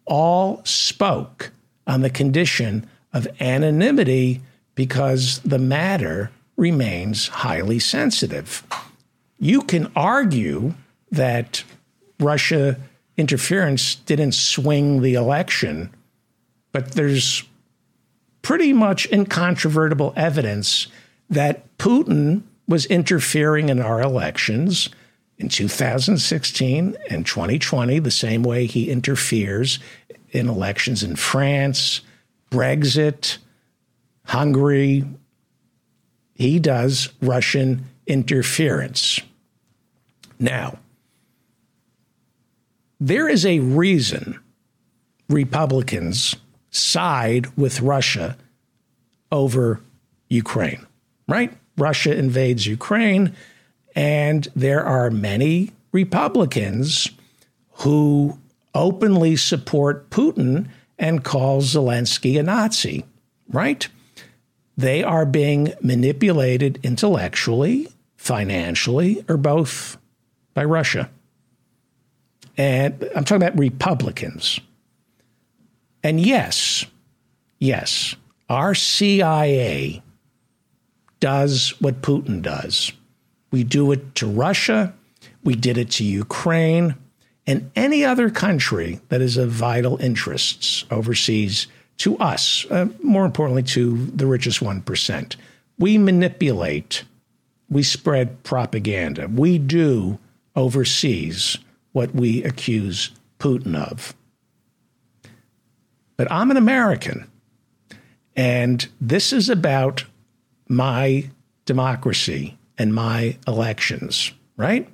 All 0.05 0.61
spoke 0.65 1.51
on 1.87 2.01
the 2.01 2.09
condition 2.09 2.87
of 3.13 3.27
anonymity 3.39 4.41
because 4.75 5.39
the 5.39 5.59
matter 5.59 6.31
remains 6.57 7.27
highly 7.27 7.79
sensitive. 7.79 8.63
You 9.39 9.61
can 9.61 9.91
argue 9.95 10.73
that 11.11 11.63
Russia 12.19 12.77
interference 13.17 13.95
didn't 13.95 14.33
swing 14.33 15.01
the 15.01 15.13
election, 15.13 15.89
but 16.71 16.91
there's 16.91 17.43
pretty 18.41 18.73
much 18.73 19.07
incontrovertible 19.11 20.13
evidence 20.15 20.87
that 21.29 21.77
Putin 21.77 22.43
was 22.67 22.85
interfering 22.85 23.69
in 23.69 23.81
our 23.81 24.01
elections 24.01 24.89
in 25.37 25.49
2016 25.49 26.97
and 27.09 27.25
2020, 27.25 27.99
the 27.99 28.11
same 28.11 28.43
way 28.43 28.65
he 28.65 28.89
interferes 28.89 29.79
in 30.31 30.49
elections 30.49 31.03
in 31.03 31.15
France, 31.15 32.01
Brexit, 32.51 33.37
Hungary. 34.25 35.05
He 36.33 36.59
does 36.59 37.09
Russian 37.21 37.85
interference. 38.07 39.19
Now, 40.39 40.79
there 42.99 43.27
is 43.27 43.45
a 43.45 43.59
reason 43.59 44.39
Republicans 45.29 46.35
side 46.69 47.47
with 47.57 47.81
Russia 47.81 48.37
over 49.31 49.81
Ukraine, 50.29 50.85
right? 51.27 51.53
Russia 51.77 52.15
invades 52.15 52.67
Ukraine, 52.67 53.35
and 53.95 54.47
there 54.55 54.83
are 54.83 55.09
many 55.09 55.71
Republicans 55.91 57.09
who 57.79 58.37
openly 58.73 59.35
support 59.35 60.09
Putin 60.09 60.67
and 60.97 61.23
call 61.23 61.61
Zelensky 61.61 62.39
a 62.39 62.43
Nazi, 62.43 63.05
right? 63.49 63.87
They 64.77 65.03
are 65.03 65.25
being 65.25 65.73
manipulated 65.81 66.79
intellectually, 66.83 67.87
financially, 68.17 69.23
or 69.29 69.37
both 69.37 69.97
by 70.53 70.63
Russia. 70.63 71.09
And 72.57 73.09
I'm 73.15 73.23
talking 73.25 73.43
about 73.43 73.57
Republicans. 73.59 74.59
And 76.03 76.19
yes, 76.19 76.85
yes, 77.59 78.15
our 78.49 78.75
CIA 78.75 80.01
does 81.25 81.73
what 81.81 82.03
Putin 82.03 82.39
does. 82.39 82.91
We 83.49 83.63
do 83.63 83.91
it 83.91 84.13
to 84.13 84.27
Russia, 84.27 84.93
we 85.43 85.55
did 85.55 85.75
it 85.75 85.89
to 85.93 86.03
Ukraine, 86.03 86.93
and 87.47 87.71
any 87.75 88.05
other 88.05 88.29
country 88.29 88.99
that 89.09 89.21
is 89.21 89.35
of 89.35 89.49
vital 89.49 89.97
interests 89.97 90.85
overseas 90.91 91.65
to 91.97 92.15
us, 92.19 92.67
uh, 92.69 92.89
more 93.01 93.25
importantly, 93.25 93.63
to 93.63 94.05
the 94.05 94.27
richest 94.27 94.59
1%. 94.59 95.35
We 95.79 95.97
manipulate, 95.97 97.05
we 97.71 97.81
spread 97.81 98.43
propaganda, 98.43 99.27
we 99.27 99.57
do 99.57 100.19
overseas 100.55 101.57
what 101.93 102.13
we 102.13 102.43
accuse 102.43 103.09
Putin 103.39 103.75
of. 103.75 104.13
But 106.17 106.31
I'm 106.31 106.51
an 106.51 106.57
American, 106.57 107.27
and 108.35 108.87
this 109.01 109.33
is 109.33 109.49
about 109.49 110.05
my 110.67 111.29
democracy 111.65 112.57
and 112.77 112.93
my 112.93 113.37
elections, 113.47 114.31
right? 114.57 114.87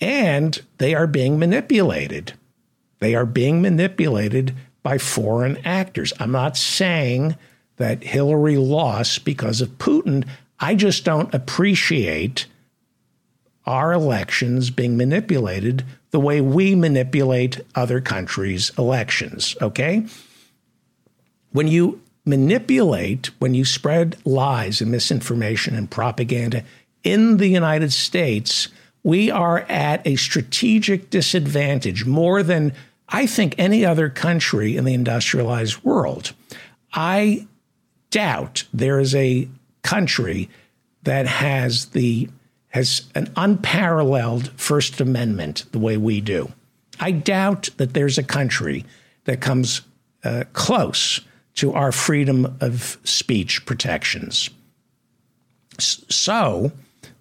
And 0.00 0.60
they 0.78 0.94
are 0.94 1.06
being 1.06 1.38
manipulated. 1.38 2.34
They 3.00 3.14
are 3.14 3.26
being 3.26 3.62
manipulated 3.62 4.54
by 4.82 4.98
foreign 4.98 5.56
actors. 5.58 6.12
I'm 6.20 6.32
not 6.32 6.56
saying 6.56 7.36
that 7.76 8.04
Hillary 8.04 8.56
lost 8.56 9.24
because 9.24 9.60
of 9.60 9.78
Putin. 9.78 10.26
I 10.60 10.74
just 10.74 11.04
don't 11.04 11.32
appreciate 11.34 12.46
our 13.66 13.92
elections 13.92 14.70
being 14.70 14.96
manipulated 14.96 15.84
the 16.10 16.20
way 16.20 16.40
we 16.40 16.74
manipulate 16.74 17.60
other 17.74 18.00
countries' 18.00 18.70
elections, 18.78 19.56
okay? 19.60 20.06
When 21.50 21.66
you 21.66 22.00
manipulate, 22.24 23.26
when 23.38 23.54
you 23.54 23.64
spread 23.64 24.16
lies 24.24 24.80
and 24.80 24.90
misinformation 24.90 25.74
and 25.74 25.90
propaganda 25.90 26.64
in 27.02 27.36
the 27.36 27.48
United 27.48 27.92
States, 27.92 28.68
we 29.02 29.30
are 29.30 29.60
at 29.68 30.06
a 30.06 30.16
strategic 30.16 31.10
disadvantage 31.10 32.06
more 32.06 32.42
than 32.42 32.72
I 33.08 33.26
think 33.26 33.54
any 33.58 33.84
other 33.84 34.08
country 34.08 34.76
in 34.76 34.84
the 34.84 34.94
industrialized 34.94 35.84
world. 35.84 36.32
I 36.92 37.46
doubt 38.10 38.64
there 38.72 38.98
is 38.98 39.14
a 39.14 39.48
country 39.82 40.48
that 41.02 41.26
has 41.26 41.86
the 41.86 42.28
has 42.68 43.02
an 43.14 43.32
unparalleled 43.36 44.48
First 44.56 45.00
Amendment 45.00 45.64
the 45.70 45.78
way 45.78 45.96
we 45.96 46.20
do. 46.20 46.50
I 46.98 47.12
doubt 47.12 47.68
that 47.76 47.94
there's 47.94 48.18
a 48.18 48.24
country 48.24 48.84
that 49.24 49.40
comes 49.40 49.82
uh, 50.24 50.44
close 50.54 51.20
to 51.56 51.72
our 51.72 51.92
freedom 51.92 52.56
of 52.60 52.98
speech 53.04 53.64
protections. 53.64 54.50
So 55.78 56.72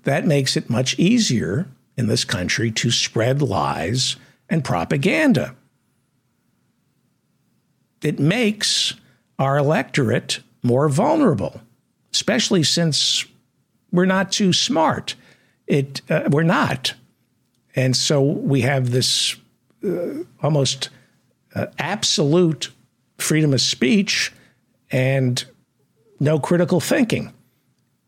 that 0.03 0.25
makes 0.25 0.57
it 0.57 0.69
much 0.69 0.97
easier 0.99 1.67
in 1.97 2.07
this 2.07 2.25
country 2.25 2.71
to 2.71 2.91
spread 2.91 3.41
lies 3.41 4.15
and 4.49 4.63
propaganda. 4.63 5.55
It 8.01 8.19
makes 8.19 8.95
our 9.39 9.57
electorate 9.57 10.39
more 10.61 10.89
vulnerable, 10.89 11.61
especially 12.11 12.63
since 12.63 13.25
we're 13.91 14.05
not 14.05 14.31
too 14.31 14.51
smart. 14.53 15.15
It 15.67 16.01
uh, 16.09 16.27
we're 16.29 16.43
not, 16.43 16.93
and 17.75 17.95
so 17.95 18.21
we 18.21 18.61
have 18.61 18.91
this 18.91 19.37
uh, 19.85 20.23
almost 20.41 20.89
uh, 21.55 21.67
absolute 21.79 22.69
freedom 23.17 23.53
of 23.53 23.61
speech 23.61 24.31
and 24.91 25.45
no 26.19 26.39
critical 26.39 26.79
thinking. 26.79 27.33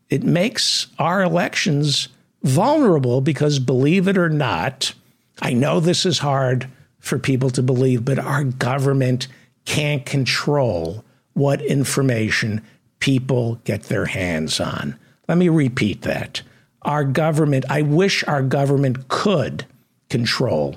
It 0.08 0.22
makes 0.22 0.86
our 0.98 1.22
elections 1.22 2.08
vulnerable 2.42 3.20
because, 3.20 3.58
believe 3.58 4.06
it 4.06 4.16
or 4.16 4.28
not, 4.28 4.94
I 5.40 5.52
know 5.52 5.80
this 5.80 6.06
is 6.06 6.20
hard 6.20 6.68
for 7.00 7.18
people 7.18 7.50
to 7.50 7.62
believe, 7.62 8.04
but 8.04 8.18
our 8.18 8.44
government 8.44 9.28
can't 9.64 10.06
control 10.06 11.04
what 11.34 11.60
information 11.60 12.62
people 13.00 13.56
get 13.64 13.84
their 13.84 14.06
hands 14.06 14.60
on. 14.60 14.98
Let 15.28 15.38
me 15.38 15.48
repeat 15.48 16.02
that. 16.02 16.42
Our 16.82 17.04
government, 17.04 17.64
I 17.68 17.82
wish 17.82 18.24
our 18.24 18.42
government 18.42 19.08
could 19.08 19.66
control 20.08 20.76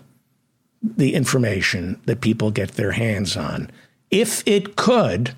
the 0.82 1.13
information 1.13 2.01
that 2.05 2.21
people 2.21 2.51
get 2.51 2.71
their 2.71 2.91
hands 2.91 3.38
on. 3.38 3.69
If 4.12 4.43
it 4.47 4.76
could, 4.76 5.36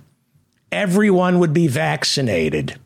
everyone 0.71 1.39
would 1.39 1.53
be 1.53 1.67
vaccinated 1.67 2.79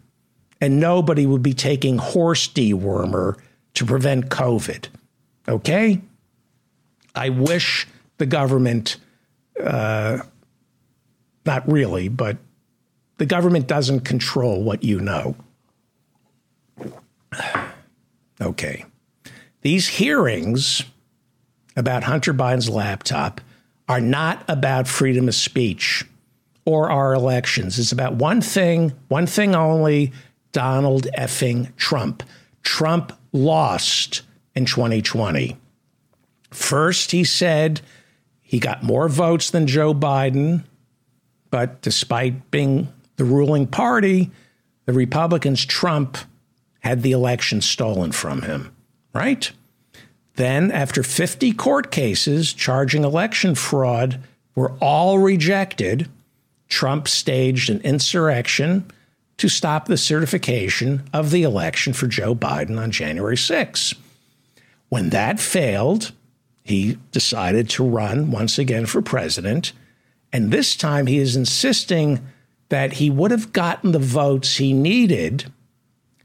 and 0.59 0.79
nobody 0.79 1.25
would 1.25 1.43
be 1.43 1.53
taking 1.53 1.97
horse 1.97 2.47
dewormer 2.47 3.37
to 3.75 3.85
prevent 3.85 4.29
COVID. 4.29 4.87
Okay? 5.47 6.01
I 7.13 7.29
wish 7.29 7.87
the 8.17 8.25
government, 8.25 8.97
uh, 9.63 10.19
not 11.45 11.71
really, 11.71 12.09
but 12.09 12.37
the 13.17 13.25
government 13.25 13.67
doesn't 13.67 14.01
control 14.01 14.63
what 14.63 14.83
you 14.83 14.99
know. 14.99 15.35
Okay. 18.41 18.83
These 19.61 19.87
hearings 19.87 20.83
about 21.77 22.03
Hunter 22.03 22.33
Biden's 22.33 22.69
laptop 22.69 23.39
are 23.87 24.01
not 24.01 24.43
about 24.47 24.87
freedom 24.87 25.27
of 25.27 25.35
speech 25.35 26.03
or 26.65 26.89
our 26.89 27.13
elections. 27.13 27.77
It's 27.77 27.91
about 27.91 28.15
one 28.15 28.41
thing, 28.41 28.93
one 29.07 29.27
thing 29.27 29.53
only 29.55 30.11
Donald 30.51 31.07
effing 31.17 31.75
Trump. 31.75 32.23
Trump 32.63 33.13
lost 33.31 34.23
in 34.55 34.65
2020. 34.65 35.57
First, 36.49 37.11
he 37.11 37.23
said 37.23 37.81
he 38.41 38.59
got 38.59 38.81
more 38.81 39.09
votes 39.09 39.49
than 39.51 39.67
Joe 39.67 39.93
Biden, 39.93 40.63
But 41.55 41.81
despite 41.81 42.51
being 42.51 42.89
the 43.15 43.23
ruling 43.23 43.67
party, 43.67 44.29
the 44.85 44.93
Republicans, 44.93 45.65
Trump 45.65 46.17
had 46.79 47.01
the 47.01 47.13
election 47.13 47.61
stolen 47.61 48.11
from 48.11 48.41
him, 48.41 48.75
right? 49.13 49.51
Then, 50.35 50.71
after 50.71 51.01
50 51.01 51.53
court 51.53 51.91
cases 51.91 52.53
charging 52.53 53.03
election 53.03 53.55
fraud 53.55 54.21
were 54.53 54.73
all 54.81 55.19
rejected, 55.19 56.09
Trump 56.67 57.07
staged 57.07 57.69
an 57.69 57.81
insurrection 57.81 58.91
to 59.37 59.49
stop 59.49 59.87
the 59.87 59.97
certification 59.97 61.03
of 61.13 61.31
the 61.31 61.43
election 61.43 61.93
for 61.93 62.07
Joe 62.07 62.35
Biden 62.35 62.79
on 62.79 62.91
January 62.91 63.37
6. 63.37 63.93
When 64.89 65.09
that 65.09 65.39
failed, 65.39 66.11
he 66.63 66.97
decided 67.11 67.69
to 67.71 67.87
run 67.87 68.31
once 68.31 68.57
again 68.57 68.85
for 68.85 69.01
president. 69.01 69.73
And 70.33 70.51
this 70.51 70.75
time 70.75 71.07
he 71.07 71.17
is 71.17 71.35
insisting 71.35 72.25
that 72.69 72.93
he 72.93 73.09
would 73.09 73.31
have 73.31 73.53
gotten 73.53 73.91
the 73.91 73.99
votes 73.99 74.55
he 74.55 74.73
needed 74.73 75.51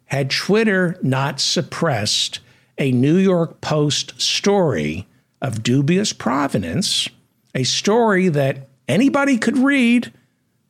had 0.07 0.31
Twitter 0.31 0.99
not 1.03 1.41
suppressed 1.41 2.41
a 2.81 2.91
New 2.91 3.17
York 3.17 3.61
Post 3.61 4.21
story 4.21 5.07
of 5.43 5.63
dubious 5.63 6.13
provenance, 6.13 7.09
a 7.55 7.63
story 7.63 8.29
that 8.29 8.69
anybody 8.89 9.37
could 9.37 9.59
read, 9.59 10.13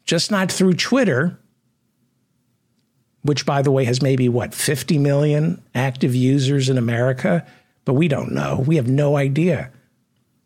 just 0.04 0.30
not 0.30 0.50
through 0.50 0.74
Twitter, 0.74 1.38
which, 3.22 3.46
by 3.46 3.62
the 3.62 3.70
way, 3.70 3.84
has 3.84 4.02
maybe 4.02 4.28
what, 4.28 4.52
50 4.52 4.98
million 4.98 5.62
active 5.74 6.14
users 6.14 6.68
in 6.68 6.76
America? 6.76 7.46
But 7.84 7.94
we 7.94 8.08
don't 8.08 8.32
know. 8.32 8.64
We 8.66 8.76
have 8.76 8.88
no 8.88 9.16
idea 9.16 9.70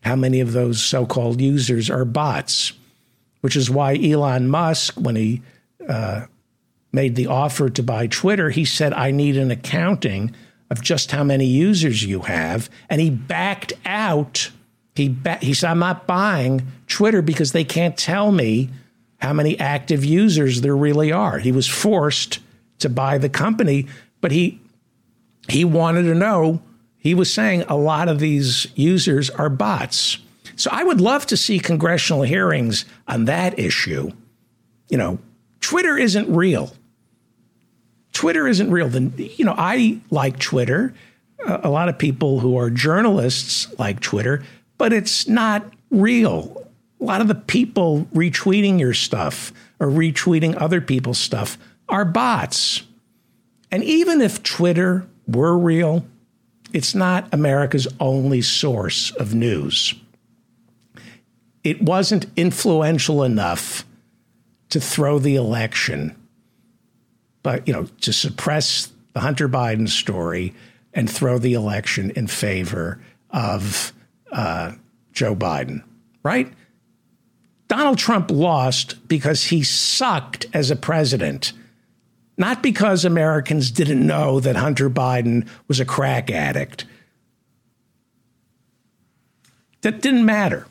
how 0.02 0.16
many 0.16 0.40
of 0.40 0.52
those 0.52 0.82
so 0.82 1.06
called 1.06 1.40
users 1.40 1.88
are 1.88 2.04
bots, 2.04 2.72
which 3.40 3.56
is 3.56 3.70
why 3.70 3.96
Elon 3.96 4.48
Musk, 4.48 4.94
when 4.96 5.16
he 5.16 5.40
uh, 5.88 6.26
made 6.92 7.16
the 7.16 7.28
offer 7.28 7.70
to 7.70 7.82
buy 7.82 8.06
Twitter, 8.06 8.50
he 8.50 8.66
said, 8.66 8.92
I 8.92 9.12
need 9.12 9.38
an 9.38 9.50
accounting 9.50 10.34
of 10.74 10.82
just 10.82 11.12
how 11.12 11.22
many 11.22 11.46
users 11.46 12.04
you 12.04 12.20
have. 12.22 12.68
And 12.90 13.00
he 13.00 13.08
backed 13.08 13.74
out. 13.86 14.50
He, 14.96 15.08
ba- 15.08 15.38
he 15.40 15.54
said, 15.54 15.70
I'm 15.70 15.78
not 15.78 16.04
buying 16.04 16.66
Twitter 16.88 17.22
because 17.22 17.52
they 17.52 17.62
can't 17.62 17.96
tell 17.96 18.32
me 18.32 18.70
how 19.18 19.32
many 19.32 19.56
active 19.60 20.04
users 20.04 20.62
there 20.62 20.76
really 20.76 21.12
are. 21.12 21.38
He 21.38 21.52
was 21.52 21.68
forced 21.68 22.40
to 22.80 22.88
buy 22.88 23.18
the 23.18 23.28
company, 23.28 23.86
but 24.20 24.32
he 24.32 24.60
he 25.48 25.64
wanted 25.64 26.02
to 26.04 26.14
know. 26.14 26.60
He 26.96 27.14
was 27.14 27.32
saying 27.32 27.62
a 27.68 27.76
lot 27.76 28.08
of 28.08 28.18
these 28.18 28.66
users 28.74 29.30
are 29.30 29.50
bots. 29.50 30.18
So 30.56 30.70
I 30.72 30.82
would 30.82 31.00
love 31.00 31.26
to 31.26 31.36
see 31.36 31.60
congressional 31.60 32.22
hearings 32.22 32.84
on 33.06 33.26
that 33.26 33.58
issue. 33.58 34.10
You 34.88 34.98
know, 34.98 35.18
Twitter 35.60 35.96
isn't 35.96 36.34
real. 36.34 36.72
Twitter 38.14 38.48
isn't 38.48 38.70
real. 38.70 38.88
You 38.96 39.44
know, 39.44 39.54
I 39.56 40.00
like 40.10 40.38
Twitter. 40.38 40.94
Uh, 41.44 41.60
a 41.62 41.68
lot 41.68 41.90
of 41.90 41.98
people 41.98 42.40
who 42.40 42.56
are 42.56 42.70
journalists 42.70 43.68
like 43.78 44.00
Twitter, 44.00 44.42
but 44.78 44.92
it's 44.92 45.28
not 45.28 45.70
real. 45.90 46.66
A 47.00 47.04
lot 47.04 47.20
of 47.20 47.28
the 47.28 47.34
people 47.34 48.06
retweeting 48.14 48.80
your 48.80 48.94
stuff 48.94 49.52
or 49.78 49.88
retweeting 49.88 50.58
other 50.58 50.80
people's 50.80 51.18
stuff 51.18 51.58
are 51.88 52.06
bots. 52.06 52.82
And 53.70 53.84
even 53.84 54.22
if 54.22 54.42
Twitter 54.42 55.06
were 55.26 55.58
real, 55.58 56.06
it's 56.72 56.94
not 56.94 57.32
America's 57.32 57.88
only 58.00 58.40
source 58.40 59.10
of 59.12 59.34
news. 59.34 59.94
It 61.62 61.82
wasn't 61.82 62.26
influential 62.36 63.22
enough 63.22 63.84
to 64.70 64.80
throw 64.80 65.18
the 65.18 65.36
election, 65.36 66.14
but, 67.44 67.68
you 67.68 67.72
know, 67.72 67.84
to 68.00 68.12
suppress 68.12 68.92
the 69.12 69.20
Hunter 69.20 69.48
Biden 69.48 69.88
story 69.88 70.52
and 70.92 71.08
throw 71.08 71.38
the 71.38 71.54
election 71.54 72.10
in 72.10 72.26
favor 72.26 73.00
of 73.30 73.92
uh, 74.32 74.72
Joe 75.12 75.36
Biden, 75.36 75.84
right? 76.24 76.52
Donald 77.68 77.98
Trump 77.98 78.32
lost 78.32 79.06
because 79.06 79.44
he 79.44 79.62
sucked 79.62 80.46
as 80.52 80.72
a 80.72 80.76
president 80.76 81.52
not 82.36 82.62
because 82.62 83.04
Americans 83.04 83.70
didn't 83.70 84.04
know 84.04 84.40
that 84.40 84.56
Hunter 84.56 84.90
Biden 84.90 85.46
was 85.68 85.80
a 85.80 85.84
crack 85.84 86.30
addict. 86.30 86.84
That 89.82 90.00
didn't 90.00 90.24
matter. 90.24 90.66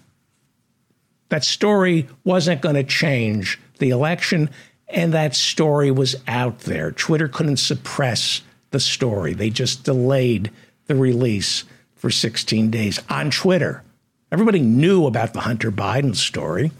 That 1.30 1.44
story 1.44 2.08
wasn't 2.24 2.62
going 2.62 2.76
to 2.76 2.84
change 2.84 3.60
the 3.80 3.92
election, 3.92 4.50
and 4.94 5.14
that 5.14 5.36
story 5.36 5.92
was 5.92 6.16
out 6.28 6.60
there. 6.60 6.92
Twitter 6.92 7.28
couldn't 7.28 7.58
suppress 7.58 8.42
the 8.72 8.80
story, 8.80 9.34
they 9.34 9.50
just 9.50 9.84
delayed 9.84 10.52
the 10.88 10.96
release 10.96 11.64
for 11.96 12.10
16 12.10 12.70
days 12.72 13.00
on 13.10 13.32
Twitter. 13.32 13.84
Everybody 14.32 14.60
knew 14.60 15.06
about 15.06 15.34
the 15.34 15.42
Hunter 15.42 15.72
Biden 15.72 16.16
story. 16.16 16.72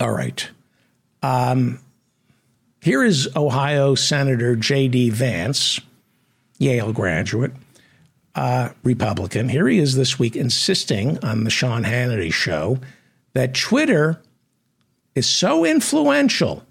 All 0.00 0.10
right. 0.10 0.48
Um, 1.22 1.80
here 2.80 3.04
is 3.04 3.28
Ohio 3.36 3.94
Senator 3.94 4.56
J.D. 4.56 5.10
Vance, 5.10 5.80
Yale 6.58 6.92
graduate, 6.92 7.52
uh, 8.34 8.70
Republican. 8.82 9.48
Here 9.48 9.68
he 9.68 9.78
is 9.78 9.96
this 9.96 10.18
week 10.18 10.34
insisting 10.34 11.22
on 11.24 11.44
the 11.44 11.50
Sean 11.50 11.84
Hannity 11.84 12.32
show 12.32 12.78
that 13.34 13.54
Twitter 13.54 14.20
is 15.16 15.26
so 15.26 15.64
influential 15.64 16.64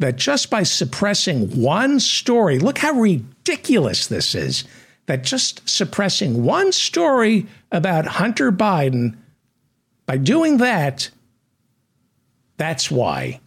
that 0.00 0.16
just 0.16 0.50
by 0.50 0.64
suppressing 0.64 1.48
one 1.62 2.00
story, 2.00 2.58
look 2.58 2.78
how 2.78 2.92
ridiculous 2.92 4.08
this 4.08 4.34
is, 4.34 4.64
that 5.06 5.22
just 5.22 5.68
suppressing 5.68 6.42
one 6.42 6.72
story 6.72 7.46
about 7.70 8.06
Hunter 8.06 8.50
Biden, 8.50 9.16
by 10.06 10.16
doing 10.16 10.56
that, 10.56 11.10
that's 12.56 12.90
why 12.90 13.40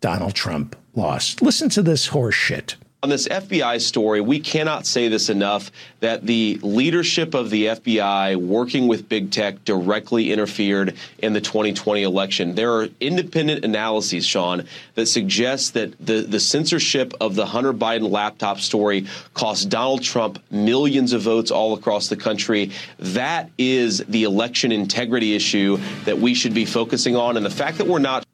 Donald 0.00 0.34
Trump 0.34 0.76
lost. 0.94 1.42
Listen 1.42 1.68
to 1.70 1.82
this 1.82 2.08
horseshit. 2.10 2.74
On 3.04 3.08
this 3.08 3.26
FBI 3.26 3.80
story, 3.80 4.20
we 4.20 4.38
cannot 4.38 4.86
say 4.86 5.08
this 5.08 5.28
enough 5.28 5.72
that 5.98 6.24
the 6.24 6.60
leadership 6.62 7.34
of 7.34 7.50
the 7.50 7.66
FBI 7.66 8.36
working 8.36 8.86
with 8.86 9.08
big 9.08 9.32
tech 9.32 9.64
directly 9.64 10.30
interfered 10.30 10.94
in 11.18 11.32
the 11.32 11.40
2020 11.40 12.04
election. 12.04 12.54
There 12.54 12.72
are 12.74 12.86
independent 13.00 13.64
analyses, 13.64 14.24
Sean, 14.24 14.68
that 14.94 15.06
suggest 15.06 15.74
that 15.74 15.98
the, 15.98 16.20
the 16.20 16.38
censorship 16.38 17.12
of 17.20 17.34
the 17.34 17.44
Hunter 17.44 17.72
Biden 17.72 18.08
laptop 18.08 18.60
story 18.60 19.08
cost 19.34 19.68
Donald 19.68 20.04
Trump 20.04 20.40
millions 20.52 21.12
of 21.12 21.22
votes 21.22 21.50
all 21.50 21.74
across 21.74 22.06
the 22.06 22.16
country. 22.16 22.70
That 23.00 23.50
is 23.58 23.98
the 24.06 24.22
election 24.22 24.70
integrity 24.70 25.34
issue 25.34 25.78
that 26.04 26.20
we 26.20 26.34
should 26.34 26.54
be 26.54 26.64
focusing 26.64 27.16
on. 27.16 27.36
And 27.36 27.44
the 27.44 27.50
fact 27.50 27.78
that 27.78 27.88
we're 27.88 27.98
not 27.98 28.24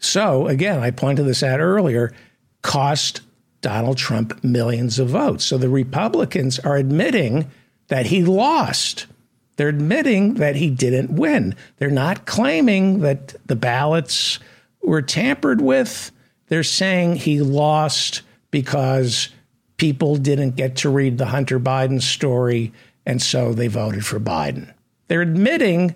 so, 0.00 0.48
again, 0.48 0.80
I 0.80 0.90
pointed 0.90 1.26
this 1.26 1.44
out 1.44 1.60
earlier, 1.60 2.12
cost 2.62 3.20
Donald 3.64 3.96
Trump 3.96 4.44
millions 4.44 4.98
of 4.98 5.08
votes. 5.08 5.42
So 5.42 5.56
the 5.56 5.70
Republicans 5.70 6.58
are 6.58 6.76
admitting 6.76 7.50
that 7.88 8.04
he 8.04 8.22
lost. 8.22 9.06
They're 9.56 9.70
admitting 9.70 10.34
that 10.34 10.54
he 10.54 10.68
didn't 10.68 11.16
win. 11.16 11.54
They're 11.78 11.88
not 11.88 12.26
claiming 12.26 13.00
that 13.00 13.34
the 13.46 13.56
ballots 13.56 14.38
were 14.82 15.00
tampered 15.00 15.62
with. 15.62 16.12
They're 16.48 16.62
saying 16.62 17.16
he 17.16 17.40
lost 17.40 18.20
because 18.50 19.30
people 19.78 20.16
didn't 20.16 20.56
get 20.56 20.76
to 20.76 20.90
read 20.90 21.16
the 21.16 21.24
Hunter 21.24 21.58
Biden 21.58 22.02
story, 22.02 22.70
and 23.06 23.22
so 23.22 23.54
they 23.54 23.68
voted 23.68 24.04
for 24.04 24.20
Biden. 24.20 24.70
They're 25.08 25.22
admitting 25.22 25.94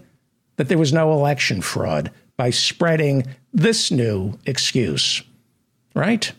that 0.56 0.68
there 0.70 0.78
was 0.78 0.94
no 0.94 1.12
election 1.12 1.60
fraud 1.60 2.10
by 2.38 2.48
spreading 2.48 3.26
this 3.52 3.90
new 3.90 4.38
excuse, 4.46 5.22
right? 5.94 6.32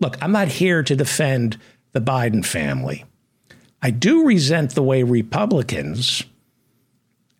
Look, 0.00 0.16
I'm 0.22 0.32
not 0.32 0.48
here 0.48 0.82
to 0.82 0.96
defend 0.96 1.58
the 1.92 2.00
Biden 2.00 2.44
family. 2.44 3.04
I 3.82 3.90
do 3.90 4.26
resent 4.26 4.74
the 4.74 4.82
way 4.82 5.02
Republicans 5.02 6.24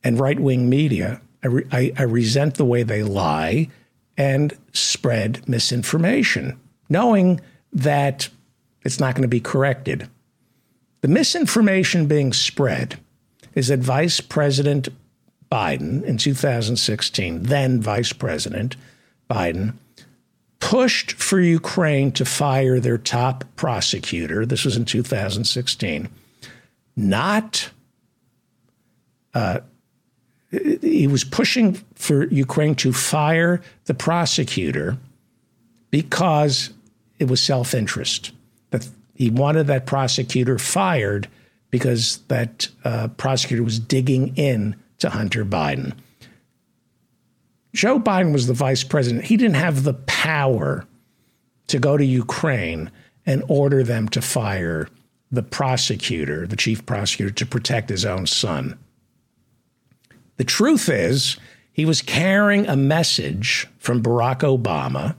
and 0.04 0.20
right 0.20 0.38
wing 0.38 0.68
media, 0.68 1.20
I, 1.42 1.46
re- 1.48 1.66
I, 1.72 1.92
I 1.98 2.02
resent 2.04 2.54
the 2.54 2.64
way 2.64 2.82
they 2.82 3.02
lie 3.02 3.68
and 4.16 4.56
spread 4.72 5.48
misinformation, 5.48 6.58
knowing 6.88 7.40
that 7.72 8.28
it's 8.82 9.00
not 9.00 9.14
going 9.14 9.22
to 9.22 9.28
be 9.28 9.40
corrected. 9.40 10.08
The 11.00 11.08
misinformation 11.08 12.06
being 12.06 12.32
spread 12.32 12.98
is 13.54 13.68
that 13.68 13.80
Vice 13.80 14.20
President 14.20 14.88
Biden 15.50 16.02
in 16.04 16.18
2016, 16.18 17.42
then 17.44 17.80
Vice 17.80 18.12
President 18.12 18.76
Biden, 19.30 19.74
pushed 20.60 21.12
for 21.12 21.40
Ukraine 21.40 22.12
to 22.12 22.24
fire 22.24 22.80
their 22.80 22.98
top 22.98 23.44
prosecutor. 23.56 24.46
This 24.46 24.64
was 24.64 24.76
in 24.76 24.84
2016. 24.84 26.08
Not 26.96 27.70
uh, 29.34 29.60
he 30.50 31.06
was 31.06 31.24
pushing 31.24 31.74
for 31.94 32.26
Ukraine 32.28 32.74
to 32.76 32.92
fire 32.92 33.60
the 33.84 33.94
prosecutor 33.94 34.96
because 35.90 36.70
it 37.18 37.28
was 37.28 37.42
self 37.42 37.74
interest. 37.74 38.32
That 38.70 38.88
he 39.14 39.30
wanted 39.30 39.66
that 39.66 39.86
prosecutor 39.86 40.58
fired 40.58 41.28
because 41.70 42.18
that 42.28 42.68
uh, 42.84 43.08
prosecutor 43.08 43.62
was 43.62 43.78
digging 43.78 44.34
in 44.36 44.76
to 44.98 45.10
Hunter 45.10 45.44
Biden. 45.44 45.92
Joe 47.76 48.00
Biden 48.00 48.32
was 48.32 48.46
the 48.46 48.54
vice 48.54 48.82
president. 48.82 49.26
He 49.26 49.36
didn't 49.36 49.56
have 49.56 49.84
the 49.84 49.92
power 49.92 50.86
to 51.66 51.78
go 51.78 51.98
to 51.98 52.04
Ukraine 52.04 52.90
and 53.26 53.44
order 53.48 53.82
them 53.82 54.08
to 54.08 54.22
fire 54.22 54.88
the 55.30 55.42
prosecutor, 55.42 56.46
the 56.46 56.56
chief 56.56 56.86
prosecutor, 56.86 57.32
to 57.34 57.44
protect 57.44 57.90
his 57.90 58.06
own 58.06 58.26
son. 58.26 58.78
The 60.38 60.44
truth 60.44 60.88
is, 60.88 61.36
he 61.70 61.84
was 61.84 62.00
carrying 62.00 62.66
a 62.66 62.76
message 62.76 63.68
from 63.78 64.02
Barack 64.02 64.38
Obama 64.38 65.14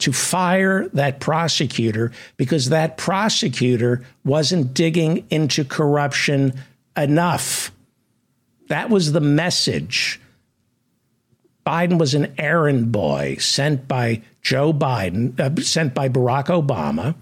to 0.00 0.12
fire 0.12 0.88
that 0.88 1.20
prosecutor 1.20 2.12
because 2.36 2.68
that 2.68 2.98
prosecutor 2.98 4.04
wasn't 4.26 4.74
digging 4.74 5.24
into 5.30 5.64
corruption 5.64 6.52
enough. 6.98 7.72
That 8.68 8.90
was 8.90 9.12
the 9.12 9.20
message. 9.20 10.20
Biden 11.66 11.98
was 11.98 12.14
an 12.14 12.34
errand 12.38 12.90
boy 12.90 13.36
sent 13.38 13.86
by 13.86 14.22
Joe 14.42 14.72
Biden, 14.72 15.38
uh, 15.38 15.60
sent 15.62 15.94
by 15.94 16.08
Barack 16.08 16.46
Obama. 16.46 17.14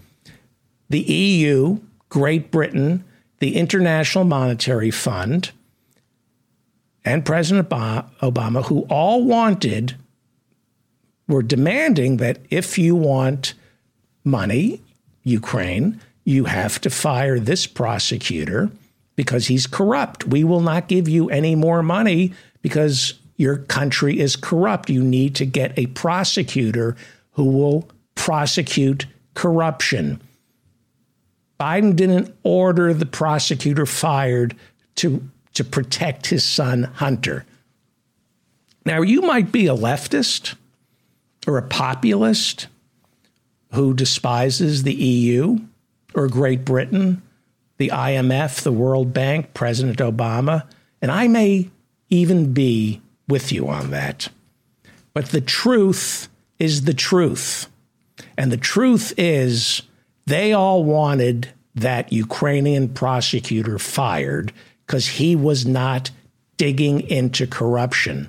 The 0.88 1.00
EU, 1.00 1.78
Great 2.08 2.50
Britain, 2.50 3.04
the 3.38 3.56
International 3.56 4.24
Monetary 4.24 4.90
Fund, 4.90 5.52
and 7.04 7.24
President 7.24 7.68
Obama, 7.68 8.64
who 8.64 8.80
all 8.90 9.24
wanted, 9.24 9.96
were 11.28 11.42
demanding 11.42 12.16
that 12.18 12.38
if 12.50 12.76
you 12.76 12.94
want 12.96 13.54
money, 14.24 14.82
Ukraine, 15.22 16.00
you 16.24 16.44
have 16.44 16.80
to 16.80 16.90
fire 16.90 17.38
this 17.38 17.66
prosecutor 17.66 18.70
because 19.16 19.46
he's 19.46 19.66
corrupt. 19.66 20.26
We 20.26 20.44
will 20.44 20.60
not 20.60 20.88
give 20.88 21.08
you 21.08 21.30
any 21.30 21.54
more 21.54 21.82
money 21.82 22.32
because 22.62 23.14
your 23.40 23.56
country 23.56 24.20
is 24.20 24.36
corrupt. 24.36 24.90
You 24.90 25.02
need 25.02 25.34
to 25.36 25.46
get 25.46 25.78
a 25.78 25.86
prosecutor 25.86 26.94
who 27.32 27.46
will 27.46 27.88
prosecute 28.14 29.06
corruption. 29.32 30.20
Biden 31.58 31.96
didn't 31.96 32.36
order 32.42 32.92
the 32.92 33.06
prosecutor 33.06 33.86
fired 33.86 34.54
to, 34.96 35.26
to 35.54 35.64
protect 35.64 36.26
his 36.26 36.44
son, 36.44 36.82
Hunter. 36.82 37.46
Now, 38.84 39.00
you 39.00 39.22
might 39.22 39.50
be 39.50 39.66
a 39.68 39.74
leftist 39.74 40.54
or 41.46 41.56
a 41.56 41.62
populist 41.62 42.66
who 43.72 43.94
despises 43.94 44.82
the 44.82 44.92
EU 44.92 45.60
or 46.14 46.28
Great 46.28 46.66
Britain, 46.66 47.22
the 47.78 47.88
IMF, 47.88 48.60
the 48.60 48.72
World 48.72 49.14
Bank, 49.14 49.54
President 49.54 49.96
Obama, 49.98 50.66
and 51.00 51.10
I 51.10 51.26
may 51.26 51.70
even 52.10 52.52
be 52.52 53.00
with 53.30 53.52
you 53.52 53.68
on 53.68 53.90
that. 53.90 54.28
But 55.14 55.26
the 55.26 55.40
truth 55.40 56.28
is 56.58 56.84
the 56.84 56.94
truth. 56.94 57.68
And 58.36 58.52
the 58.52 58.56
truth 58.56 59.14
is, 59.16 59.82
they 60.26 60.52
all 60.52 60.84
wanted 60.84 61.48
that 61.74 62.12
Ukrainian 62.12 62.88
prosecutor 62.88 63.78
fired 63.78 64.52
because 64.86 65.06
he 65.06 65.36
was 65.36 65.64
not 65.64 66.10
digging 66.56 67.00
into 67.00 67.46
corruption. 67.46 68.28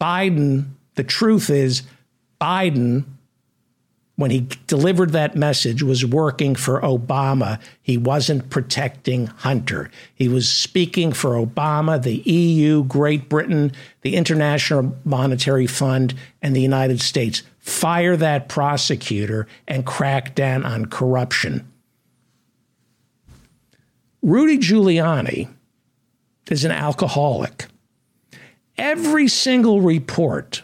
Biden, 0.00 0.66
the 0.94 1.04
truth 1.04 1.50
is, 1.50 1.82
Biden 2.40 3.04
when 4.16 4.30
he 4.30 4.48
delivered 4.66 5.12
that 5.12 5.36
message 5.36 5.82
was 5.82 6.04
working 6.04 6.54
for 6.54 6.80
Obama. 6.80 7.60
He 7.82 7.98
wasn't 7.98 8.50
protecting 8.50 9.26
Hunter. 9.26 9.90
He 10.14 10.28
was 10.28 10.48
speaking 10.48 11.12
for 11.12 11.32
Obama, 11.32 12.02
the 12.02 12.16
EU, 12.16 12.84
Great 12.84 13.28
Britain, 13.28 13.72
the 14.00 14.16
International 14.16 14.96
Monetary 15.04 15.66
Fund, 15.66 16.14
and 16.40 16.56
the 16.56 16.62
United 16.62 17.00
States. 17.00 17.42
Fire 17.58 18.16
that 18.16 18.48
prosecutor 18.48 19.46
and 19.68 19.84
crack 19.84 20.34
down 20.34 20.64
on 20.64 20.86
corruption. 20.86 21.70
Rudy 24.22 24.58
Giuliani 24.58 25.48
is 26.50 26.64
an 26.64 26.72
alcoholic. 26.72 27.66
Every 28.78 29.28
single 29.28 29.80
report 29.80 30.62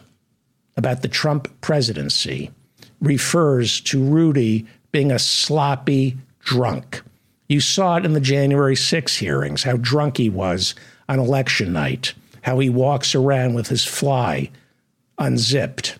about 0.76 1.03
the 1.03 1.09
Trump 1.09 1.61
presidency 1.61 2.50
refers 3.03 3.80
to 3.82 4.03
Rudy 4.03 4.66
being 4.92 5.12
a 5.12 5.18
sloppy 5.18 6.16
drunk. 6.40 7.03
You 7.48 7.61
saw 7.61 7.96
it 7.96 8.07
in 8.07 8.14
the 8.14 8.20
January 8.20 8.76
6 8.76 9.16
hearings, 9.16 9.64
how 9.64 9.76
drunk 9.76 10.16
he 10.16 10.30
was 10.30 10.74
on 11.09 11.18
election 11.18 11.72
night, 11.72 12.14
how 12.42 12.59
he 12.61 12.70
walks 12.70 13.14
around 13.14 13.55
with 13.55 13.68
his 13.68 13.84
fly 13.84 14.50
unzipped. 15.18 15.98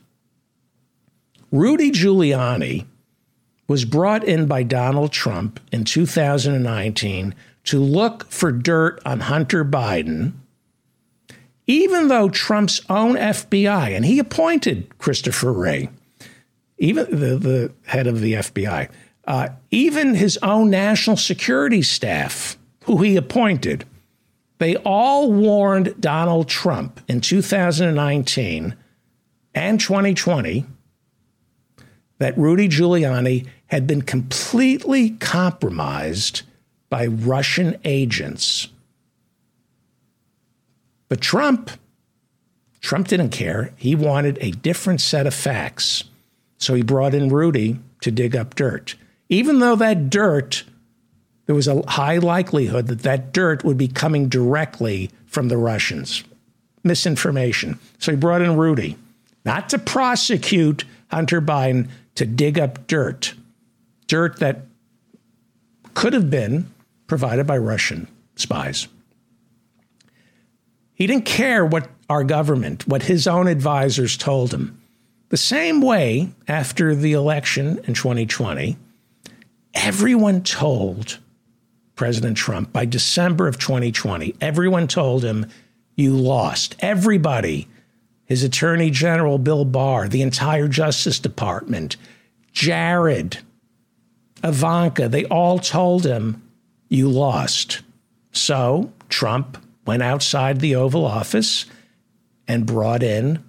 Rudy 1.51 1.91
Giuliani 1.91 2.87
was 3.69 3.85
brought 3.85 4.25
in 4.25 4.47
by 4.47 4.63
Donald 4.63 5.13
Trump 5.13 5.61
in 5.71 5.85
2019 5.85 7.35
to 7.65 7.79
look 7.79 8.31
for 8.31 8.51
dirt 8.51 9.01
on 9.05 9.21
Hunter 9.21 9.65
Biden, 9.65 10.33
even 11.67 12.09
though 12.09 12.29
Trump's 12.29 12.81
own 12.89 13.15
FBI, 13.15 13.95
and 13.95 14.05
he 14.05 14.19
appointed 14.19 14.99
Christopher 14.99 15.53
Wray, 15.53 15.91
even 16.83 17.07
the, 17.11 17.37
the 17.37 17.73
head 17.87 18.09
of 18.09 18.21
the 18.21 18.33
FBI, 18.33 18.91
uh, 19.29 19.49
even 19.71 20.17
his 20.17 20.37
own 20.43 20.69
national 20.69 21.17
security 21.17 21.81
staff, 21.81 22.59
who 22.85 22.99
he 23.03 23.15
appointed, 23.15 23.85
they 24.59 24.75
all 24.79 25.33
warned 25.33 25.95
Donald 26.01 26.49
Trump 26.49 27.01
in 27.07 27.21
2019 27.21 28.75
and 29.55 29.81
2020 29.81 30.67
that 32.19 32.37
Rudy 32.37 32.69
Giuliani 32.69 33.47
had 33.67 33.87
been 33.87 34.03
completely 34.03 35.11
compromised 35.11 36.43
by 36.91 37.07
Russian 37.07 37.79
agents. 37.85 38.67
But 41.09 41.21
Trump, 41.21 41.71
Trump 42.81 43.07
didn't 43.07 43.31
care. 43.31 43.73
He 43.77 43.95
wanted 43.95 44.37
a 44.41 44.51
different 44.51 45.01
set 45.01 45.29
of 45.29 45.35
facts. 45.35 46.05
So 46.63 46.75
he 46.75 46.83
brought 46.83 47.13
in 47.13 47.29
Rudy 47.29 47.81
to 48.03 48.13
dig 48.13 48.37
up 48.37 48.55
dirt. 48.55 48.95
Even 49.29 49.59
though 49.59 49.75
that 49.75 50.11
dirt, 50.11 50.63
there 51.47 51.57
was 51.57 51.67
a 51.67 51.83
high 51.91 52.19
likelihood 52.19 52.87
that 52.87 53.01
that 53.01 53.33
dirt 53.33 53.65
would 53.65 53.77
be 53.77 53.89
coming 53.89 54.29
directly 54.29 55.11
from 55.27 55.49
the 55.49 55.57
Russians. 55.57 56.23
Misinformation. 56.85 57.81
So 57.99 58.13
he 58.13 58.17
brought 58.17 58.43
in 58.43 58.57
Rudy, 58.57 58.97
not 59.45 59.71
to 59.71 59.79
prosecute 59.79 60.85
Hunter 61.11 61.41
Biden, 61.41 61.89
to 62.15 62.27
dig 62.27 62.61
up 62.61 62.87
dirt. 62.87 63.35
Dirt 64.07 64.39
that 64.39 64.67
could 65.95 66.13
have 66.13 66.31
been 66.31 66.73
provided 67.09 67.47
by 67.47 67.59
Russian 67.59 68.07
spies. 68.37 68.87
He 70.95 71.09
didn't 71.09 71.25
care 71.25 71.67
what 71.67 71.91
our 72.09 72.23
government, 72.23 72.87
what 72.87 73.03
his 73.03 73.27
own 73.27 73.49
advisors 73.49 74.17
told 74.17 74.55
him. 74.55 74.82
The 75.33 75.39
same 75.39 75.81
way, 75.81 76.29
after 76.47 76.95
the 76.95 77.15
election 77.15 77.81
in 77.85 77.95
2020, 77.95 78.77
everyone 79.73 80.43
told 80.43 81.21
President 81.95 82.37
Trump 82.37 82.71
by 82.71 82.85
December 82.85 83.49
of 83.49 83.59
2020, 83.59 84.35
everyone 84.43 84.87
told 84.87 85.25
him, 85.25 85.47
You 85.97 86.15
lost. 86.15 86.77
Everybody, 86.81 87.67
his 88.27 88.43
Attorney 88.43 88.91
General 88.91 89.39
Bill 89.39 89.65
Barr, 89.65 90.07
the 90.07 90.21
entire 90.21 90.69
Justice 90.69 91.19
Department, 91.19 91.97
Jared, 92.53 93.39
Ivanka, 94.45 95.09
they 95.09 95.25
all 95.25 95.59
told 95.59 96.05
him, 96.05 96.43
You 96.91 97.09
lost. 97.09 97.81
So 98.33 98.93
Trump 99.09 99.57
went 99.87 100.03
outside 100.03 100.61
the 100.61 100.77
Oval 100.77 101.07
Office 101.07 101.65
and 102.47 102.67
brought 102.67 103.03
in 103.03 103.43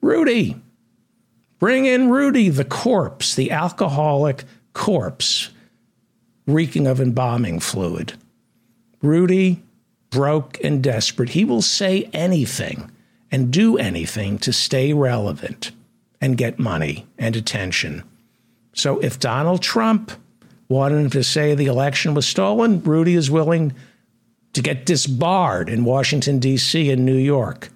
Rudy. 0.00 0.60
Bring 1.58 1.86
in 1.86 2.08
Rudy, 2.08 2.48
the 2.48 2.64
corpse, 2.64 3.34
the 3.34 3.50
alcoholic 3.50 4.44
corpse, 4.72 5.50
reeking 6.46 6.86
of 6.86 7.00
embalming 7.00 7.60
fluid. 7.60 8.14
Rudy, 9.02 9.62
broke 10.10 10.62
and 10.62 10.82
desperate, 10.82 11.30
he 11.30 11.44
will 11.44 11.62
say 11.62 12.08
anything 12.12 12.90
and 13.30 13.52
do 13.52 13.76
anything 13.76 14.38
to 14.38 14.52
stay 14.52 14.92
relevant 14.92 15.72
and 16.20 16.36
get 16.36 16.58
money 16.58 17.06
and 17.18 17.36
attention. 17.36 18.02
So 18.72 18.98
if 19.00 19.18
Donald 19.18 19.62
Trump 19.62 20.12
wanted 20.68 21.12
to 21.12 21.24
say 21.24 21.54
the 21.54 21.66
election 21.66 22.14
was 22.14 22.26
stolen, 22.26 22.82
Rudy 22.82 23.14
is 23.14 23.30
willing 23.30 23.74
to 24.52 24.62
get 24.62 24.86
disbarred 24.86 25.68
in 25.68 25.84
Washington, 25.84 26.38
D.C. 26.38 26.90
and 26.90 27.04
New 27.04 27.16
York, 27.16 27.68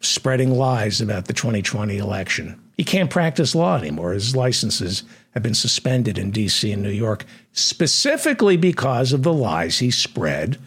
spreading 0.00 0.52
lies 0.52 1.00
about 1.00 1.26
the 1.26 1.32
2020 1.32 1.98
election. 1.98 2.60
He 2.76 2.84
can't 2.84 3.10
practice 3.10 3.54
law 3.54 3.76
anymore. 3.76 4.12
His 4.12 4.34
licenses 4.34 5.02
have 5.32 5.42
been 5.42 5.54
suspended 5.54 6.18
in 6.18 6.30
D.C. 6.30 6.72
and 6.72 6.82
New 6.82 6.90
York, 6.90 7.24
specifically 7.52 8.56
because 8.56 9.12
of 9.12 9.22
the 9.22 9.32
lies 9.32 9.78
he 9.78 9.90
spread 9.90 10.58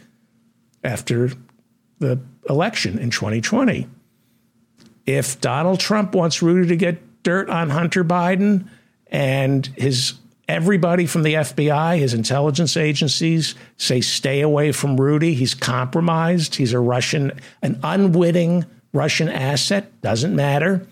after 0.84 1.32
the 2.00 2.20
election 2.48 3.00
in 3.00 3.10
2020. 3.10 3.88
If 5.06 5.42
Donald 5.42 5.80
Trump 5.80 6.14
wants 6.14 6.42
Rudy 6.42 6.68
to 6.70 6.76
get 6.76 7.24
dirt 7.24 7.50
on 7.50 7.70
Hunter 7.70 8.04
Biden 8.04 8.68
and 9.08 9.66
his 9.76 10.14
everybody 10.48 11.06
from 11.06 11.24
the 11.24 11.34
FBI, 11.36 11.98
his 11.98 12.14
intelligence 12.14 12.78
agencies 12.78 13.56
say 13.78 14.02
stay 14.02 14.42
away 14.42 14.72
from 14.72 15.00
Rudy, 15.00 15.34
he's 15.34 15.54
compromised, 15.54 16.56
he's 16.56 16.74
a 16.74 16.80
Russian, 16.80 17.32
an 17.62 17.80
unwitting 17.84 18.66
Russian 18.94 19.30
asset, 19.30 20.02
doesn't 20.02 20.36
matter. 20.36 20.88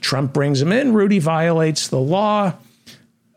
Trump 0.00 0.32
brings 0.32 0.60
him 0.60 0.72
in, 0.72 0.94
Rudy 0.94 1.18
violates 1.18 1.88
the 1.88 2.00
law 2.00 2.54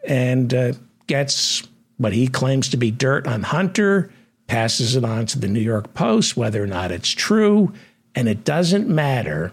and 0.08 0.54
uh, 0.54 0.74
gets 1.08 1.64
what 1.98 2.14
he 2.14 2.28
claims 2.28 2.70
to 2.70 2.78
be 2.78 2.92
dirt 2.92 3.28
on 3.28 3.44
Hunter 3.44 4.10
passes 4.48 4.96
it 4.96 5.04
on 5.04 5.26
to 5.28 5.40
the 5.40 5.48
New 5.48 5.60
York 5.60 5.94
Post, 5.94 6.38
whether 6.38 6.64
or 6.64 6.68
not 6.68 6.92
it's 6.92 7.10
true. 7.10 7.74
And 8.16 8.28
it 8.28 8.44
doesn't 8.44 8.88
matter 8.88 9.52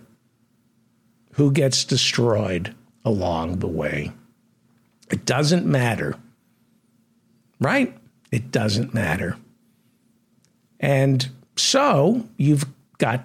who 1.32 1.52
gets 1.52 1.84
destroyed 1.84 2.74
along 3.04 3.60
the 3.60 3.68
way. 3.68 4.12
It 5.10 5.24
doesn't 5.24 5.64
matter. 5.64 6.16
Right? 7.60 7.96
It 8.30 8.50
doesn't 8.50 8.94
matter. 8.94 9.36
And 10.78 11.28
so 11.56 12.28
you've 12.36 12.66
got 12.98 13.24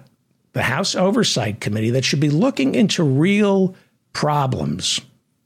the 0.56 0.62
House 0.62 0.94
Oversight 0.94 1.60
Committee 1.60 1.90
that 1.90 2.02
should 2.02 2.18
be 2.18 2.30
looking 2.30 2.74
into 2.74 3.04
real 3.04 3.76
problems, 4.14 5.02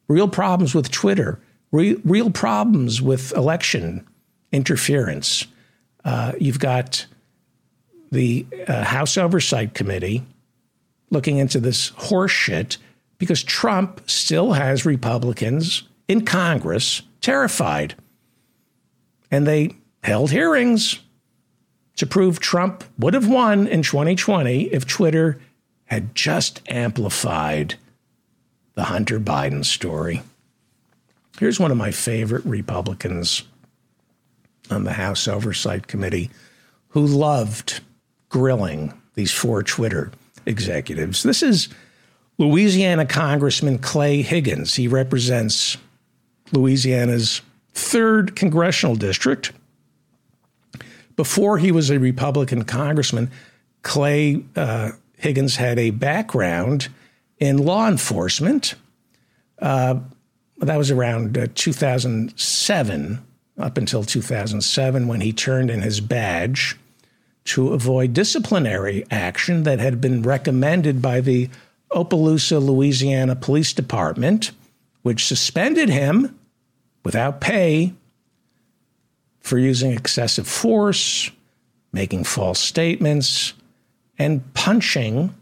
real 0.06 0.28
problems 0.28 0.72
with 0.72 0.88
Twitter, 0.92 1.40
re- 1.72 2.00
real 2.04 2.30
problems 2.30 3.02
with 3.02 3.32
election 3.32 4.06
interference. 4.52 5.48
Uh, 6.04 6.30
you've 6.38 6.61
got 6.61 7.06
the 8.12 8.46
uh, 8.68 8.84
House 8.84 9.18
Oversight 9.18 9.74
Committee 9.74 10.24
looking 11.11 11.38
into 11.38 11.58
this 11.58 11.90
horseshit 11.90 12.76
because 13.18 13.42
Trump 13.42 14.08
still 14.08 14.52
has 14.52 14.86
Republicans 14.86 15.82
in 16.06 16.24
Congress 16.24 17.02
terrified. 17.20 17.96
And 19.28 19.44
they 19.44 19.74
held 20.04 20.30
hearings 20.30 21.00
to 22.01 22.07
prove 22.07 22.40
Trump 22.40 22.82
would 22.98 23.12
have 23.12 23.28
won 23.28 23.66
in 23.66 23.82
2020 23.82 24.62
if 24.72 24.86
Twitter 24.86 25.38
had 25.84 26.14
just 26.14 26.62
amplified 26.66 27.74
the 28.72 28.84
Hunter 28.84 29.20
Biden 29.20 29.62
story. 29.66 30.22
Here's 31.38 31.61
one 31.61 31.70
of 31.70 31.76
my 31.76 31.90
favorite 31.90 32.42
Republicans 32.46 33.42
on 34.70 34.84
the 34.84 34.94
House 34.94 35.28
Oversight 35.28 35.88
Committee 35.88 36.30
who 36.88 37.05
loved 37.05 37.82
grilling 38.30 38.94
these 39.12 39.30
four 39.30 39.62
Twitter 39.62 40.11
executives. 40.46 41.22
This 41.22 41.42
is 41.42 41.68
Louisiana 42.38 43.05
Congressman 43.05 43.76
Clay 43.76 44.22
Higgins. 44.22 44.74
He 44.74 44.88
represents 44.88 45.76
Louisiana's 46.51 47.42
third 47.74 48.36
congressional 48.36 48.96
district. 48.96 49.53
Before 51.21 51.59
he 51.59 51.71
was 51.71 51.91
a 51.91 51.99
Republican 51.99 52.64
congressman, 52.64 53.31
Clay 53.83 54.43
uh, 54.57 54.93
Higgins 55.18 55.57
had 55.57 55.79
a 55.79 55.91
background 55.91 56.89
in 57.39 57.59
law 57.59 57.87
enforcement. 57.89 58.75
Uh, 59.59 59.97
that 60.61 60.79
was 60.79 60.91
around 60.91 61.37
uh, 61.37 61.49
2007 61.55 63.27
up 63.59 63.77
until 63.77 64.03
2007 64.03 65.09
when 65.09 65.21
he 65.21 65.31
turned 65.31 65.71
in 65.71 65.83
his 65.83 66.01
badge 66.01 66.79
to 67.45 67.75
avoid 67.75 68.14
disciplinary 68.14 69.05
action 69.11 69.64
that 69.64 69.79
had 69.79 70.01
been 70.01 70.23
recommended 70.23 71.03
by 71.03 71.21
the 71.21 71.51
Opelousas, 71.91 72.64
Louisiana 72.64 73.37
Police 73.37 73.75
Department, 73.75 74.53
which 75.03 75.27
suspended 75.27 75.91
him 75.91 76.35
without 77.05 77.43
pay 77.43 77.93
for 79.51 79.59
using 79.59 79.90
excessive 79.90 80.46
force, 80.46 81.28
making 81.92 82.22
false 82.22 82.61
statements, 82.61 83.53
and 84.16 84.55
punching 84.55 85.34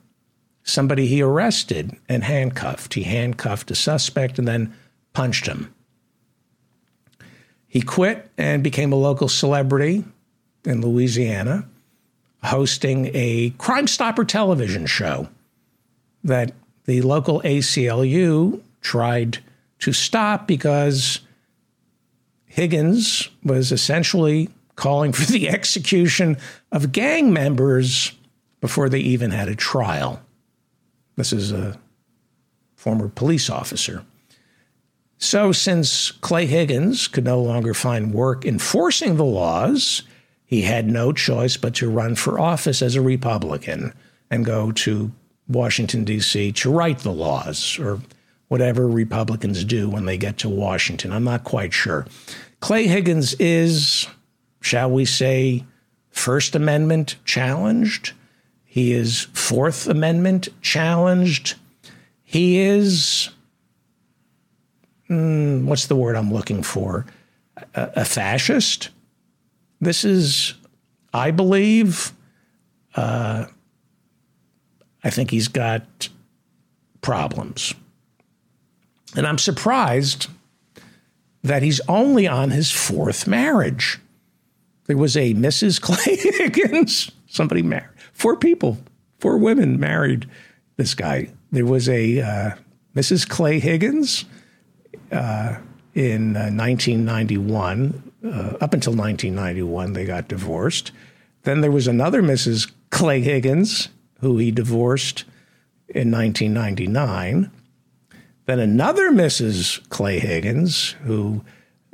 somebody 0.62 1.06
he 1.06 1.20
arrested 1.20 1.94
and 2.08 2.24
handcuffed. 2.24 2.94
He 2.94 3.02
handcuffed 3.02 3.70
a 3.70 3.74
suspect 3.74 4.38
and 4.38 4.48
then 4.48 4.72
punched 5.12 5.44
him. 5.44 5.74
He 7.66 7.82
quit 7.82 8.30
and 8.38 8.62
became 8.62 8.94
a 8.94 8.96
local 8.96 9.28
celebrity 9.28 10.04
in 10.64 10.80
Louisiana, 10.80 11.68
hosting 12.42 13.10
a 13.12 13.50
Crime 13.58 13.86
Stopper 13.86 14.24
television 14.24 14.86
show 14.86 15.28
that 16.24 16.52
the 16.86 17.02
local 17.02 17.42
ACLU 17.42 18.62
tried 18.80 19.40
to 19.80 19.92
stop 19.92 20.46
because 20.46 21.20
Higgins 22.58 23.28
was 23.44 23.70
essentially 23.70 24.48
calling 24.74 25.12
for 25.12 25.30
the 25.30 25.48
execution 25.58 26.36
of 26.72 26.90
gang 26.90 27.32
members 27.32 28.12
before 28.60 28.88
they 28.88 28.98
even 28.98 29.30
had 29.30 29.46
a 29.48 29.54
trial. 29.54 30.20
This 31.14 31.32
is 31.32 31.52
a 31.52 31.78
former 32.74 33.08
police 33.08 33.48
officer. 33.48 34.04
So, 35.18 35.52
since 35.52 36.10
Clay 36.10 36.46
Higgins 36.46 37.06
could 37.06 37.24
no 37.24 37.40
longer 37.40 37.74
find 37.74 38.12
work 38.12 38.44
enforcing 38.44 39.16
the 39.16 39.24
laws, 39.24 40.02
he 40.44 40.62
had 40.62 40.90
no 40.90 41.12
choice 41.12 41.56
but 41.56 41.76
to 41.76 41.88
run 41.88 42.16
for 42.16 42.40
office 42.40 42.82
as 42.82 42.96
a 42.96 43.00
Republican 43.00 43.94
and 44.32 44.44
go 44.44 44.72
to 44.72 45.12
Washington, 45.46 46.02
D.C. 46.02 46.50
to 46.50 46.72
write 46.72 46.98
the 46.98 47.12
laws 47.12 47.78
or 47.78 48.00
whatever 48.48 48.88
Republicans 48.88 49.62
do 49.62 49.88
when 49.88 50.06
they 50.06 50.18
get 50.18 50.38
to 50.38 50.48
Washington. 50.48 51.12
I'm 51.12 51.24
not 51.24 51.44
quite 51.44 51.72
sure. 51.72 52.06
Clay 52.60 52.86
Higgins 52.86 53.34
is, 53.34 54.06
shall 54.60 54.90
we 54.90 55.04
say, 55.04 55.64
First 56.10 56.54
Amendment 56.54 57.16
challenged. 57.24 58.12
He 58.64 58.92
is 58.92 59.28
Fourth 59.32 59.86
Amendment 59.86 60.48
challenged. 60.62 61.54
He 62.24 62.58
is 62.58 63.30
mm, 65.08 65.64
what's 65.64 65.86
the 65.86 65.96
word 65.96 66.16
I'm 66.16 66.32
looking 66.32 66.62
for? 66.62 67.06
A, 67.74 67.90
a 67.96 68.04
fascist. 68.04 68.90
This 69.80 70.04
is, 70.04 70.54
I 71.12 71.30
believe, 71.30 72.12
uh, 72.94 73.46
I 75.04 75.10
think 75.10 75.30
he's 75.30 75.48
got 75.48 76.08
problems. 77.00 77.74
And 79.16 79.26
I'm 79.26 79.38
surprised 79.38 80.28
that 81.42 81.62
he's 81.62 81.80
only 81.88 82.26
on 82.26 82.50
his 82.50 82.70
fourth 82.70 83.26
marriage. 83.26 83.98
There 84.86 84.96
was 84.96 85.16
a 85.16 85.34
Mrs. 85.34 85.80
Clay 85.80 86.16
Higgins, 86.16 87.10
somebody 87.26 87.62
married, 87.62 87.88
four 88.12 88.36
people, 88.36 88.78
four 89.18 89.38
women 89.38 89.78
married 89.78 90.28
this 90.76 90.94
guy. 90.94 91.30
There 91.50 91.66
was 91.66 91.88
a 91.88 92.20
uh, 92.20 92.50
Mrs. 92.94 93.28
Clay 93.28 93.58
Higgins 93.60 94.24
uh, 95.12 95.56
in 95.94 96.36
uh, 96.36 96.50
1991. 96.50 98.04
Uh, 98.24 98.28
up 98.60 98.74
until 98.74 98.94
1991, 98.94 99.92
they 99.92 100.04
got 100.04 100.26
divorced. 100.26 100.90
Then 101.44 101.60
there 101.60 101.70
was 101.70 101.86
another 101.86 102.20
Mrs. 102.20 102.70
Clay 102.90 103.20
Higgins 103.20 103.90
who 104.20 104.38
he 104.38 104.50
divorced 104.50 105.24
in 105.88 106.10
1999. 106.10 107.50
Then 108.48 108.58
another 108.60 109.10
Mrs. 109.10 109.86
Clay 109.90 110.20
Higgins 110.20 110.92
who 111.02 111.44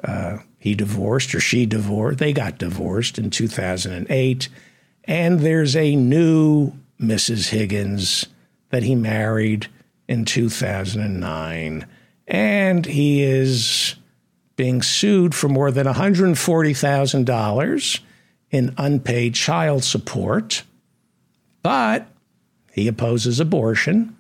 uh, 0.05 0.39
he 0.57 0.77
divorced 0.77 1.35
or 1.35 1.41
she 1.41 1.67
divorced. 1.67 2.21
They 2.21 2.33
got 2.33 2.59
divorced 2.59 3.19
in 3.19 3.31
2008. 3.31 4.49
And 5.03 5.41
there's 5.41 5.75
a 5.75 5.97
new 5.97 6.75
Mrs. 7.01 7.49
Higgins 7.49 8.27
that 8.71 8.85
he 8.85 8.95
married 8.95 9.67
in 10.07 10.25
2009 10.25 11.87
and 12.29 12.87
he 12.87 13.25
is 13.25 13.97
being 14.55 14.81
sued 14.81 15.35
for 15.35 15.49
more 15.49 15.73
than 15.73 15.89
$140,000 15.89 18.01
in 18.53 18.75
unpaid 18.79 19.35
child 19.35 19.83
support. 19.83 20.63
But 21.65 22.07
he 22.71 22.87
opposes 22.87 23.41
abortion 23.41 24.17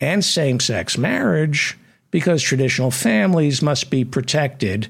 and 0.00 0.24
same 0.24 0.60
sex 0.60 0.96
marriage 0.96 1.76
because 2.10 2.42
traditional 2.42 2.90
families 2.90 3.62
must 3.62 3.90
be 3.90 4.04
protected 4.04 4.88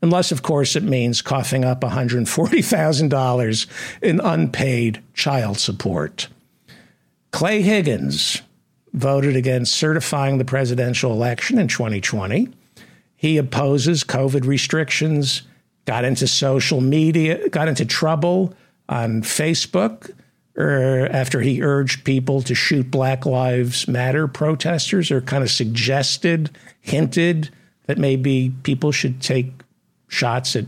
unless, 0.00 0.30
of 0.30 0.42
course, 0.42 0.76
it 0.76 0.82
means 0.82 1.22
coughing 1.22 1.64
up 1.64 1.80
$140,000 1.80 3.66
in 4.02 4.20
unpaid 4.20 5.02
child 5.14 5.58
support. 5.58 6.28
Clay 7.32 7.62
Higgins 7.62 8.42
voted 8.92 9.34
against 9.36 9.74
certifying 9.74 10.38
the 10.38 10.44
presidential 10.44 11.12
election 11.12 11.58
in 11.58 11.68
2020. 11.68 12.48
He 13.16 13.36
opposes 13.36 14.04
COVID 14.04 14.46
restrictions, 14.46 15.42
got 15.84 16.04
into 16.04 16.26
social 16.28 16.80
media, 16.80 17.48
got 17.48 17.68
into 17.68 17.84
trouble 17.84 18.54
on 18.88 19.22
Facebook 19.22 20.12
er, 20.58 21.08
after 21.10 21.40
he 21.40 21.62
urged 21.62 22.04
people 22.04 22.42
to 22.42 22.54
shoot 22.54 22.90
Black 22.90 23.24
Lives 23.24 23.86
Matter 23.86 24.26
protesters 24.26 25.10
or 25.10 25.20
kind 25.20 25.42
of 25.42 25.50
suggested, 25.50 26.50
hinted 26.80 27.50
that 27.86 27.98
maybe 27.98 28.52
people 28.62 28.92
should 28.92 29.20
take 29.20 29.52
shots 30.08 30.56
at 30.56 30.66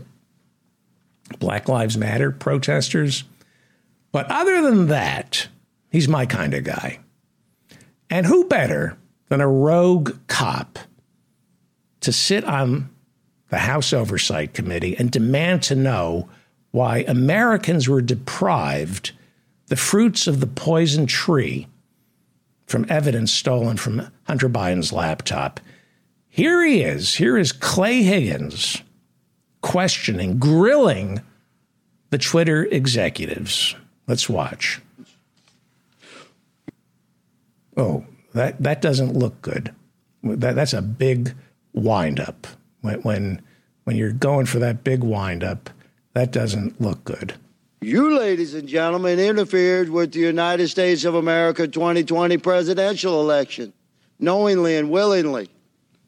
Black 1.39 1.67
Lives 1.67 1.97
Matter 1.97 2.31
protesters. 2.31 3.23
But 4.11 4.29
other 4.29 4.61
than 4.61 4.87
that, 4.87 5.47
he's 5.89 6.07
my 6.07 6.25
kind 6.25 6.53
of 6.53 6.63
guy. 6.63 6.99
And 8.09 8.25
who 8.25 8.45
better 8.45 8.97
than 9.29 9.41
a 9.41 9.47
rogue 9.47 10.17
cop 10.27 10.79
to 12.01 12.11
sit 12.11 12.43
on 12.43 12.89
the 13.49 13.59
House 13.59 13.93
Oversight 13.93 14.53
Committee 14.53 14.97
and 14.97 15.11
demand 15.11 15.63
to 15.63 15.75
know 15.75 16.27
why 16.71 16.99
Americans 17.07 17.87
were 17.87 18.01
deprived 18.01 19.11
the 19.71 19.77
fruits 19.77 20.27
of 20.27 20.41
the 20.41 20.47
poison 20.47 21.05
tree 21.05 21.65
from 22.65 22.85
evidence 22.89 23.31
stolen 23.31 23.77
from 23.77 24.05
Hunter 24.23 24.49
Biden's 24.49 24.91
laptop. 24.91 25.61
Here 26.27 26.61
he 26.65 26.81
is. 26.81 27.15
Here 27.15 27.37
is 27.37 27.53
Clay 27.53 28.03
Higgins 28.03 28.81
questioning, 29.61 30.39
grilling 30.39 31.21
the 32.09 32.17
Twitter 32.17 32.65
executives. 32.65 33.73
Let's 34.07 34.27
watch. 34.27 34.81
Oh, 37.77 38.03
that, 38.33 38.61
that 38.61 38.81
doesn't 38.81 39.13
look 39.13 39.41
good. 39.41 39.73
That, 40.21 40.55
that's 40.55 40.73
a 40.73 40.81
big 40.81 41.33
windup. 41.71 42.45
When, 42.81 43.01
when, 43.03 43.41
when 43.85 43.95
you're 43.95 44.11
going 44.11 44.47
for 44.47 44.59
that 44.59 44.83
big 44.83 45.01
windup, 45.01 45.69
that 46.13 46.33
doesn't 46.33 46.81
look 46.81 47.05
good. 47.05 47.35
You, 47.83 48.15
ladies 48.15 48.53
and 48.53 48.67
gentlemen, 48.67 49.19
interfered 49.19 49.89
with 49.89 50.11
the 50.11 50.19
United 50.19 50.67
States 50.67 51.03
of 51.03 51.15
America 51.15 51.67
2020 51.67 52.37
presidential 52.37 53.19
election, 53.19 53.73
knowingly 54.19 54.77
and 54.77 54.91
willingly. 54.91 55.49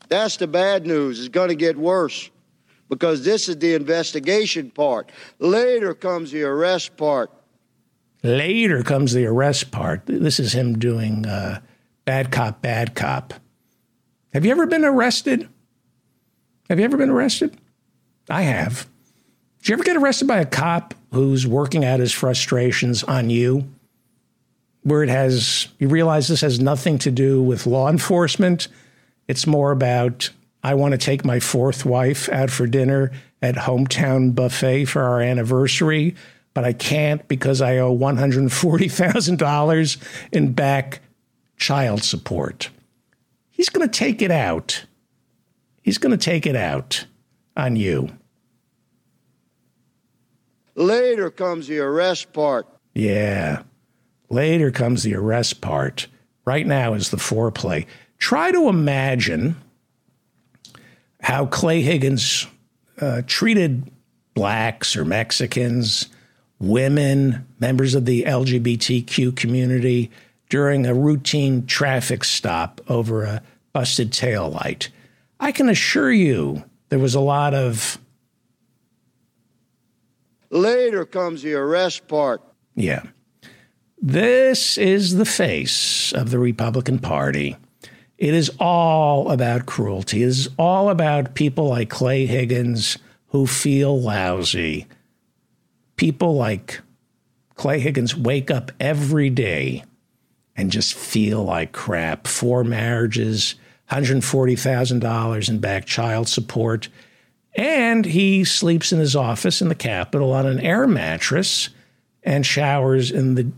That's 0.07 0.37
the 0.37 0.45
bad 0.45 0.85
news. 0.85 1.19
It's 1.19 1.29
going 1.29 1.49
to 1.49 1.55
get 1.55 1.75
worse 1.75 2.29
because 2.89 3.25
this 3.25 3.49
is 3.49 3.57
the 3.57 3.73
investigation 3.73 4.69
part. 4.69 5.11
Later 5.39 5.95
comes 5.95 6.29
the 6.29 6.43
arrest 6.43 6.95
part. 6.95 7.31
Later 8.21 8.83
comes 8.83 9.13
the 9.13 9.25
arrest 9.25 9.71
part. 9.71 10.03
This 10.05 10.39
is 10.39 10.53
him 10.53 10.77
doing 10.77 11.25
uh, 11.25 11.61
bad 12.05 12.31
cop, 12.31 12.61
bad 12.61 12.93
cop. 12.93 13.33
Have 14.31 14.45
you 14.45 14.51
ever 14.51 14.67
been 14.67 14.85
arrested? 14.85 15.49
Have 16.69 16.77
you 16.77 16.85
ever 16.85 16.97
been 16.97 17.09
arrested? 17.09 17.57
I 18.29 18.43
have. 18.43 18.87
Did 19.63 19.69
you 19.69 19.75
ever 19.75 19.83
get 19.85 19.95
arrested 19.95 20.27
by 20.27 20.39
a 20.39 20.45
cop 20.45 20.93
who's 21.13 21.47
working 21.47 21.85
out 21.85 22.01
his 22.01 22.11
frustrations 22.11 23.01
on 23.01 23.29
you? 23.29 23.69
Where 24.81 25.03
it 25.03 25.09
has, 25.09 25.69
you 25.79 25.87
realize 25.87 26.27
this 26.27 26.41
has 26.41 26.59
nothing 26.59 26.97
to 26.99 27.09
do 27.09 27.41
with 27.41 27.65
law 27.65 27.89
enforcement. 27.89 28.67
It's 29.29 29.47
more 29.47 29.71
about, 29.71 30.29
I 30.63 30.73
want 30.73 30.91
to 30.91 30.97
take 30.97 31.23
my 31.23 31.39
fourth 31.39 31.85
wife 31.85 32.27
out 32.27 32.51
for 32.51 32.67
dinner 32.67 33.13
at 33.41 33.55
Hometown 33.55 34.35
Buffet 34.35 34.83
for 34.85 35.01
our 35.01 35.21
anniversary 35.21 36.15
but 36.53 36.63
I 36.63 36.73
can't 36.73 37.27
because 37.27 37.61
I 37.61 37.77
owe 37.77 37.95
$140,000 37.95 39.97
in 40.31 40.53
back 40.53 40.99
child 41.57 42.03
support. 42.03 42.69
He's 43.49 43.69
going 43.69 43.87
to 43.87 43.99
take 43.99 44.21
it 44.21 44.29
out. 44.31 44.85
He's 45.81 45.97
going 45.97 46.11
to 46.11 46.17
take 46.17 46.45
it 46.45 46.55
out 46.55 47.07
on 47.57 47.75
you. 47.75 48.09
Later 50.75 51.29
comes 51.29 51.67
the 51.67 51.79
arrest 51.79 52.33
part. 52.33 52.67
Yeah. 52.93 53.63
Later 54.29 54.71
comes 54.71 55.03
the 55.03 55.15
arrest 55.15 55.61
part. 55.61 56.07
Right 56.45 56.65
now 56.65 56.93
is 56.93 57.09
the 57.09 57.17
foreplay. 57.17 57.85
Try 58.17 58.51
to 58.51 58.67
imagine 58.67 59.55
how 61.21 61.45
Clay 61.45 61.81
Higgins 61.81 62.47
uh, 62.99 63.21
treated 63.25 63.89
blacks 64.33 64.95
or 64.95 65.05
Mexicans 65.05 66.07
women, 66.59 67.45
members 67.59 67.93
of 67.93 68.05
the 68.05 68.23
LGBTQ 68.23 69.35
community 69.35 70.09
during 70.49 70.85
a 70.85 70.93
routine 70.93 71.65
traffic 71.65 72.23
stop 72.23 72.79
over 72.87 73.23
a 73.23 73.41
busted 73.73 74.13
tail 74.13 74.49
light. 74.49 74.89
I 75.39 75.51
can 75.51 75.67
assure 75.67 76.11
you 76.11 76.63
there 76.89 76.99
was 76.99 77.15
a 77.15 77.19
lot 77.19 77.53
of. 77.53 77.99
Later 80.53 81.05
comes 81.05 81.41
the 81.41 81.53
arrest 81.53 82.07
part. 82.07 82.41
Yeah. 82.75 83.03
This 84.01 84.77
is 84.77 85.15
the 85.15 85.25
face 85.25 86.13
of 86.13 86.29
the 86.29 86.39
Republican 86.39 86.99
Party. 86.99 87.57
It 88.17 88.33
is 88.33 88.51
all 88.59 89.31
about 89.31 89.65
cruelty. 89.65 90.23
It 90.23 90.27
is 90.27 90.49
all 90.57 90.89
about 90.89 91.35
people 91.35 91.69
like 91.69 91.89
Clay 91.89 92.25
Higgins 92.25 92.97
who 93.27 93.47
feel 93.47 93.99
lousy 93.99 94.87
people 95.95 96.35
like 96.35 96.81
Clay 97.55 97.79
Higgins 97.79 98.15
wake 98.15 98.51
up 98.51 98.71
every 98.79 99.29
day 99.29 99.83
and 100.55 100.71
just 100.71 100.93
feel 100.93 101.43
like 101.43 101.71
crap. 101.71 102.27
Four 102.27 102.63
marriages, 102.63 103.55
$140,000 103.91 105.49
in 105.49 105.59
back 105.59 105.85
child 105.85 106.27
support. 106.27 106.89
And 107.55 108.05
he 108.05 108.43
sleeps 108.43 108.91
in 108.91 108.99
his 108.99 109.15
office 109.15 109.61
in 109.61 109.69
the 109.69 109.75
Capitol 109.75 110.31
on 110.31 110.45
an 110.45 110.59
air 110.59 110.87
mattress 110.87 111.69
and 112.23 112.45
showers 112.45 113.11
in 113.11 113.35
the 113.35 113.51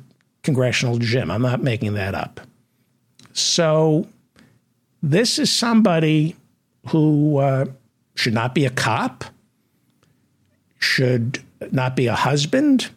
congressional 0.44 0.98
gym. 0.98 1.32
I'm 1.32 1.42
not 1.42 1.64
making 1.64 1.94
that 1.94 2.14
up. 2.14 2.42
So, 3.34 4.08
this 5.02 5.40
is 5.40 5.52
somebody 5.52 6.36
who 6.88 7.38
uh, 7.38 7.66
should 8.16 8.34
not 8.34 8.56
be 8.56 8.66
a 8.66 8.70
cop, 8.70 9.26
should 10.80 11.44
not 11.72 11.96
be 11.96 12.08
a 12.08 12.16
husband, 12.16 12.90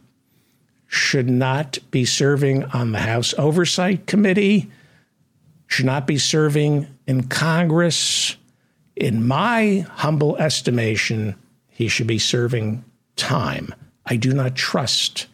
should 0.87 1.29
not 1.29 1.79
be 1.91 2.05
serving 2.05 2.65
on 2.65 2.93
the 2.93 3.01
House 3.01 3.35
Oversight 3.37 4.07
Committee, 4.07 4.71
should 5.67 5.87
not 5.87 6.07
be 6.07 6.19
serving 6.19 6.87
in 7.07 7.29
Congress. 7.29 8.37
In 8.99 9.29
my 9.29 9.87
humble 9.93 10.37
estimation, 10.39 11.37
he 11.69 11.87
should 11.87 12.09
be 12.09 12.19
serving 12.19 12.85
time. 13.15 13.73
I 14.07 14.17
do 14.17 14.33
not 14.33 14.57
trust 14.57 15.29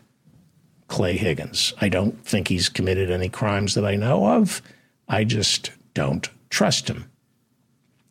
Clay 0.89 1.17
Higgins. 1.17 1.73
I 1.81 1.89
don't 1.89 2.23
think 2.27 2.49
he's 2.49 2.69
committed 2.69 3.11
any 3.11 3.31
crimes 3.31 3.73
that 3.75 3.87
I 3.87 3.97
know 3.97 4.27
of. 4.27 4.61
I 5.09 5.25
just 5.25 5.71
don't 5.95 6.29
trust 6.51 6.89
him. 6.89 7.11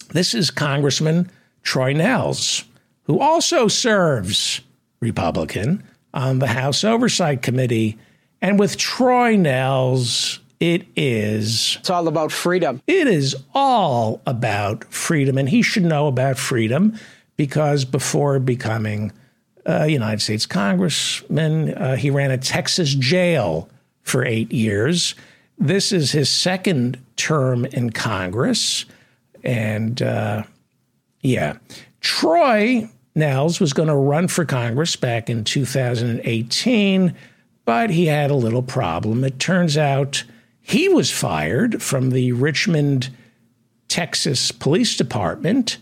This 0.10 0.34
is 0.34 0.50
Congressman 0.50 1.30
Troy 1.62 1.94
Nehls, 1.94 2.64
who 3.04 3.20
also 3.20 3.68
serves 3.68 4.62
Republican 5.02 5.84
on 6.16 6.40
the 6.40 6.48
House 6.48 6.84
Oversight 6.84 7.44
Committee. 7.44 8.00
And 8.42 8.58
with 8.58 8.76
Troy 8.78 9.36
Nehls, 9.36 10.40
it 10.64 10.88
is. 10.96 11.76
It's 11.82 11.90
all 11.90 12.08
about 12.08 12.32
freedom. 12.32 12.82
It 12.88 13.06
is 13.06 13.36
all 13.54 14.22
about 14.26 14.86
freedom. 14.86 15.38
And 15.38 15.50
he 15.50 15.62
should 15.62 15.84
know 15.84 16.08
about 16.08 16.38
freedom 16.38 16.98
because 17.36 17.84
before 17.84 18.40
becoming 18.40 19.12
a 19.66 19.88
United 19.90 20.22
States 20.22 20.46
Congressman, 20.46 21.74
uh, 21.74 21.98
he 21.98 22.10
ran 22.10 22.32
a 22.32 22.38
Texas 22.38 22.96
jail 22.96 23.68
for 24.04 24.24
eight 24.24 24.54
years. 24.54 25.16
This 25.58 25.92
is 25.92 26.14
his 26.14 26.30
second 26.30 26.98
term 27.18 27.66
in 27.66 27.90
Congress. 27.90 28.86
And 29.44 30.02
uh, 30.02 30.44
yeah, 31.20 31.58
Troy 32.00 32.90
Nehls 33.18 33.60
was 33.60 33.74
going 33.74 33.90
to 33.90 33.96
run 33.96 34.30
for 34.30 34.46
Congress 34.46 34.96
back 34.96 35.30
in 35.30 35.44
2018, 35.44 37.14
but 37.66 37.90
he 37.90 38.06
had 38.06 38.32
a 38.32 38.36
little 38.36 38.64
problem. 38.64 39.26
It 39.26 39.40
turns 39.40 39.78
out 39.78 40.24
he 40.64 40.90
was 40.90 41.12
fired 41.12 41.84
from 41.84 42.10
the 42.10 42.32
Richmond, 42.32 43.10
Texas 43.90 44.52
Police 44.52 44.96
Department 44.96 45.78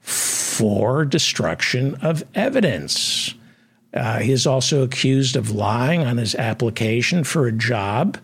for 0.00 1.04
destruction 1.04 1.94
of 2.02 2.24
evidence. 2.34 3.34
Uh, 3.94 4.18
he 4.18 4.32
is 4.32 4.46
also 4.46 4.82
accused 4.82 5.36
of 5.36 5.52
lying 5.52 6.02
on 6.02 6.18
his 6.18 6.34
application 6.34 7.24
for 7.24 7.46
a 7.46 7.52
job 7.52 8.18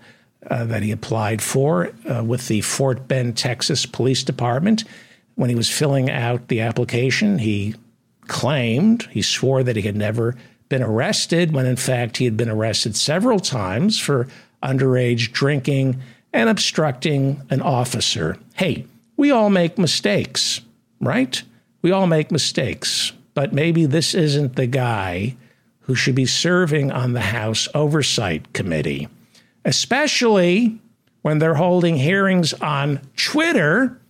uh, 0.50 0.64
that 0.64 0.82
he 0.82 0.90
applied 0.90 1.40
for 1.40 1.92
uh, 2.10 2.22
with 2.22 2.48
the 2.48 2.60
Fort 2.60 3.06
Bend, 3.06 3.36
Texas 3.36 3.86
Police 3.86 4.24
Department. 4.24 4.84
When 5.36 5.48
he 5.48 5.56
was 5.56 5.70
filling 5.70 6.10
out 6.10 6.48
the 6.48 6.60
application, 6.60 7.38
he 7.38 7.76
claimed, 8.26 9.04
he 9.04 9.22
swore 9.22 9.62
that 9.62 9.76
he 9.76 9.82
had 9.82 9.96
never 9.96 10.34
been 10.68 10.82
arrested, 10.82 11.52
when 11.52 11.64
in 11.64 11.76
fact 11.76 12.16
he 12.16 12.24
had 12.24 12.36
been 12.36 12.50
arrested 12.50 12.96
several 12.96 13.38
times 13.38 13.98
for 13.98 14.26
underage 14.62 15.32
drinking 15.32 16.00
and 16.32 16.48
obstructing 16.48 17.42
an 17.50 17.60
officer. 17.60 18.36
Hey, 18.54 18.86
we 19.16 19.30
all 19.30 19.50
make 19.50 19.78
mistakes, 19.78 20.60
right? 21.00 21.42
We 21.82 21.90
all 21.92 22.06
make 22.06 22.30
mistakes, 22.30 23.12
but 23.34 23.52
maybe 23.52 23.86
this 23.86 24.14
isn't 24.14 24.56
the 24.56 24.66
guy 24.66 25.36
who 25.80 25.94
should 25.94 26.14
be 26.14 26.26
serving 26.26 26.90
on 26.92 27.12
the 27.12 27.20
House 27.20 27.68
Oversight 27.74 28.52
Committee, 28.52 29.08
especially 29.64 30.78
when 31.22 31.38
they're 31.38 31.54
holding 31.54 31.96
hearings 31.96 32.52
on 32.54 33.00
Twitter 33.16 34.00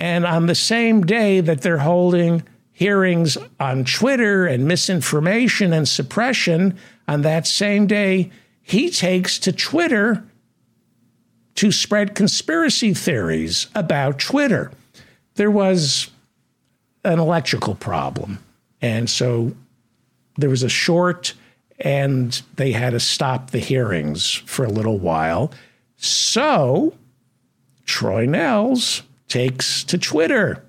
and 0.00 0.24
on 0.24 0.46
the 0.46 0.54
same 0.54 1.04
day 1.04 1.40
that 1.40 1.62
they're 1.62 1.78
holding 1.78 2.42
hearings 2.72 3.36
on 3.58 3.84
Twitter 3.84 4.46
and 4.46 4.68
misinformation 4.68 5.72
and 5.72 5.88
suppression, 5.88 6.78
on 7.08 7.22
that 7.22 7.46
same 7.46 7.86
day, 7.88 8.30
he 8.68 8.90
takes 8.90 9.38
to 9.38 9.50
Twitter 9.50 10.22
to 11.54 11.72
spread 11.72 12.14
conspiracy 12.14 12.92
theories 12.92 13.66
about 13.74 14.18
Twitter. 14.18 14.70
There 15.36 15.50
was 15.50 16.10
an 17.02 17.18
electrical 17.18 17.74
problem. 17.74 18.38
And 18.82 19.08
so 19.08 19.52
there 20.36 20.50
was 20.50 20.62
a 20.62 20.68
short, 20.68 21.32
and 21.80 22.40
they 22.56 22.72
had 22.72 22.90
to 22.90 23.00
stop 23.00 23.52
the 23.52 23.58
hearings 23.58 24.34
for 24.34 24.66
a 24.66 24.70
little 24.70 24.98
while. 24.98 25.50
So 25.96 26.94
Troy 27.86 28.26
Nehls 28.26 29.00
takes 29.28 29.82
to 29.84 29.96
Twitter. 29.96 30.62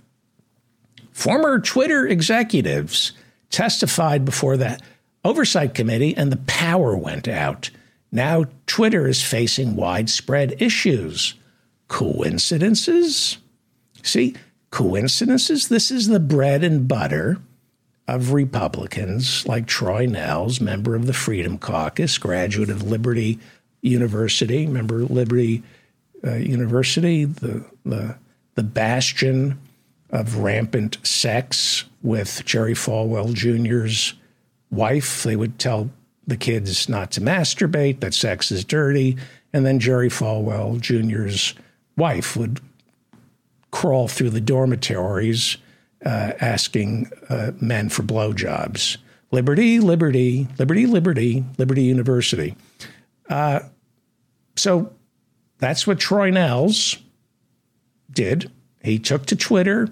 Former 1.11 1.59
Twitter 1.59 2.07
executives 2.07 3.11
testified 3.49 4.23
before 4.23 4.55
the 4.55 4.79
Oversight 5.25 5.73
Committee, 5.73 6.15
and 6.15 6.31
the 6.31 6.37
power 6.37 6.95
went 6.95 7.27
out. 7.27 7.69
Now 8.11 8.45
Twitter 8.65 9.07
is 9.07 9.21
facing 9.21 9.75
widespread 9.75 10.61
issues. 10.61 11.35
Coincidences? 11.87 13.37
See, 14.03 14.35
coincidences? 14.71 15.67
This 15.67 15.91
is 15.91 16.07
the 16.07 16.19
bread 16.19 16.63
and 16.63 16.87
butter 16.87 17.39
of 18.07 18.33
Republicans 18.33 19.45
like 19.45 19.67
Troy 19.67 20.07
Nehls, 20.07 20.59
member 20.59 20.95
of 20.95 21.05
the 21.05 21.13
Freedom 21.13 21.57
Caucus, 21.57 22.17
graduate 22.17 22.69
of 22.69 22.83
Liberty 22.83 23.39
University, 23.81 24.65
member 24.65 25.03
Liberty 25.03 25.63
uh, 26.25 26.35
University, 26.35 27.25
the, 27.25 27.65
the, 27.85 28.17
the 28.55 28.63
bastion 28.63 29.59
of 30.09 30.37
rampant 30.37 30.97
sex 31.03 31.85
with 32.01 32.43
Jerry 32.45 32.73
Falwell 32.73 33.33
Jr.'s 33.33 34.15
wife. 34.71 35.23
They 35.23 35.35
would 35.35 35.59
tell 35.59 35.91
the 36.29 36.37
kids 36.37 36.87
not 36.87 37.11
to 37.11 37.21
masturbate, 37.21 37.99
that 37.99 38.13
sex 38.13 38.51
is 38.51 38.63
dirty. 38.63 39.17
And 39.51 39.65
then 39.65 39.79
Jerry 39.79 40.09
Falwell 40.09 40.79
Jr.'s 40.79 41.55
wife 41.97 42.35
would 42.35 42.59
crawl 43.71 44.07
through 44.07 44.29
the 44.31 44.41
dormitories 44.41 45.57
uh, 46.05 46.33
asking 46.39 47.11
uh, 47.29 47.51
men 47.59 47.89
for 47.89 48.03
blowjobs. 48.03 48.97
Liberty, 49.31 49.79
liberty, 49.79 50.47
liberty, 50.57 50.87
liberty, 50.87 51.43
Liberty 51.57 51.83
University. 51.83 52.55
Uh, 53.29 53.59
so 54.55 54.91
that's 55.59 55.85
what 55.85 55.99
Troy 55.99 56.31
Nehls 56.31 56.99
did. 58.11 58.51
He 58.81 58.97
took 58.97 59.25
to 59.27 59.35
Twitter 59.35 59.89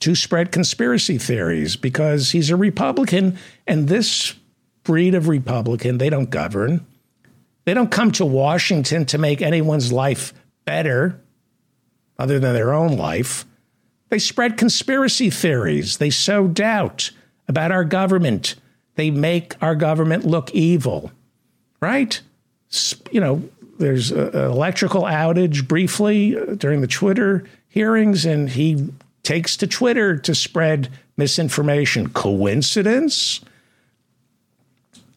to 0.00 0.14
spread 0.14 0.52
conspiracy 0.52 1.16
theories 1.16 1.76
because 1.76 2.32
he's 2.32 2.50
a 2.50 2.56
Republican, 2.56 3.38
and 3.66 3.88
this 3.88 4.34
breed 4.84 5.14
of 5.14 5.28
Republican, 5.28 5.98
they 5.98 6.10
don't 6.10 6.30
govern. 6.30 6.86
They 7.64 7.74
don't 7.74 7.90
come 7.90 8.10
to 8.12 8.24
Washington 8.26 9.04
to 9.06 9.18
make 9.18 9.40
anyone's 9.40 9.92
life 9.92 10.34
better 10.64 11.20
other 12.18 12.38
than 12.38 12.54
their 12.54 12.72
own 12.72 12.96
life. 12.96 13.44
They 14.08 14.18
spread 14.18 14.56
conspiracy 14.56 15.30
theories. 15.30 15.98
They 15.98 16.10
sow 16.10 16.46
doubt 16.46 17.10
about 17.48 17.72
our 17.72 17.84
government. 17.84 18.56
They 18.96 19.10
make 19.10 19.54
our 19.62 19.74
government 19.74 20.26
look 20.26 20.50
evil, 20.50 21.10
right? 21.80 22.20
You 23.10 23.20
know, 23.20 23.48
there's 23.78 24.10
an 24.10 24.34
electrical 24.34 25.02
outage 25.02 25.66
briefly 25.66 26.36
uh, 26.36 26.54
during 26.54 26.80
the 26.80 26.86
Twitter 26.86 27.44
hearings, 27.68 28.24
and 28.24 28.50
he 28.50 28.92
takes 29.22 29.56
to 29.58 29.66
Twitter 29.66 30.16
to 30.18 30.34
spread 30.34 30.88
misinformation. 31.16 32.08
Coincidence? 32.10 33.40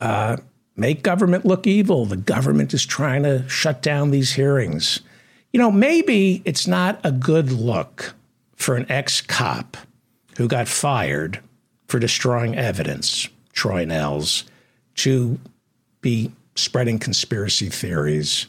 Uh, 0.01 0.37
make 0.75 1.03
government 1.03 1.45
look 1.45 1.65
evil. 1.67 2.05
The 2.05 2.17
government 2.17 2.73
is 2.73 2.85
trying 2.85 3.23
to 3.23 3.47
shut 3.47 3.81
down 3.81 4.11
these 4.11 4.33
hearings 4.33 5.01
you 5.55 5.59
know, 5.59 5.71
maybe 5.71 6.41
it's 6.43 6.67
not 6.67 6.99
a 7.05 7.13
good 7.13 7.49
look 7.49 8.13
for 8.57 8.75
an 8.75 8.85
ex 8.91 9.21
cop 9.21 9.77
who 10.35 10.49
got 10.49 10.67
fired 10.67 11.39
for 11.87 11.97
destroying 11.97 12.57
evidence, 12.57 13.29
Troy 13.53 13.85
Nehls, 13.85 14.43
to 14.95 15.39
be 16.01 16.33
spreading 16.55 16.99
conspiracy 16.99 17.69
theories 17.69 18.47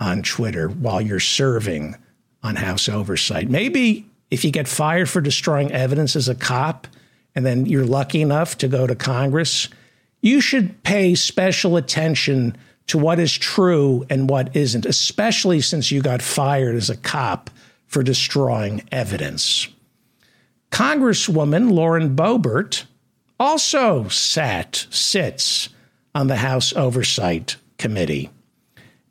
on 0.00 0.24
Twitter 0.24 0.66
while 0.66 1.00
you're 1.00 1.20
serving 1.20 1.94
on 2.42 2.56
House 2.56 2.88
oversight. 2.88 3.48
Maybe 3.48 4.04
if 4.32 4.44
you 4.44 4.50
get 4.50 4.66
fired 4.66 5.08
for 5.08 5.20
destroying 5.20 5.70
evidence 5.70 6.16
as 6.16 6.28
a 6.28 6.34
cop 6.34 6.88
and 7.36 7.46
then 7.46 7.66
you're 7.66 7.86
lucky 7.86 8.20
enough 8.20 8.58
to 8.58 8.66
go 8.66 8.88
to 8.88 8.96
Congress, 8.96 9.68
you 10.22 10.40
should 10.40 10.82
pay 10.84 11.14
special 11.14 11.76
attention 11.76 12.56
to 12.86 12.96
what 12.96 13.18
is 13.18 13.36
true 13.36 14.06
and 14.08 14.30
what 14.30 14.54
isn't, 14.56 14.86
especially 14.86 15.60
since 15.60 15.90
you 15.90 16.00
got 16.00 16.22
fired 16.22 16.74
as 16.74 16.88
a 16.88 16.96
cop 16.96 17.50
for 17.86 18.02
destroying 18.02 18.82
evidence. 18.90 19.68
Congresswoman 20.70 21.70
Lauren 21.70 22.16
Boebert 22.16 22.84
also 23.38 24.08
sat, 24.08 24.86
sits 24.90 25.68
on 26.14 26.28
the 26.28 26.36
House 26.36 26.72
Oversight 26.74 27.56
Committee. 27.76 28.30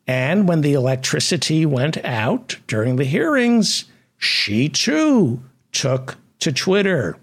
And 0.07 0.47
when 0.47 0.61
the 0.61 0.73
electricity 0.73 1.65
went 1.65 2.03
out 2.03 2.57
during 2.67 2.95
the 2.95 3.05
hearings, 3.05 3.85
she 4.17 4.69
too 4.69 5.43
took 5.71 6.17
to 6.39 6.51
Twitter. 6.51 7.17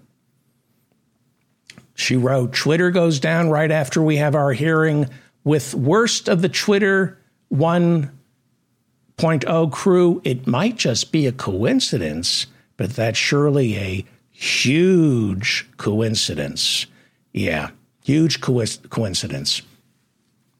She 1.99 2.15
wrote 2.15 2.53
Twitter 2.53 2.91
goes 2.91 3.19
down 3.19 3.49
right 3.49 3.69
after 3.69 4.01
we 4.01 4.15
have 4.15 4.33
our 4.33 4.53
hearing 4.53 5.09
with 5.43 5.75
worst 5.75 6.29
of 6.29 6.41
the 6.41 6.47
Twitter 6.47 7.19
1.0 7.53 9.71
crew, 9.73 10.21
it 10.23 10.47
might 10.47 10.77
just 10.77 11.11
be 11.11 11.27
a 11.27 11.33
coincidence, 11.33 12.47
but 12.77 12.91
that's 12.91 13.17
surely 13.17 13.75
a 13.75 14.05
huge 14.31 15.67
coincidence. 15.75 16.85
Yeah, 17.33 17.71
huge 18.05 18.39
co- 18.39 18.63
coincidence. 18.89 19.61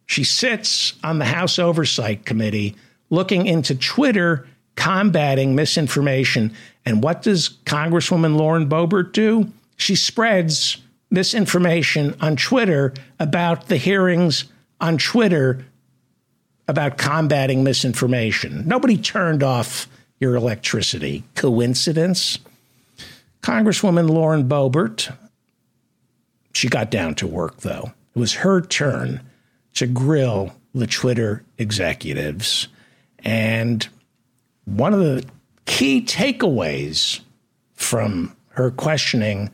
She 0.08 0.26
sits 0.26 0.96
on 1.06 1.20
the 1.20 1.26
House 1.26 1.58
Oversight 1.58 2.26
Committee 2.26 2.76
looking 3.10 3.48
into 3.48 3.76
Twitter 3.76 4.46
combating 4.76 5.56
misinformation. 5.56 6.54
And 6.86 7.02
what 7.02 7.22
does 7.22 7.48
Congresswoman 7.64 8.36
Lauren 8.36 8.68
Boebert 8.68 9.14
do? 9.14 9.50
She 9.78 9.96
spreads 9.96 10.80
misinformation 11.12 12.16
on 12.22 12.36
Twitter 12.36 12.94
about 13.20 13.68
the 13.68 13.78
hearings 13.78 14.46
on 14.80 14.98
Twitter 14.98 15.66
about 16.68 16.98
combating 16.98 17.64
misinformation. 17.64 18.68
Nobody 18.68 18.98
turned 18.98 19.42
off 19.42 19.88
your 20.20 20.36
electricity. 20.36 21.24
Coincidence? 21.36 22.38
Congresswoman 23.42 24.10
Lauren 24.10 24.48
Boebert, 24.48 25.16
she 26.54 26.68
got 26.68 26.92
down 26.92 27.16
to 27.16 27.28
work, 27.28 27.58
though. 27.62 27.94
It 28.16 28.20
was 28.20 28.34
her 28.34 28.62
turn 28.62 29.22
to 29.76 29.88
grill 29.88 30.54
the 30.76 30.88
Twitter 30.88 31.44
executives. 31.58 32.68
And 33.20 33.88
one 34.66 34.94
of 34.94 35.00
the 35.00 35.26
key 35.66 36.02
takeaways 36.02 37.22
from 37.74 38.36
her 38.50 38.72
questioning 38.72 39.50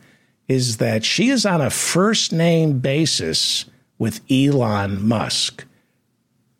is 0.48 0.76
that 0.76 1.04
she 1.04 1.28
is 1.28 1.44
on 1.44 1.60
a 1.60 1.70
first 1.70 2.32
name 2.32 2.78
basis 2.78 3.64
with 3.98 4.20
Elon 4.30 5.06
Musk. 5.06 5.64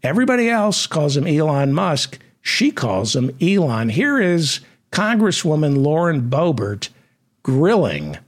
Everybody 0.03 0.49
else 0.49 0.87
calls 0.87 1.17
him 1.17 1.27
Elon 1.27 1.73
Musk. 1.73 2.19
She 2.41 2.71
calls 2.71 3.15
him 3.15 3.37
Elon. 3.41 3.89
Here 3.91 4.21
is 4.21 4.61
Congresswoman 4.93 5.83
Lauren 5.83 6.31
Boebert 6.31 6.89
grilling 7.43 8.19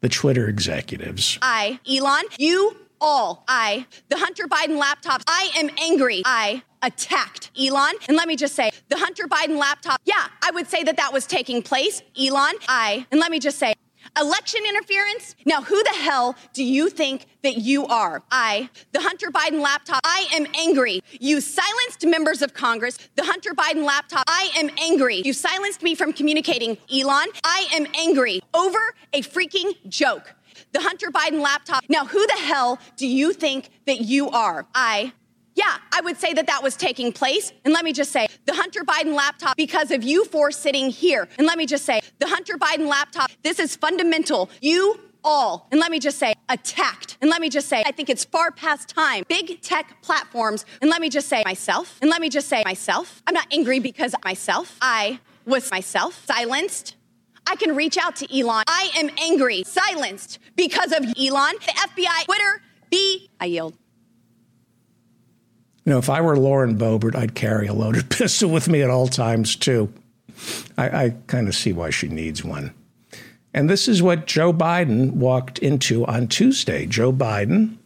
the 0.00 0.08
Twitter 0.08 0.48
executives. 0.48 1.38
I, 1.42 1.78
Elon, 1.88 2.24
you 2.38 2.76
all, 3.00 3.44
I, 3.48 3.86
the 4.08 4.16
Hunter 4.16 4.46
Biden 4.46 4.80
laptops, 4.80 5.22
I 5.26 5.50
am 5.56 5.70
angry. 5.78 6.22
I 6.24 6.62
attacked 6.82 7.50
Elon. 7.58 7.94
And 8.08 8.16
let 8.16 8.28
me 8.28 8.36
just 8.36 8.54
say, 8.54 8.70
the 8.88 8.96
Hunter 8.96 9.24
Biden 9.24 9.58
laptop, 9.58 10.00
yeah, 10.04 10.26
I 10.42 10.50
would 10.50 10.68
say 10.68 10.82
that 10.84 10.96
that 10.96 11.12
was 11.12 11.26
taking 11.26 11.62
place. 11.62 12.02
Elon, 12.18 12.54
I, 12.68 13.06
and 13.10 13.20
let 13.20 13.30
me 13.30 13.38
just 13.38 13.58
say, 13.58 13.74
Election 14.18 14.60
interference? 14.68 15.36
Now, 15.44 15.62
who 15.62 15.82
the 15.82 15.90
hell 15.90 16.36
do 16.52 16.64
you 16.64 16.90
think 16.90 17.26
that 17.42 17.58
you 17.58 17.86
are? 17.86 18.22
I, 18.30 18.68
the 18.92 19.00
Hunter 19.00 19.30
Biden 19.30 19.62
laptop, 19.62 20.00
I 20.04 20.26
am 20.34 20.46
angry. 20.58 21.02
You 21.12 21.40
silenced 21.40 22.04
members 22.04 22.42
of 22.42 22.54
Congress. 22.54 22.98
The 23.16 23.24
Hunter 23.24 23.54
Biden 23.54 23.84
laptop, 23.84 24.24
I 24.26 24.50
am 24.56 24.70
angry. 24.80 25.22
You 25.24 25.32
silenced 25.32 25.82
me 25.82 25.94
from 25.94 26.12
communicating. 26.12 26.76
Elon, 26.92 27.28
I 27.44 27.66
am 27.72 27.86
angry 27.98 28.42
over 28.54 28.94
a 29.12 29.22
freaking 29.22 29.74
joke. 29.88 30.34
The 30.72 30.80
Hunter 30.80 31.10
Biden 31.10 31.40
laptop. 31.40 31.84
Now, 31.88 32.04
who 32.04 32.26
the 32.26 32.34
hell 32.34 32.78
do 32.96 33.06
you 33.06 33.32
think 33.32 33.70
that 33.86 34.00
you 34.00 34.30
are? 34.30 34.66
I, 34.74 35.12
yeah, 35.60 35.76
I 35.92 36.00
would 36.00 36.18
say 36.18 36.32
that 36.32 36.46
that 36.46 36.62
was 36.62 36.74
taking 36.74 37.12
place. 37.12 37.52
And 37.66 37.74
let 37.74 37.84
me 37.84 37.92
just 37.92 38.12
say, 38.12 38.26
the 38.46 38.54
Hunter 38.54 38.80
Biden 38.82 39.14
laptop, 39.14 39.58
because 39.58 39.90
of 39.90 40.02
you 40.02 40.24
four 40.24 40.50
sitting 40.50 40.88
here. 40.88 41.28
And 41.36 41.46
let 41.46 41.58
me 41.58 41.66
just 41.66 41.84
say, 41.84 42.00
the 42.18 42.26
Hunter 42.26 42.56
Biden 42.56 42.88
laptop, 42.88 43.30
this 43.42 43.58
is 43.58 43.76
fundamental. 43.76 44.48
You 44.62 44.98
all, 45.22 45.68
and 45.70 45.78
let 45.78 45.90
me 45.90 45.98
just 45.98 46.18
say, 46.18 46.32
attacked. 46.48 47.18
And 47.20 47.28
let 47.28 47.42
me 47.42 47.50
just 47.50 47.68
say, 47.68 47.82
I 47.84 47.92
think 47.92 48.08
it's 48.08 48.24
far 48.24 48.50
past 48.50 48.88
time. 48.88 49.24
Big 49.28 49.60
tech 49.60 50.00
platforms, 50.00 50.64
and 50.80 50.88
let 50.88 51.02
me 51.02 51.10
just 51.10 51.28
say, 51.28 51.42
myself, 51.44 51.98
and 52.00 52.08
let 52.08 52.22
me 52.22 52.30
just 52.30 52.48
say, 52.48 52.62
myself. 52.64 53.22
I'm 53.26 53.34
not 53.34 53.46
angry 53.52 53.80
because 53.80 54.14
myself, 54.24 54.78
I 54.80 55.20
was 55.44 55.70
myself, 55.70 56.24
silenced. 56.24 56.96
I 57.46 57.56
can 57.56 57.76
reach 57.76 57.98
out 57.98 58.16
to 58.16 58.38
Elon. 58.38 58.64
I 58.66 58.90
am 58.96 59.10
angry, 59.20 59.62
silenced 59.64 60.38
because 60.56 60.92
of 60.92 61.04
Elon, 61.18 61.54
the 61.66 61.74
FBI, 61.88 62.24
Twitter, 62.24 62.62
B. 62.90 63.28
I 63.38 63.44
yield. 63.44 63.76
Know, 65.90 65.98
if 65.98 66.08
I 66.08 66.20
were 66.20 66.36
Lauren 66.36 66.78
Boebert, 66.78 67.16
I'd 67.16 67.34
carry 67.34 67.66
a 67.66 67.72
loaded 67.72 68.10
pistol 68.16 68.48
with 68.48 68.68
me 68.68 68.80
at 68.80 68.90
all 68.90 69.08
times, 69.08 69.56
too. 69.56 69.92
I, 70.78 71.04
I 71.04 71.10
kind 71.26 71.48
of 71.48 71.54
see 71.56 71.72
why 71.72 71.90
she 71.90 72.06
needs 72.06 72.44
one. 72.44 72.72
And 73.52 73.68
this 73.68 73.88
is 73.88 74.00
what 74.00 74.28
Joe 74.28 74.52
Biden 74.52 75.14
walked 75.14 75.58
into 75.58 76.06
on 76.06 76.28
Tuesday. 76.28 76.86
Joe 76.86 77.12
Biden, 77.12 77.76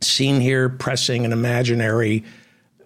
seen 0.00 0.40
here 0.40 0.70
pressing 0.70 1.26
an 1.26 1.32
imaginary, 1.34 2.24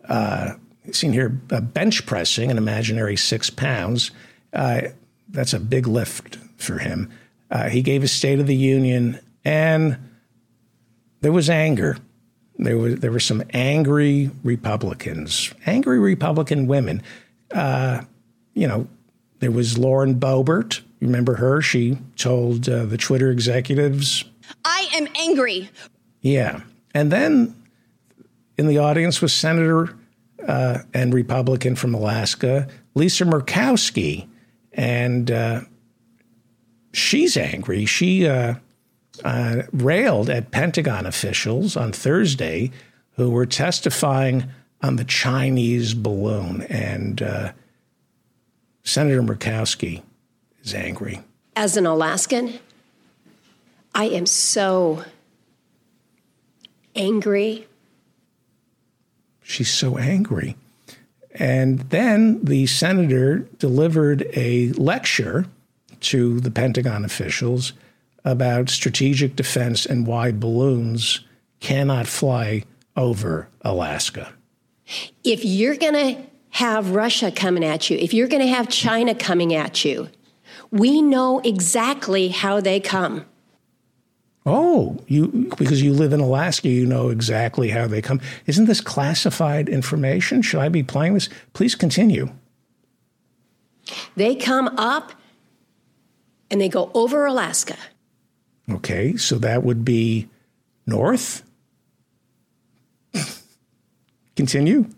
uh, 0.08 0.54
seen 0.90 1.12
here 1.12 1.40
uh, 1.52 1.60
bench 1.60 2.04
pressing 2.04 2.50
an 2.50 2.58
imaginary 2.58 3.16
six 3.16 3.50
pounds. 3.50 4.10
Uh, 4.52 4.80
that's 5.28 5.52
a 5.52 5.60
big 5.60 5.86
lift 5.86 6.38
for 6.56 6.78
him. 6.78 7.08
Uh, 7.52 7.68
he 7.68 7.82
gave 7.82 8.02
a 8.02 8.08
State 8.08 8.40
of 8.40 8.48
the 8.48 8.56
Union, 8.56 9.20
and 9.44 9.96
there 11.20 11.30
was 11.30 11.48
anger. 11.48 11.98
There 12.58 12.78
was 12.78 13.00
there 13.00 13.10
were 13.10 13.20
some 13.20 13.42
angry 13.52 14.30
Republicans, 14.42 15.52
angry 15.66 15.98
Republican 15.98 16.66
women. 16.66 17.02
Uh, 17.52 18.02
you 18.54 18.68
know, 18.68 18.86
there 19.40 19.50
was 19.50 19.76
Lauren 19.76 20.14
Boebert. 20.14 20.80
Remember 21.00 21.34
her? 21.34 21.60
She 21.60 21.98
told 22.16 22.68
uh, 22.68 22.84
the 22.86 22.96
Twitter 22.96 23.30
executives, 23.30 24.24
"I 24.64 24.88
am 24.94 25.08
angry." 25.18 25.70
Yeah, 26.20 26.60
and 26.94 27.10
then 27.10 27.54
in 28.56 28.68
the 28.68 28.78
audience 28.78 29.20
was 29.20 29.32
Senator 29.32 29.96
uh, 30.46 30.78
and 30.92 31.12
Republican 31.12 31.74
from 31.74 31.92
Alaska, 31.94 32.68
Lisa 32.94 33.24
Murkowski, 33.24 34.28
and 34.72 35.30
uh, 35.30 35.62
she's 36.92 37.36
angry. 37.36 37.84
She 37.84 38.26
uh, 39.22 39.62
railed 39.72 40.28
at 40.30 40.50
Pentagon 40.50 41.06
officials 41.06 41.76
on 41.76 41.92
Thursday 41.92 42.70
who 43.16 43.30
were 43.30 43.46
testifying 43.46 44.48
on 44.82 44.96
the 44.96 45.04
Chinese 45.04 45.94
balloon. 45.94 46.62
And 46.62 47.22
uh, 47.22 47.52
Senator 48.82 49.22
Murkowski 49.22 50.02
is 50.62 50.74
angry. 50.74 51.20
As 51.56 51.76
an 51.76 51.86
Alaskan, 51.86 52.58
I 53.94 54.06
am 54.06 54.26
so 54.26 55.04
angry. 56.96 57.68
She's 59.42 59.70
so 59.70 59.96
angry. 59.96 60.56
And 61.34 61.80
then 61.90 62.44
the 62.44 62.66
senator 62.66 63.40
delivered 63.58 64.26
a 64.34 64.68
lecture 64.72 65.46
to 66.00 66.40
the 66.40 66.50
Pentagon 66.50 67.04
officials 67.04 67.72
about 68.24 68.70
strategic 68.70 69.36
defense 69.36 69.84
and 69.84 70.06
why 70.06 70.32
balloons 70.32 71.20
cannot 71.60 72.06
fly 72.06 72.64
over 72.96 73.48
Alaska. 73.62 74.32
If 75.22 75.44
you're 75.44 75.76
going 75.76 75.94
to 75.94 76.22
have 76.50 76.90
Russia 76.90 77.30
coming 77.30 77.64
at 77.64 77.90
you, 77.90 77.96
if 77.98 78.14
you're 78.14 78.28
going 78.28 78.42
to 78.42 78.48
have 78.48 78.68
China 78.68 79.14
coming 79.14 79.54
at 79.54 79.84
you, 79.84 80.08
we 80.70 81.02
know 81.02 81.40
exactly 81.40 82.28
how 82.28 82.60
they 82.60 82.80
come. 82.80 83.24
Oh, 84.46 84.98
you 85.06 85.48
because 85.56 85.80
you 85.80 85.94
live 85.94 86.12
in 86.12 86.20
Alaska, 86.20 86.68
you 86.68 86.84
know 86.84 87.08
exactly 87.08 87.70
how 87.70 87.86
they 87.86 88.02
come. 88.02 88.20
Isn't 88.46 88.66
this 88.66 88.82
classified 88.82 89.70
information? 89.70 90.42
Should 90.42 90.60
I 90.60 90.68
be 90.68 90.82
playing 90.82 91.14
this? 91.14 91.30
Please 91.54 91.74
continue. 91.74 92.30
They 94.16 94.34
come 94.36 94.68
up 94.76 95.12
and 96.50 96.60
they 96.60 96.68
go 96.68 96.90
over 96.92 97.24
Alaska. 97.24 97.76
Okay, 98.70 99.16
so 99.16 99.38
that 99.38 99.62
would 99.62 99.84
be 99.84 100.28
north. 100.86 101.42
Continue. 104.36 104.88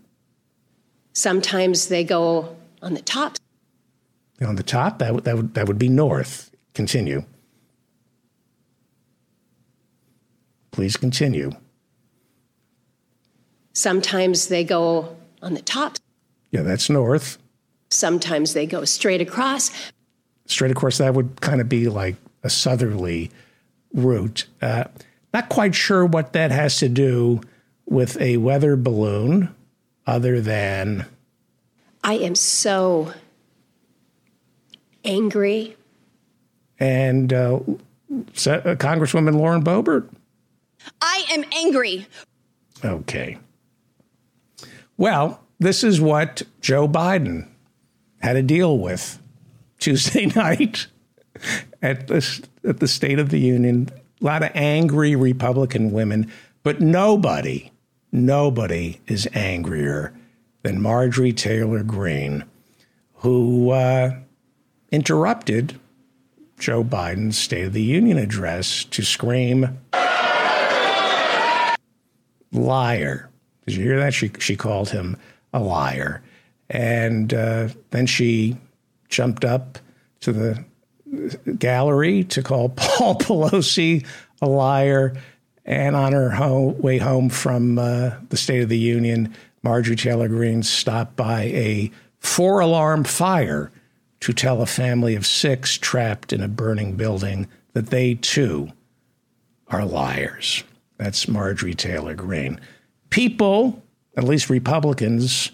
Sometimes 1.13 1.87
they 1.87 2.03
go 2.03 2.55
on 2.81 2.93
the 2.93 3.01
top. 3.01 3.37
On 4.41 4.55
the 4.55 4.63
top, 4.63 4.99
that 4.99 5.13
would, 5.13 5.23
that 5.25 5.35
would, 5.35 5.53
that 5.55 5.67
would 5.67 5.79
be 5.79 5.89
north. 5.89 6.51
Continue. 6.73 7.23
Please 10.71 10.95
continue. 10.95 11.51
Sometimes 13.73 14.47
they 14.47 14.63
go 14.63 15.15
on 15.41 15.53
the 15.55 15.61
top. 15.61 15.97
Yeah, 16.51 16.61
that's 16.61 16.89
north. 16.89 17.37
Sometimes 17.89 18.53
they 18.53 18.65
go 18.65 18.85
straight 18.85 19.21
across. 19.21 19.71
Straight 20.45 20.71
across, 20.71 20.99
that 20.99 21.13
would 21.13 21.41
kind 21.41 21.61
of 21.61 21.67
be 21.67 21.89
like 21.89 22.15
a 22.43 22.49
southerly 22.49 23.31
route. 23.93 24.45
Uh, 24.61 24.85
not 25.33 25.49
quite 25.49 25.75
sure 25.75 26.05
what 26.05 26.33
that 26.33 26.51
has 26.51 26.77
to 26.77 26.89
do 26.89 27.41
with 27.85 28.19
a 28.19 28.37
weather 28.37 28.75
balloon, 28.75 29.53
other 30.05 30.41
than. 30.41 31.05
I 32.03 32.15
am 32.15 32.35
so 32.35 33.13
angry. 35.03 35.75
And 36.79 37.33
uh, 37.33 37.55
uh, 37.55 37.59
Congresswoman 38.75 39.35
Lauren 39.35 39.63
Boebert? 39.63 40.09
I 41.01 41.25
am 41.31 41.43
angry. 41.53 42.07
Okay. 42.83 43.37
Well, 44.97 45.41
this 45.59 45.83
is 45.83 45.99
what 45.99 46.43
Joe 46.61 46.87
Biden 46.87 47.47
had 48.19 48.33
to 48.33 48.43
deal 48.43 48.77
with 48.77 49.19
Tuesday 49.79 50.25
night 50.35 50.87
at 51.81 52.07
the, 52.07 52.47
at 52.67 52.79
the 52.79 52.87
State 52.87 53.19
of 53.19 53.29
the 53.29 53.39
Union. 53.39 53.89
A 54.21 54.25
lot 54.25 54.43
of 54.43 54.51
angry 54.55 55.15
Republican 55.15 55.91
women, 55.91 56.31
but 56.63 56.81
nobody, 56.81 57.71
nobody 58.11 58.99
is 59.07 59.27
angrier 59.33 60.13
than 60.63 60.81
Marjorie 60.81 61.33
Taylor 61.33 61.83
Greene, 61.83 62.43
who 63.15 63.69
uh, 63.69 64.15
interrupted 64.91 65.79
Joe 66.59 66.83
Biden's 66.83 67.37
State 67.37 67.65
of 67.65 67.73
the 67.73 67.81
Union 67.81 68.17
address 68.17 68.83
to 68.85 69.03
scream, 69.03 69.77
liar. 72.51 73.29
Did 73.65 73.75
you 73.75 73.83
hear 73.83 73.99
that? 73.99 74.13
She, 74.13 74.31
she 74.39 74.55
called 74.55 74.89
him 74.89 75.17
a 75.53 75.59
liar. 75.59 76.23
And 76.69 77.33
uh, 77.33 77.69
then 77.91 78.07
she 78.07 78.57
jumped 79.09 79.45
up 79.45 79.77
to 80.21 80.33
the 80.33 80.63
gallery 81.57 82.23
to 82.25 82.43
call 82.43 82.69
Paul 82.75 83.15
Pelosi 83.15 84.05
a 84.41 84.47
liar. 84.47 85.15
And 85.65 85.95
on 85.95 86.13
her 86.13 86.29
home, 86.29 86.79
way 86.79 86.97
home 86.97 87.29
from 87.29 87.77
uh, 87.77 88.11
the 88.29 88.37
State 88.37 88.63
of 88.63 88.69
the 88.69 88.77
Union, 88.77 89.35
Marjorie 89.63 89.97
Taylor 89.97 90.29
Greene 90.29 90.63
stopped 90.63 91.17
by 91.17 91.43
a 91.43 91.91
four 92.19 92.61
alarm 92.61 93.03
fire 93.03 93.71
to 94.21 94.33
tell 94.33 94.61
a 94.61 94.65
family 94.65 95.15
of 95.15 95.25
six 95.25 95.77
trapped 95.77 96.31
in 96.31 96.41
a 96.41 96.47
burning 96.47 96.95
building 96.95 97.47
that 97.73 97.87
they 97.87 98.15
too 98.15 98.71
are 99.67 99.85
liars. 99.85 100.63
That's 100.97 101.27
Marjorie 101.27 101.75
Taylor 101.75 102.15
Greene. 102.15 102.59
People, 103.09 103.83
at 104.15 104.23
least 104.23 104.49
Republicans, 104.49 105.51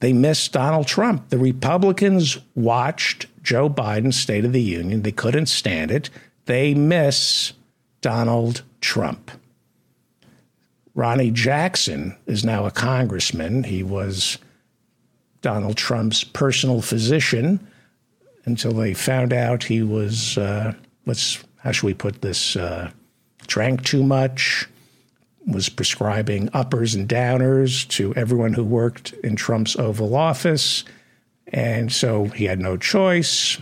they 0.00 0.12
missed 0.12 0.52
Donald 0.52 0.86
Trump. 0.86 1.28
The 1.30 1.38
Republicans 1.38 2.38
watched 2.54 3.26
Joe 3.42 3.68
Biden's 3.68 4.18
State 4.18 4.44
of 4.44 4.52
the 4.52 4.62
Union. 4.62 5.02
They 5.02 5.12
couldn't 5.12 5.46
stand 5.46 5.90
it. 5.90 6.10
They 6.46 6.74
miss 6.74 7.52
Donald 8.00 8.62
Trump. 8.80 9.30
Ronny 10.94 11.30
Jackson 11.30 12.16
is 12.26 12.44
now 12.44 12.66
a 12.66 12.70
congressman. 12.70 13.64
He 13.64 13.82
was 13.82 14.38
Donald 15.42 15.76
Trump's 15.76 16.24
personal 16.24 16.82
physician 16.82 17.66
until 18.44 18.72
they 18.72 18.94
found 18.94 19.32
out 19.32 19.64
he 19.64 19.82
was, 19.82 20.38
uh, 20.38 20.74
let's, 21.06 21.44
how 21.58 21.72
should 21.72 21.86
we 21.86 21.94
put 21.94 22.22
this, 22.22 22.56
uh, 22.56 22.90
drank 23.46 23.84
too 23.84 24.02
much, 24.02 24.68
was 25.48 25.68
prescribing 25.68 26.50
uppers 26.52 26.94
and 26.94 27.08
downers 27.08 27.88
to 27.88 28.14
everyone 28.14 28.52
who 28.52 28.64
worked 28.64 29.12
in 29.24 29.34
Trump's 29.34 29.76
Oval 29.76 30.14
Office. 30.14 30.84
And 31.48 31.90
so 31.90 32.26
he 32.26 32.44
had 32.44 32.60
no 32.60 32.76
choice 32.76 33.58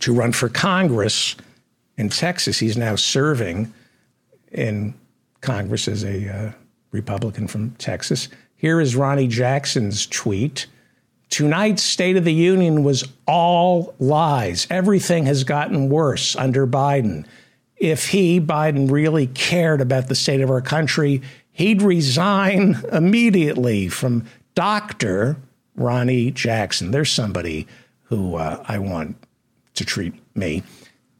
to 0.00 0.14
run 0.14 0.32
for 0.32 0.48
Congress 0.48 1.34
in 1.96 2.10
Texas. 2.10 2.58
He's 2.58 2.76
now 2.76 2.96
serving 2.96 3.72
in 4.50 4.94
Congress 5.40 5.88
as 5.88 6.04
a 6.04 6.28
uh, 6.28 6.52
Republican 6.90 7.48
from 7.48 7.70
Texas. 7.72 8.28
Here 8.56 8.80
is 8.80 8.94
Ronny 8.94 9.26
Jackson's 9.26 10.06
tweet. 10.06 10.66
Tonight's 11.30 11.82
State 11.82 12.16
of 12.16 12.24
the 12.24 12.32
Union 12.34 12.84
was 12.84 13.08
all 13.26 13.94
lies. 13.98 14.66
Everything 14.68 15.24
has 15.24 15.44
gotten 15.44 15.88
worse 15.88 16.36
under 16.36 16.66
Biden. 16.66 17.24
If 17.82 18.10
he, 18.10 18.40
Biden, 18.40 18.92
really 18.92 19.26
cared 19.26 19.80
about 19.80 20.06
the 20.06 20.14
state 20.14 20.40
of 20.40 20.50
our 20.50 20.60
country, 20.60 21.20
he'd 21.50 21.82
resign 21.82 22.80
immediately 22.92 23.88
from 23.88 24.24
Dr. 24.54 25.36
Ronny 25.74 26.30
Jackson. 26.30 26.92
There's 26.92 27.10
somebody 27.10 27.66
who 28.02 28.36
uh, 28.36 28.62
I 28.68 28.78
want 28.78 29.16
to 29.74 29.84
treat 29.84 30.14
me. 30.36 30.62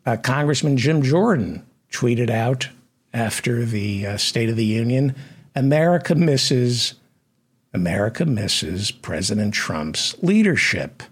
Uh, 0.07 0.17
Congressman 0.17 0.77
Jim 0.77 1.03
Jordan 1.03 1.67
tweeted 1.91 2.31
out 2.31 2.69
after 3.13 3.65
the 3.65 4.07
uh, 4.07 4.17
State 4.17 4.49
of 4.49 4.55
the 4.55 4.65
Union 4.65 5.17
America 5.57 6.15
misses 6.15 6.95
America 7.75 8.25
misses 8.25 8.93
President 8.93 9.53
Trump's 9.53 10.15
leadership. 10.23 11.03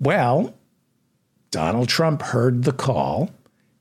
Well, 0.00 0.54
Donald 1.50 1.90
Trump 1.90 2.22
heard 2.22 2.64
the 2.64 2.72
call 2.72 3.28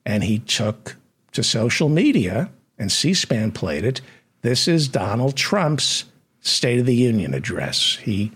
and 0.07 0.23
he 0.23 0.39
took 0.39 0.95
to 1.34 1.43
social 1.43 1.89
media, 1.89 2.49
and 2.79 2.91
C 2.91 3.13
SPAN 3.13 3.51
played 3.51 3.84
it. 3.84 3.99
This 4.41 4.67
is 4.67 4.88
Donald 4.88 5.35
Trump's 5.35 6.05
State 6.39 6.79
of 6.79 6.85
the 6.85 6.95
Union 6.95 7.34
address. 7.34 7.97
He 7.97 8.31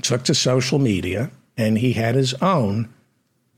took 0.00 0.24
to 0.24 0.34
social 0.34 0.78
media 0.78 1.30
and 1.58 1.76
he 1.76 1.92
had 1.92 2.14
his 2.14 2.32
own 2.34 2.88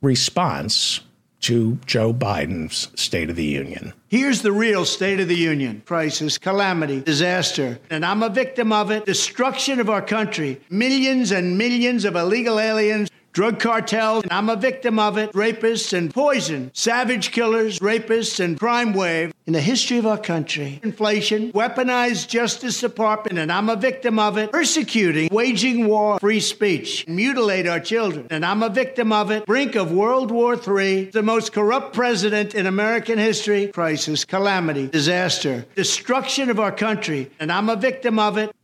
response 0.03 1.01
to 1.43 1.79
Joe 1.87 2.13
Biden's 2.13 2.89
State 3.01 3.31
of 3.31 3.37
the 3.37 3.45
Union. 3.45 3.93
Here's 4.09 4.43
the 4.43 4.53
real 4.53 4.85
State 4.85 5.21
of 5.21 5.29
the 5.29 5.37
Union 5.37 5.83
crisis, 5.87 6.39
calamity, 6.39 7.01
disaster. 7.03 7.79
And 7.89 8.05
I'm 8.05 8.25
a 8.25 8.29
victim 8.29 8.73
of 8.73 8.91
it. 8.91 9.07
Destruction 9.07 9.79
of 9.79 9.89
our 9.89 10.03
country. 10.03 10.61
Millions 10.71 11.31
and 11.31 11.57
millions 11.57 12.05
of 12.05 12.17
illegal 12.17 12.59
aliens 12.59 13.11
drug 13.33 13.61
cartels, 13.61 14.25
and 14.25 14.33
I'm 14.33 14.49
a 14.49 14.57
victim 14.57 14.99
of 14.99 15.17
it, 15.17 15.33
rapists 15.33 15.93
and 15.93 16.13
poison, 16.13 16.71
savage 16.75 17.31
killers, 17.31 17.79
rapists 17.79 18.43
and 18.43 18.59
crime 18.59 18.93
wave. 18.93 19.33
In 19.47 19.55
the 19.55 19.61
history 19.61 19.99
of 19.99 20.07
our 20.07 20.19
country. 20.19 20.79
Inflation, 20.85 21.51
weaponized 21.53 22.29
Justice 22.29 22.81
Department, 22.81 23.37
and 23.37 23.51
I'm 23.51 23.69
a 23.69 23.75
victim 23.75 24.21
of 24.21 24.39
it, 24.39 24.53
persecuting, 24.53 25.29
waging 25.33 25.89
war, 25.89 26.21
free 26.21 26.39
speech, 26.39 27.05
mutilate 27.09 27.67
our 27.67 27.81
children, 27.81 28.29
and 28.31 28.47
I'm 28.47 28.63
a 28.63 28.69
victim 28.69 29.13
of 29.13 29.33
it, 29.33 29.47
brink 29.47 29.75
of 29.75 29.91
World 29.91 30.31
War 30.31 30.55
III, 30.55 31.07
the 31.07 31.25
most 31.25 31.53
corrupt 31.53 31.95
president 31.95 32.55
in 32.55 32.67
American 32.67 33.19
history, 33.19 33.67
crisis, 33.69 34.25
calamity, 34.25 34.87
disaster, 34.87 35.67
destruction 35.75 36.49
of 36.49 36.61
our 36.61 36.71
country, 36.71 37.29
and 37.41 37.51
I'm 37.51 37.69
a 37.69 37.77
victim 37.77 38.21
of 38.21 38.39
it. 38.39 38.55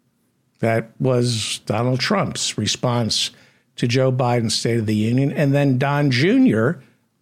That 0.61 0.91
was 1.01 1.61
Donald 1.67 1.99
Trump's 1.99 2.57
response 2.57 3.33
to 3.77 3.87
Joe 3.87 4.11
Biden's 4.11 4.55
State 4.55 4.79
of 4.79 4.87
the 4.87 4.95
Union. 4.95 5.33
And 5.33 5.55
then 5.55 5.79
Don 5.79 6.11
Jr. 6.11 6.73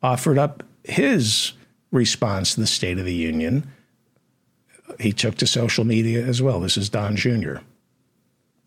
offered 0.02 0.38
up 0.38 0.62
his 0.82 1.52
response 1.90 2.54
to 2.54 2.60
the 2.60 2.66
State 2.66 2.98
of 2.98 3.04
the 3.04 3.14
Union. 3.14 3.70
He 5.00 5.12
took 5.12 5.36
to 5.36 5.46
social 5.46 5.84
media 5.84 6.24
as 6.24 6.42
well. 6.42 6.60
This 6.60 6.76
is 6.76 6.88
Don 6.88 7.16
Jr. 7.16 7.56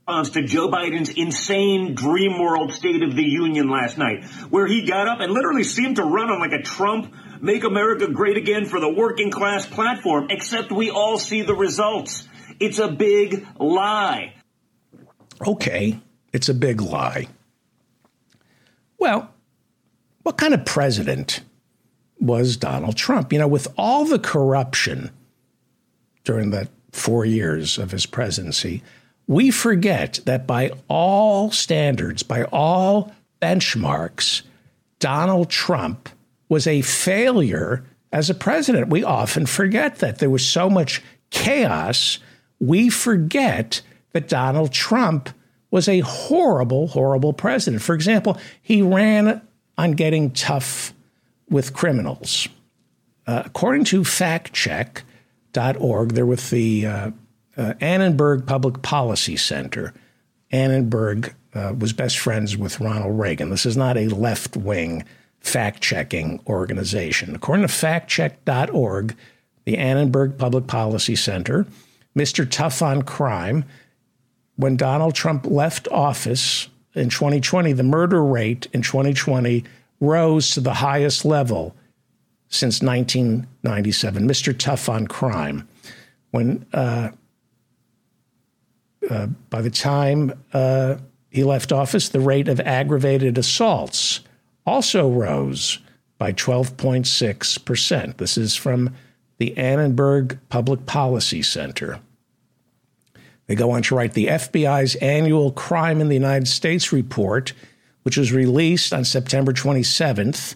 Response 0.07 0.30
to 0.31 0.43
Joe 0.43 0.69
Biden's 0.69 1.09
insane 1.09 1.93
dream 1.93 2.39
world 2.39 2.73
State 2.73 3.03
of 3.03 3.15
the 3.15 3.23
Union 3.23 3.69
last 3.69 3.97
night, 3.97 4.23
where 4.49 4.65
he 4.65 4.88
got 4.88 5.07
up 5.07 5.19
and 5.19 5.34
literally 5.34 5.64
seemed 5.64 5.97
to 5.97 6.03
run 6.03 6.30
on 6.30 6.39
like 6.39 6.57
a 6.57 6.64
Trump 6.64 7.14
Make 7.41 7.65
America 7.65 8.07
Great 8.07 8.38
Again 8.38 8.65
for 8.65 8.80
the 8.80 8.89
working 8.89 9.31
class 9.31 9.65
platform, 9.65 10.27
except 10.30 10.72
we 10.72 10.89
all 10.89 11.19
see 11.19 11.41
the 11.41 11.53
results. 11.53 12.27
It's 12.59 12.80
a 12.80 12.88
big 12.88 13.45
lie. 13.59 14.34
Okay, 15.45 15.99
it's 16.34 16.49
a 16.49 16.53
big 16.53 16.81
lie. 16.81 17.27
Well, 18.98 19.30
what 20.24 20.38
kind 20.38 20.53
of 20.53 20.65
president 20.65 21.41
was 22.19 22.57
Donald 22.57 22.95
Trump? 22.95 23.32
You 23.32 23.40
know, 23.40 23.48
with 23.48 23.68
all 23.78 24.06
the 24.06 24.19
corruption 24.19 25.11
during 26.24 26.49
the 26.49 26.68
four 26.91 27.26
years 27.26 27.78
of 27.78 27.91
his 27.91 28.06
presidency, 28.06 28.84
we 29.28 29.52
forget 29.52 30.19
that 30.26 30.48
by 30.48 30.72
all 30.88 31.52
standards, 31.52 32.24
by 32.24 32.44
all 32.45 33.14
benchmarks, 33.41 34.41
Donald 34.99 35.49
Trump 35.49 36.10
was 36.49 36.65
a 36.65 36.82
failure 36.82 37.84
as 38.11 38.30
a 38.30 38.34
president. 38.34 38.90
We 38.90 39.03
often 39.03 39.45
forget 39.45 39.98
that. 39.98 40.19
There 40.19 40.30
was 40.30 40.48
so 40.48 40.69
much 40.69 41.03
chaos. 41.30 42.19
We 42.60 42.90
forget 42.90 43.82
that 44.14 44.30
Donald 44.30 44.72
Trump 44.72 45.30
was 45.72 45.89
a 45.89 45.99
horrible, 45.99 46.88
horrible 46.88 47.34
president. 47.34 47.81
For 47.81 47.95
example, 47.95 48.38
he 48.61 48.81
ran 48.81 49.41
on 49.77 49.91
getting 49.91 50.31
tough 50.31 50.94
with 51.49 51.73
criminals. 51.73 52.48
Uh, 53.26 53.44
according 53.45 53.85
to 53.85 54.02
factcheck.org, 54.02 56.14
they're 56.14 56.26
with 56.26 56.49
the 56.49 56.85
uh, 56.85 57.11
uh, 57.57 57.73
Annenberg 57.81 58.45
Public 58.45 58.81
Policy 58.81 59.35
Center. 59.35 59.94
Annenberg 60.52 61.34
uh, 61.53 61.73
was 61.77 61.94
best 61.94 62.19
friends 62.19 62.56
with 62.56 62.80
Ronald 62.80 63.19
Reagan. 63.19 63.49
This 63.49 63.65
is 63.65 63.76
not 63.76 63.98
a 63.98 64.07
left 64.07 64.56
wing 64.56 65.03
fact 65.39 65.81
checking 65.81 66.39
organization. 66.48 67.35
According 67.35 67.68
to 67.68 67.73
factcheck.org, 67.73 69.15
the 69.65 69.77
Annenberg 69.77 70.38
Public 70.38 70.68
Policy 70.68 71.15
Center, 71.15 71.65
Mr. 72.15 72.49
Tough 72.49 72.81
on 72.81 73.02
Crime 73.02 73.65
when 74.57 74.75
Donald 74.75 75.15
Trump 75.15 75.45
left 75.45 75.88
office 75.89 76.67
in 76.93 77.09
2020, 77.09 77.73
the 77.73 77.84
murder 77.84 78.23
rate 78.23 78.67
in 78.73 78.81
2020 78.81 79.63
rose 79.99 80.51
to 80.51 80.61
the 80.61 80.75
highest 80.75 81.23
level 81.23 81.75
since 82.49 82.81
1997. 82.81 84.27
Mr. 84.27 84.57
Tough 84.57 84.89
on 84.89 85.07
Crime. 85.07 85.67
When 86.31 86.65
uh, 86.73 87.11
uh, 89.09 89.27
by 89.49 89.61
the 89.61 89.69
time 89.69 90.34
uh, 90.53 90.95
he 91.29 91.43
left 91.43 91.71
office, 91.71 92.09
the 92.09 92.19
rate 92.19 92.47
of 92.47 92.59
aggravated 92.59 93.38
assaults 93.38 94.21
also 94.65 95.09
rose 95.09 95.79
by 96.17 96.34
12.6%. 96.34 98.17
This 98.17 98.38
is 98.38 98.55
from 98.55 98.93
the 99.38 99.55
Annenberg 99.57 100.39
Public 100.49 100.85
Policy 100.85 101.43
Center. 101.43 101.99
They 103.48 103.56
go 103.56 103.72
on 103.72 103.82
to 103.84 103.95
write 103.95 104.14
the 104.14 104.28
FBI's 104.28 104.95
annual 104.95 105.52
Crime 105.52 106.02
in 106.02 106.10
the 106.10 106.15
United 106.15 106.48
States 106.48 106.91
report, 106.91 107.53
which 108.03 108.18
was 108.18 108.32
released 108.34 108.94
on 108.94 109.06
September 109.06 109.53
27th, 109.53 110.56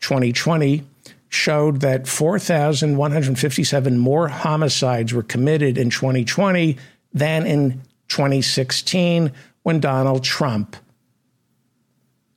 2020, 0.00 0.82
showed 1.28 1.80
that 1.80 2.06
4,157 2.06 3.98
more 3.98 4.28
homicides 4.28 5.12
were 5.12 5.22
committed 5.22 5.78
in 5.78 5.90
2020 5.90 6.76
than 7.12 7.46
in 7.46 7.82
2016 8.08 9.32
when 9.62 9.80
Donald 9.80 10.22
Trump 10.24 10.76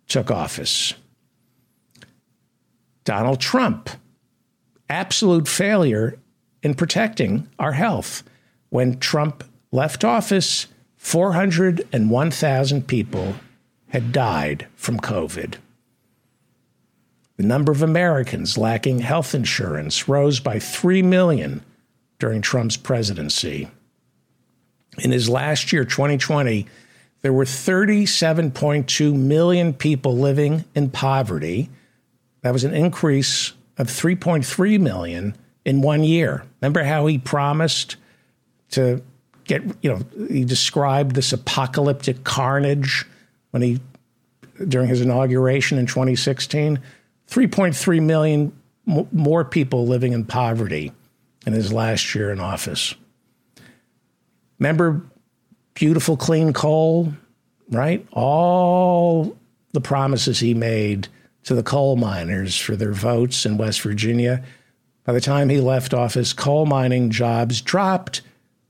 took 0.07 0.32
office. 0.32 0.94
Donald 3.03 3.40
Trump, 3.40 3.90
absolute 4.90 5.48
failure 5.48 6.18
in 6.64 6.74
protecting 6.74 7.48
our 7.60 7.72
health. 7.72 8.24
When 8.69 8.99
Trump 8.99 9.44
left 9.72 10.03
office, 10.03 10.68
401,000 10.98 12.88
people 12.88 13.35
had 13.89 14.11
died 14.11 14.68
from 14.76 14.99
COVID. 14.99 15.56
The 17.38 17.44
number 17.44 17.72
of 17.72 17.84
Americans 17.84 18.57
lacking 18.57 18.99
health 18.99 19.35
insurance 19.35 20.07
rose 20.07 20.39
by 20.39 20.60
3 20.60 21.03
million 21.03 21.64
during 22.19 22.41
Trump's 22.41 22.77
presidency. 22.77 23.69
In 24.98 25.11
his 25.11 25.30
last 25.30 25.72
year, 25.72 25.85
2020, 25.85 26.65
there 27.22 27.34
were 27.34 27.45
37.2 27.45 29.15
million 29.15 29.73
people 29.73 30.18
living 30.18 30.65
in 30.73 30.89
poverty. 30.89 31.69
That 32.41 32.53
was 32.53 32.64
an 32.64 32.73
increase 32.73 33.53
of 33.77 33.88
3.3 33.88 34.80
million 34.80 35.35
in 35.64 35.81
one 35.81 36.03
year. 36.03 36.44
Remember 36.61 36.84
how 36.84 37.06
he 37.06 37.19
promised 37.19 37.98
to 38.72 39.03
get, 39.48 39.64
you 39.82 39.91
know, 39.91 40.02
he 40.28 40.45
described 40.45 41.15
this 41.15 41.34
apocalyptic 41.34 42.24
carnage 42.24 43.06
when 43.52 43.61
he 43.61 43.80
during 44.68 44.88
his 44.88 45.02
inauguration 45.02 45.78
in 45.78 45.86
2016, 45.86 46.80
3.3 47.30 48.02
million 48.02 48.53
more 49.11 49.44
people 49.44 49.86
living 49.86 50.14
in 50.14 50.26
poverty 50.26 50.91
in 51.45 51.53
his 51.53 51.72
last 51.72 52.15
year 52.15 52.32
in 52.32 52.40
office. 52.40 52.95
Remember 54.60 55.02
beautiful 55.74 56.18
clean 56.18 56.53
coal, 56.53 57.14
right? 57.69 58.06
All 58.11 59.38
the 59.74 59.82
promises 59.82 60.40
he 60.40 60.53
made 60.53 61.07
to 61.44 61.53
the 61.53 61.64
coal 61.64 61.95
miners 61.98 62.57
for 62.57 62.76
their 62.76 62.94
votes 62.94 63.45
in 63.45 63.57
West 63.57 63.82
Virginia. 63.82 64.44
By 65.03 65.14
the 65.14 65.22
time 65.22 65.49
he 65.49 65.61
left 65.61 65.94
office, 65.94 66.34
coal 66.34 66.65
mining 66.65 67.11
jobs 67.11 67.61
dropped 67.61 68.22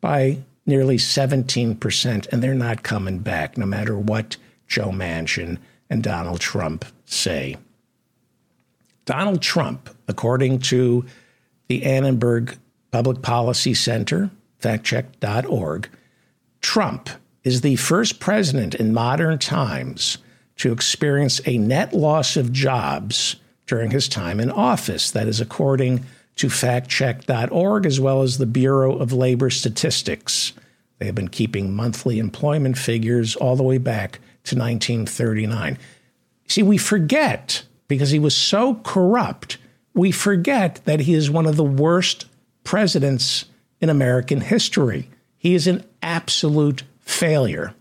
by 0.01 0.39
nearly 0.67 0.97
17%, 0.97 2.27
and 2.27 2.43
they're 2.43 2.53
not 2.53 2.83
coming 2.83 3.19
back, 3.19 3.57
no 3.57 3.65
matter 3.65 3.97
what 3.97 4.37
Joe 4.67 4.89
Manchin 4.89 5.57
and 5.89 6.03
Donald 6.03 6.41
Trump 6.41 6.85
say. 7.05 7.55
Donald 9.05 9.41
Trump, 9.41 9.89
according 10.09 10.59
to 10.59 11.05
the 11.69 11.83
Annenberg 11.83 12.57
Public 12.91 13.21
Policy 13.21 13.73
Center, 13.73 14.29
factcheck.org, 14.61 15.89
Trump 16.61 17.09
is 17.43 17.61
the 17.61 17.77
first 17.77 18.19
president 18.19 18.75
in 18.75 18.93
modern 18.93 19.39
times 19.39 20.17
to 20.57 20.73
experience 20.73 21.39
a 21.45 21.57
net 21.57 21.93
loss 21.93 22.35
of 22.35 22.51
jobs 22.51 23.37
during 23.67 23.91
his 23.91 24.09
time 24.09 24.39
in 24.39 24.51
office. 24.51 25.11
That 25.11 25.27
is 25.27 25.39
according 25.39 26.03
to 26.37 26.47
factcheck.org 26.47 27.85
as 27.85 27.99
well 27.99 28.21
as 28.21 28.37
the 28.37 28.45
Bureau 28.45 28.97
of 28.97 29.11
Labor 29.11 29.49
Statistics. 29.49 30.53
They 30.99 31.05
have 31.05 31.15
been 31.15 31.27
keeping 31.27 31.75
monthly 31.75 32.19
employment 32.19 32.77
figures 32.77 33.35
all 33.35 33.55
the 33.55 33.63
way 33.63 33.77
back 33.77 34.13
to 34.45 34.55
1939. 34.55 35.77
See, 36.47 36.63
we 36.63 36.77
forget 36.77 37.63
because 37.87 38.11
he 38.11 38.19
was 38.19 38.35
so 38.35 38.75
corrupt, 38.75 39.57
we 39.93 40.11
forget 40.11 40.81
that 40.85 41.01
he 41.01 41.13
is 41.13 41.29
one 41.29 41.45
of 41.45 41.55
the 41.55 41.63
worst 41.63 42.25
presidents 42.63 43.45
in 43.79 43.89
American 43.89 44.41
history. 44.41 45.09
He 45.37 45.55
is 45.55 45.67
an 45.67 45.83
absolute 46.01 46.83
failure. 46.99 47.73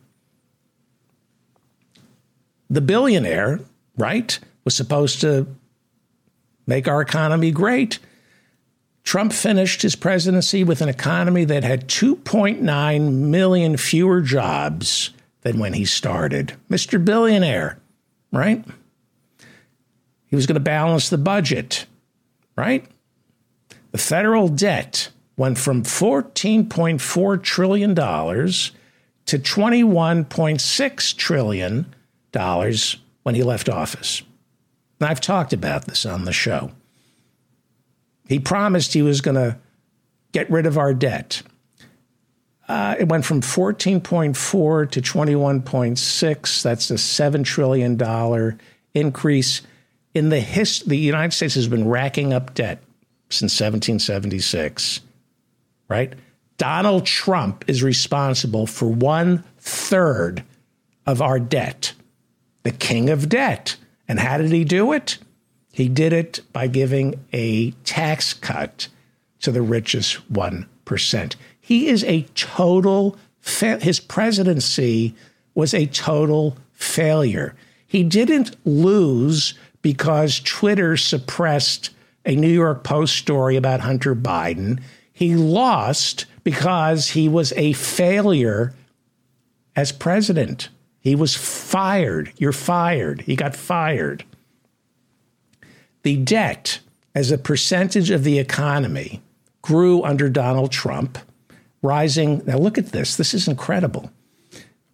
The 2.70 2.80
billionaire, 2.80 3.60
right, 3.96 4.38
was 4.64 4.74
supposed 4.74 5.20
to 5.20 5.46
make 6.66 6.88
our 6.88 7.00
economy 7.00 7.50
great. 7.50 7.98
Trump 9.06 9.32
finished 9.32 9.80
his 9.82 9.94
presidency 9.94 10.64
with 10.64 10.80
an 10.80 10.88
economy 10.88 11.44
that 11.44 11.62
had 11.62 11.86
2.9 11.88 13.12
million 13.12 13.76
fewer 13.76 14.20
jobs 14.20 15.10
than 15.42 15.60
when 15.60 15.74
he 15.74 15.84
started. 15.84 16.54
Mr. 16.68 17.02
Billionaire, 17.02 17.78
right? 18.32 18.64
He 20.26 20.34
was 20.34 20.46
going 20.46 20.54
to 20.54 20.60
balance 20.60 21.08
the 21.08 21.18
budget, 21.18 21.86
right? 22.56 22.84
The 23.92 23.98
federal 23.98 24.48
debt 24.48 25.10
went 25.36 25.56
from 25.56 25.84
$14.4 25.84 27.42
trillion 27.44 27.94
to 27.94 28.02
$21.6 29.38 31.16
trillion 31.16 31.94
when 33.22 33.34
he 33.36 33.42
left 33.44 33.68
office. 33.68 34.22
And 34.98 35.08
I've 35.08 35.20
talked 35.20 35.52
about 35.52 35.84
this 35.84 36.04
on 36.04 36.24
the 36.24 36.32
show. 36.32 36.72
He 38.28 38.38
promised 38.38 38.92
he 38.92 39.02
was 39.02 39.20
going 39.20 39.36
to 39.36 39.58
get 40.32 40.50
rid 40.50 40.66
of 40.66 40.78
our 40.78 40.92
debt. 40.92 41.42
Uh, 42.68 42.96
it 42.98 43.08
went 43.08 43.24
from 43.24 43.40
14.4 43.40 44.90
to 44.90 45.00
21.6. 45.00 46.62
That's 46.62 46.90
a 46.90 46.94
$7 46.94 47.44
trillion 47.44 48.58
increase. 48.94 49.62
In 50.14 50.30
the 50.30 50.40
his, 50.40 50.80
the 50.80 50.96
United 50.96 51.32
States 51.32 51.54
has 51.54 51.68
been 51.68 51.88
racking 51.88 52.32
up 52.32 52.54
debt 52.54 52.82
since 53.30 53.52
1776, 53.52 55.00
right? 55.88 56.14
Donald 56.58 57.04
Trump 57.04 57.64
is 57.68 57.82
responsible 57.82 58.66
for 58.66 58.86
one 58.86 59.44
third 59.58 60.42
of 61.06 61.20
our 61.20 61.38
debt, 61.38 61.92
the 62.62 62.72
king 62.72 63.10
of 63.10 63.28
debt. 63.28 63.76
And 64.08 64.18
how 64.18 64.38
did 64.38 64.50
he 64.50 64.64
do 64.64 64.92
it? 64.92 65.18
He 65.76 65.90
did 65.90 66.14
it 66.14 66.40
by 66.54 66.68
giving 66.68 67.22
a 67.34 67.72
tax 67.84 68.32
cut 68.32 68.88
to 69.40 69.52
the 69.52 69.60
richest 69.60 70.32
1%. 70.32 71.36
He 71.60 71.88
is 71.88 72.02
a 72.04 72.22
total, 72.34 73.18
fa- 73.40 73.80
his 73.80 74.00
presidency 74.00 75.14
was 75.54 75.74
a 75.74 75.84
total 75.84 76.56
failure. 76.72 77.54
He 77.86 78.04
didn't 78.04 78.56
lose 78.64 79.52
because 79.82 80.40
Twitter 80.40 80.96
suppressed 80.96 81.90
a 82.24 82.34
New 82.34 82.48
York 82.48 82.82
Post 82.82 83.14
story 83.14 83.56
about 83.56 83.80
Hunter 83.80 84.16
Biden. 84.16 84.80
He 85.12 85.36
lost 85.36 86.24
because 86.42 87.08
he 87.08 87.28
was 87.28 87.52
a 87.52 87.74
failure 87.74 88.72
as 89.76 89.92
president. 89.92 90.70
He 91.00 91.14
was 91.14 91.36
fired. 91.36 92.32
You're 92.38 92.52
fired. 92.52 93.20
He 93.20 93.36
got 93.36 93.54
fired 93.54 94.24
the 96.06 96.16
debt 96.16 96.78
as 97.16 97.32
a 97.32 97.38
percentage 97.38 98.12
of 98.12 98.22
the 98.22 98.38
economy 98.38 99.20
grew 99.60 100.04
under 100.04 100.28
Donald 100.28 100.70
Trump, 100.70 101.18
rising. 101.82 102.40
Now, 102.46 102.58
look 102.58 102.78
at 102.78 102.92
this. 102.92 103.16
This 103.16 103.34
is 103.34 103.48
incredible. 103.48 104.12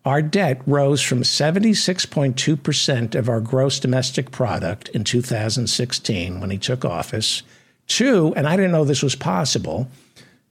Our 0.07 0.23
debt 0.23 0.63
rose 0.67 1.03
from 1.03 1.21
76.2% 1.21 3.15
of 3.15 3.29
our 3.29 3.43
gross 3.43 3.79
domestic 3.79 4.31
product 4.31 4.89
in 4.89 5.05
2016 5.05 6.41
when 6.41 6.49
he 6.49 6.57
took 6.57 6.83
office 6.83 7.43
to, 7.89 8.33
and 8.35 8.49
I 8.49 8.57
didn't 8.57 8.73
know 8.73 8.87
this 8.87 9.03
was 9.03 9.15
possible, 9.15 9.89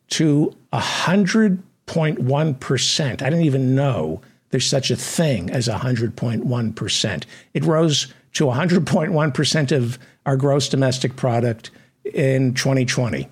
to 0.09 0.55
100.1%. 0.73 3.09
I 3.09 3.15
didn't 3.15 3.45
even 3.45 3.73
know 3.73 4.21
there's 4.51 4.67
such 4.67 4.91
a 4.91 4.95
thing 4.95 5.49
as 5.49 5.67
100.1%. 5.67 7.23
It 7.55 7.65
rose 7.65 8.13
to 8.33 8.45
100.1% 8.45 9.71
of 9.71 9.99
our 10.25 10.37
gross 10.37 10.69
domestic 10.69 11.15
product 11.15 11.71
in 12.05 12.53
2020 12.53 13.27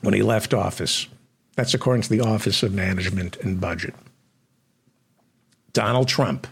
when 0.00 0.14
he 0.14 0.22
left 0.22 0.54
office. 0.54 1.06
That's 1.56 1.74
according 1.74 2.02
to 2.02 2.08
the 2.08 2.20
Office 2.20 2.62
of 2.62 2.72
Management 2.72 3.36
and 3.38 3.60
Budget. 3.60 3.94
Donald 5.72 6.08
Trump, 6.08 6.46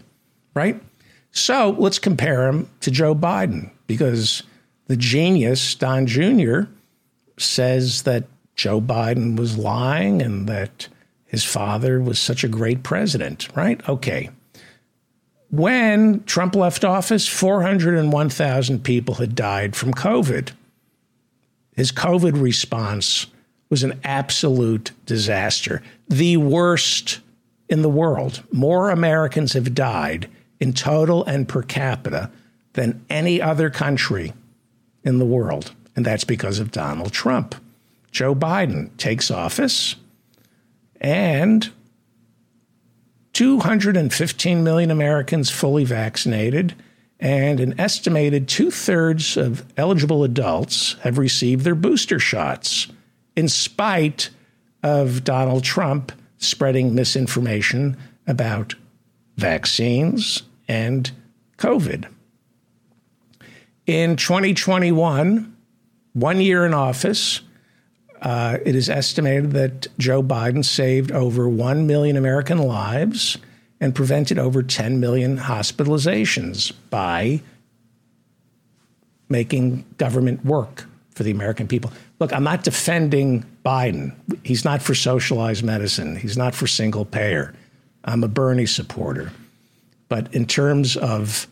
right? 0.53 0.81
So 1.31 1.75
let's 1.77 1.99
compare 1.99 2.47
him 2.47 2.69
to 2.81 2.91
Joe 2.91 3.15
Biden 3.15 3.71
because 3.87 4.43
the 4.87 4.97
genius, 4.97 5.75
Don 5.75 6.05
Jr., 6.05 6.61
says 7.37 8.03
that 8.03 8.25
Joe 8.55 8.81
Biden 8.81 9.37
was 9.37 9.57
lying 9.57 10.21
and 10.21 10.47
that 10.47 10.87
his 11.25 11.43
father 11.43 12.01
was 12.01 12.19
such 12.19 12.43
a 12.43 12.49
great 12.49 12.83
president, 12.83 13.47
right? 13.55 13.87
Okay. 13.87 14.29
When 15.51 16.23
Trump 16.23 16.55
left 16.55 16.85
office, 16.85 17.27
401,000 17.27 18.83
people 18.83 19.15
had 19.15 19.35
died 19.35 19.75
from 19.75 19.93
COVID. 19.93 20.51
His 21.75 21.91
COVID 21.91 22.41
response 22.41 23.27
was 23.69 23.83
an 23.83 23.99
absolute 24.03 24.91
disaster, 25.05 25.81
the 26.07 26.37
worst 26.37 27.19
in 27.67 27.81
the 27.81 27.89
world. 27.89 28.43
More 28.51 28.89
Americans 28.89 29.53
have 29.53 29.75
died 29.75 30.29
in 30.61 30.71
total 30.71 31.25
and 31.25 31.47
per 31.47 31.63
capita 31.63 32.31
than 32.73 33.03
any 33.09 33.41
other 33.41 33.69
country 33.69 34.33
in 35.03 35.19
the 35.19 35.25
world. 35.25 35.73
And 35.95 36.05
that's 36.05 36.23
because 36.23 36.59
of 36.59 36.71
Donald 36.71 37.11
Trump. 37.11 37.55
Joe 38.11 38.33
Biden 38.33 38.95
takes 38.97 39.29
office 39.29 39.95
and 41.01 41.69
215 43.33 44.63
million 44.63 44.91
Americans 44.91 45.49
fully 45.49 45.85
vaccinated, 45.85 46.75
and 47.19 47.59
an 47.59 47.79
estimated 47.79 48.47
two 48.47 48.71
thirds 48.71 49.37
of 49.37 49.65
eligible 49.77 50.23
adults 50.23 50.93
have 51.01 51.17
received 51.17 51.63
their 51.63 51.75
booster 51.75 52.19
shots, 52.19 52.87
in 53.35 53.47
spite 53.47 54.29
of 54.83 55.23
Donald 55.23 55.63
Trump 55.63 56.11
spreading 56.37 56.95
misinformation 56.95 57.95
about 58.27 58.75
vaccines 59.37 60.43
and 60.67 61.11
COVID. 61.57 62.11
In 63.85 64.15
2021, 64.15 65.55
one 66.13 66.41
year 66.41 66.65
in 66.65 66.73
office, 66.73 67.41
uh, 68.21 68.57
it 68.65 68.75
is 68.75 68.89
estimated 68.89 69.51
that 69.51 69.87
Joe 69.97 70.21
Biden 70.21 70.63
saved 70.63 71.11
over 71.11 71.49
1 71.49 71.87
million 71.87 72.17
American 72.17 72.59
lives 72.59 73.37
and 73.79 73.95
prevented 73.95 74.37
over 74.37 74.61
10 74.61 74.99
million 74.99 75.37
hospitalizations 75.37 76.71
by 76.89 77.41
making 79.29 79.85
government 79.97 80.45
work 80.45 80.85
for 81.11 81.23
the 81.23 81.31
American 81.31 81.67
people. 81.67 81.91
Look, 82.19 82.31
I'm 82.31 82.43
not 82.43 82.63
defending 82.63 83.43
Biden. 83.65 84.15
He's 84.43 84.63
not 84.63 84.81
for 84.81 84.93
socialized 84.93 85.63
medicine, 85.63 86.15
he's 86.15 86.37
not 86.37 86.53
for 86.53 86.67
single 86.67 87.05
payer. 87.05 87.53
I'm 88.03 88.23
a 88.23 88.27
Bernie 88.27 88.65
supporter. 88.65 89.31
But 90.09 90.33
in 90.33 90.45
terms 90.45 90.97
of 90.97 91.47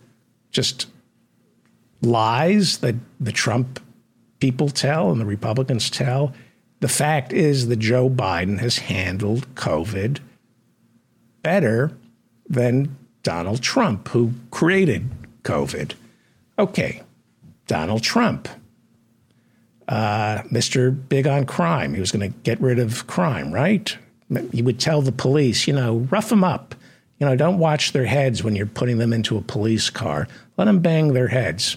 just 0.52 0.88
lies 2.02 2.80
that 2.80 2.96
the 3.20 3.32
Trump 3.32 3.80
people 4.40 4.70
tell 4.70 5.12
and 5.12 5.20
the 5.20 5.26
Republicans 5.26 5.90
tell. 5.90 6.34
The 6.80 6.88
fact 6.88 7.34
is 7.34 7.68
that 7.68 7.80
Joe 7.80 8.10
Biden 8.10 8.60
has 8.60 8.78
handled 8.78 9.54
COVID 9.56 10.20
better 11.42 11.92
than 12.48 12.96
Donald 13.24 13.62
Trump, 13.62 14.08
who 14.10 14.34
created 14.52 15.10
COVID. 15.44 15.94
Okay, 16.58 17.04
Donald 17.68 18.04
Trump, 18.04 18.48
uh, 19.88 20.40
Mr. 20.44 20.96
Big 21.10 21.28
on 21.28 21.46
Crime. 21.46 21.94
He 21.94 22.00
was 22.00 22.12
going 22.12 22.32
to 22.32 22.38
get 22.40 22.62
rid 22.62 22.80
of 22.80 23.08
crime, 23.08 23.54
right? 23.54 23.98
He 24.52 24.62
would 24.62 24.80
tell 24.80 25.02
the 25.02 25.12
police, 25.12 25.68
you 25.68 25.74
know, 25.74 26.08
rough 26.12 26.30
them 26.30 26.44
up. 26.44 26.76
You 27.20 27.26
know, 27.26 27.36
don't 27.36 27.58
watch 27.58 27.92
their 27.92 28.06
heads 28.06 28.44
when 28.44 28.56
you're 28.56 28.66
putting 28.66 28.98
them 28.98 29.12
into 29.12 29.38
a 29.38 29.42
police 29.42 29.90
car. 29.90 30.28
Let 30.56 30.66
them 30.66 30.80
bang 30.80 31.14
their 31.14 31.28
heads. 31.28 31.76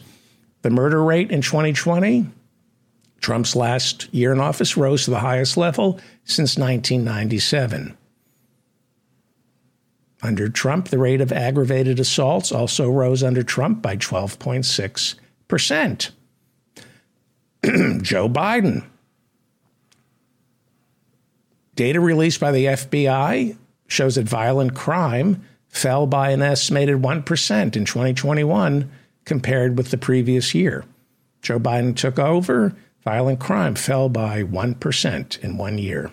The 0.63 0.71
murder 0.71 1.03
rate 1.03 1.31
in 1.31 1.41
2020, 1.41 2.27
Trump's 3.23 3.57
last 3.57 4.13
year 4.13 4.33
in 4.33 4.41
office, 4.41 4.77
rose 4.77 5.05
to 5.05 5.11
the 5.11 5.21
highest 5.21 5.57
level 5.57 6.01
since 6.25 6.59
1997. 6.59 7.97
Under 10.23 10.49
Trump, 10.49 10.89
the 10.89 10.99
rate 10.99 11.21
of 11.21 11.33
aggravated 11.33 11.99
assaults 11.99 12.53
also 12.53 12.91
rose 12.91 13.23
under 13.23 13.43
Trump 13.43 13.83
by 13.83 13.97
12.6%. 13.97 16.11
Joe 18.03 18.29
Biden. 18.29 18.85
Data 21.75 22.01
released 22.01 22.41
by 22.41 22.53
the 22.53 22.67
FBI 22.67 23.57
shows 23.87 24.17
that 24.17 24.29
violent 24.29 24.75
crime 24.75 25.43
fell 25.69 26.07
by 26.07 26.31
an 26.31 26.43
estimated 26.43 26.97
1% 26.97 27.77
in 27.77 27.85
2021 27.85 28.91
compared 29.25 29.79
with 29.79 29.91
the 29.91 29.99
previous 29.99 30.55
year. 30.55 30.85
Joe 31.41 31.59
Biden 31.59 31.97
took 31.97 32.19
over, 32.19 32.77
violent 33.05 33.41
crime 33.41 33.75
fell 33.75 34.09
by 34.09 34.43
1% 34.43 35.39
in 35.41 35.57
one 35.57 35.79
year. 35.79 36.11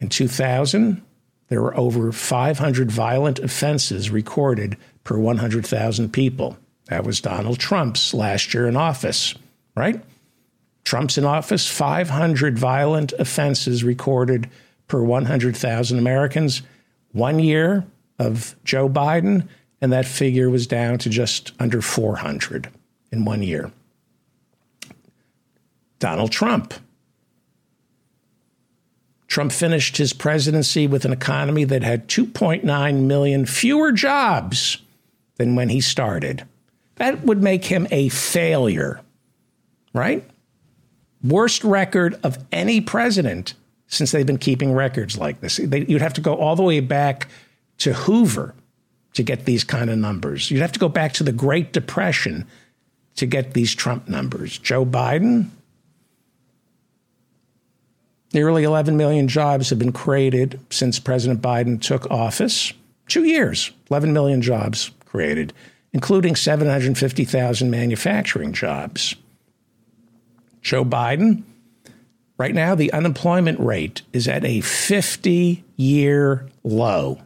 In 0.00 0.08
2000, 0.08 1.02
there 1.48 1.62
were 1.62 1.76
over 1.76 2.12
500 2.12 2.90
violent 2.90 3.38
offenses 3.38 4.10
recorded 4.10 4.76
per 5.04 5.18
100,000 5.18 6.12
people. 6.12 6.56
That 6.86 7.04
was 7.04 7.20
Donald 7.20 7.58
Trump's 7.58 8.12
last 8.12 8.52
year 8.52 8.66
in 8.66 8.76
office, 8.76 9.34
right? 9.76 10.02
Trump's 10.84 11.16
in 11.16 11.24
office, 11.24 11.68
500 11.68 12.58
violent 12.58 13.12
offenses 13.18 13.84
recorded 13.84 14.50
per 14.88 15.02
100,000 15.02 15.98
Americans. 15.98 16.62
One 17.12 17.38
year 17.38 17.84
of 18.18 18.56
Joe 18.64 18.88
Biden, 18.88 19.48
and 19.80 19.92
that 19.92 20.06
figure 20.06 20.50
was 20.50 20.66
down 20.66 20.98
to 20.98 21.10
just 21.10 21.52
under 21.60 21.80
400 21.80 22.68
in 23.10 23.24
one 23.24 23.42
year. 23.42 23.70
Donald 26.02 26.32
Trump. 26.32 26.74
Trump 29.28 29.52
finished 29.52 29.98
his 29.98 30.12
presidency 30.12 30.88
with 30.88 31.04
an 31.04 31.12
economy 31.12 31.62
that 31.62 31.84
had 31.84 32.08
2.9 32.08 33.02
million 33.04 33.46
fewer 33.46 33.92
jobs 33.92 34.78
than 35.36 35.54
when 35.54 35.68
he 35.68 35.80
started. 35.80 36.44
That 36.96 37.22
would 37.22 37.40
make 37.40 37.66
him 37.66 37.86
a 37.92 38.08
failure, 38.08 39.00
right? 39.94 40.28
Worst 41.22 41.62
record 41.62 42.18
of 42.24 42.36
any 42.50 42.80
president 42.80 43.54
since 43.86 44.10
they've 44.10 44.26
been 44.26 44.38
keeping 44.38 44.72
records 44.72 45.16
like 45.16 45.40
this. 45.40 45.58
They, 45.58 45.84
you'd 45.84 46.02
have 46.02 46.14
to 46.14 46.20
go 46.20 46.34
all 46.34 46.56
the 46.56 46.64
way 46.64 46.80
back 46.80 47.28
to 47.78 47.92
Hoover 47.92 48.56
to 49.12 49.22
get 49.22 49.44
these 49.44 49.62
kind 49.62 49.88
of 49.88 49.98
numbers. 49.98 50.50
You'd 50.50 50.62
have 50.62 50.72
to 50.72 50.80
go 50.80 50.88
back 50.88 51.12
to 51.12 51.22
the 51.22 51.30
Great 51.30 51.72
Depression 51.72 52.44
to 53.14 53.24
get 53.24 53.54
these 53.54 53.72
Trump 53.72 54.08
numbers. 54.08 54.58
Joe 54.58 54.84
Biden, 54.84 55.50
nearly 58.32 58.64
11 58.64 58.96
million 58.96 59.28
jobs 59.28 59.70
have 59.70 59.78
been 59.78 59.92
created 59.92 60.60
since 60.70 60.98
President 60.98 61.40
Biden 61.42 61.80
took 61.80 62.10
office. 62.10 62.72
Two 63.08 63.24
years, 63.24 63.70
11 63.90 64.12
million 64.12 64.42
jobs 64.42 64.90
created, 65.04 65.52
including 65.92 66.36
750,000 66.36 67.70
manufacturing 67.70 68.52
jobs. 68.52 69.14
Joe 70.62 70.84
Biden, 70.84 71.42
right 72.38 72.54
now, 72.54 72.74
the 72.74 72.92
unemployment 72.92 73.58
rate 73.60 74.02
is 74.12 74.28
at 74.28 74.44
a 74.44 74.60
50 74.60 75.64
year 75.76 76.48
low 76.62 77.18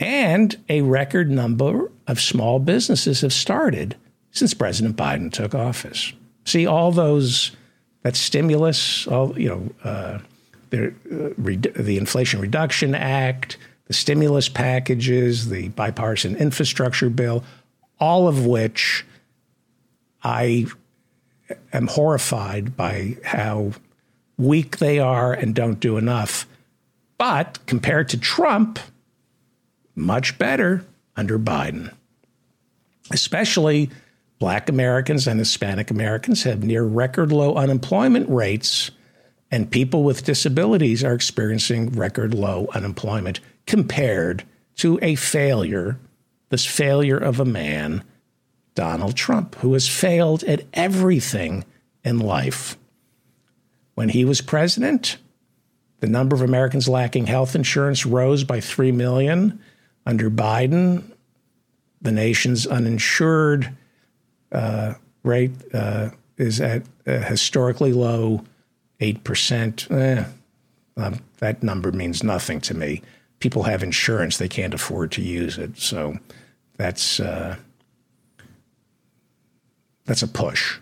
and 0.00 0.56
a 0.68 0.82
record 0.82 1.30
number 1.30 1.90
of 2.06 2.20
small 2.20 2.58
businesses 2.58 3.20
have 3.22 3.32
started 3.32 3.96
since 4.30 4.54
President 4.54 4.96
Biden 4.96 5.32
took 5.32 5.54
office. 5.54 6.12
See, 6.44 6.66
all 6.66 6.92
those 6.92 7.52
that 8.04 8.14
stimulus, 8.14 9.08
all 9.08 9.38
you 9.38 9.48
know, 9.48 9.70
uh, 9.82 10.18
the, 10.70 10.88
uh, 11.10 11.30
re- 11.36 11.56
the 11.56 11.96
Inflation 11.96 12.40
Reduction 12.40 12.94
Act, 12.94 13.56
the 13.86 13.94
stimulus 13.94 14.48
packages, 14.48 15.48
the 15.48 15.68
bipartisan 15.70 16.36
infrastructure 16.36 17.10
bill, 17.10 17.42
all 17.98 18.28
of 18.28 18.46
which 18.46 19.04
I 20.22 20.66
am 21.72 21.88
horrified 21.88 22.76
by 22.76 23.16
how 23.24 23.72
weak 24.36 24.78
they 24.78 24.98
are 24.98 25.32
and 25.32 25.54
don't 25.54 25.80
do 25.80 25.96
enough. 25.96 26.46
But 27.18 27.58
compared 27.66 28.08
to 28.10 28.18
Trump, 28.18 28.78
much 29.94 30.36
better 30.38 30.84
under 31.16 31.38
Biden. 31.38 31.92
Especially 33.10 33.90
Black 34.44 34.68
Americans 34.68 35.26
and 35.26 35.38
Hispanic 35.38 35.90
Americans 35.90 36.42
have 36.42 36.62
near 36.62 36.84
record 36.84 37.32
low 37.32 37.54
unemployment 37.54 38.28
rates, 38.28 38.90
and 39.50 39.70
people 39.70 40.04
with 40.04 40.26
disabilities 40.26 41.02
are 41.02 41.14
experiencing 41.14 41.88
record 41.92 42.34
low 42.34 42.68
unemployment 42.74 43.40
compared 43.66 44.44
to 44.76 44.98
a 45.00 45.14
failure, 45.14 45.98
this 46.50 46.66
failure 46.66 47.16
of 47.16 47.40
a 47.40 47.46
man, 47.46 48.04
Donald 48.74 49.16
Trump, 49.16 49.54
who 49.60 49.72
has 49.72 49.88
failed 49.88 50.44
at 50.44 50.66
everything 50.74 51.64
in 52.04 52.18
life. 52.18 52.76
When 53.94 54.10
he 54.10 54.26
was 54.26 54.42
president, 54.42 55.16
the 56.00 56.06
number 56.06 56.36
of 56.36 56.42
Americans 56.42 56.86
lacking 56.86 57.28
health 57.28 57.54
insurance 57.54 58.04
rose 58.04 58.44
by 58.44 58.60
3 58.60 58.92
million 58.92 59.58
under 60.04 60.28
Biden, 60.30 61.02
the 62.02 62.12
nation's 62.12 62.66
uninsured 62.66 63.74
rate 65.22 65.52
uh, 65.72 66.10
is 66.36 66.60
at 66.60 66.82
a 67.06 67.18
historically 67.18 67.92
low 67.92 68.44
8%. 69.00 69.90
Eh, 69.90 70.24
um, 70.96 71.20
that 71.38 71.62
number 71.62 71.92
means 71.92 72.22
nothing 72.22 72.60
to 72.62 72.74
me. 72.74 73.02
People 73.40 73.64
have 73.64 73.82
insurance, 73.82 74.38
they 74.38 74.48
can't 74.48 74.74
afford 74.74 75.12
to 75.12 75.22
use 75.22 75.58
it. 75.58 75.76
So 75.76 76.18
that's, 76.76 77.20
uh, 77.20 77.56
that's 80.04 80.22
a 80.22 80.28
push. 80.28 80.78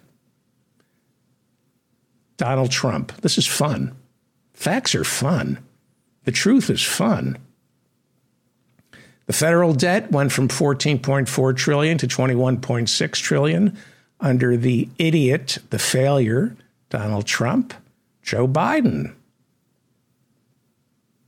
Donald 2.37 2.71
Trump, 2.71 3.21
this 3.23 3.39
is 3.39 3.47
fun. 3.47 3.95
Facts 4.53 4.95
are 4.95 5.05
fun. 5.05 5.59
The 6.25 6.33
truth 6.33 6.71
is 6.71 6.83
fun. 6.83 7.39
The 9.27 9.33
federal 9.33 9.73
debt 9.73 10.11
went 10.11 10.33
from 10.33 10.49
14.4 10.49 11.57
trillion 11.57 11.99
to 11.99 12.07
21.6 12.07 13.13
trillion 13.15 13.77
under 14.21 14.57
the 14.57 14.89
idiot, 14.99 15.59
the 15.71 15.79
failure, 15.79 16.57
Donald 16.91 17.27
Trump, 17.27 17.75
Joe 18.23 18.47
Biden. 18.47 19.15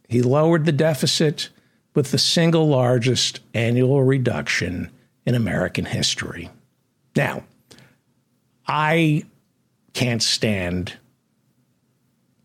He 0.08 0.22
lowered 0.22 0.64
the 0.64 0.72
deficit 0.72 1.48
with 1.94 2.10
the 2.10 2.18
single 2.18 2.68
largest 2.68 3.40
annual 3.54 4.02
reduction 4.02 4.90
in 5.24 5.34
American 5.34 5.84
history. 5.84 6.50
Now, 7.16 7.44
I 8.66 9.24
can't 9.92 10.22
stand 10.22 10.94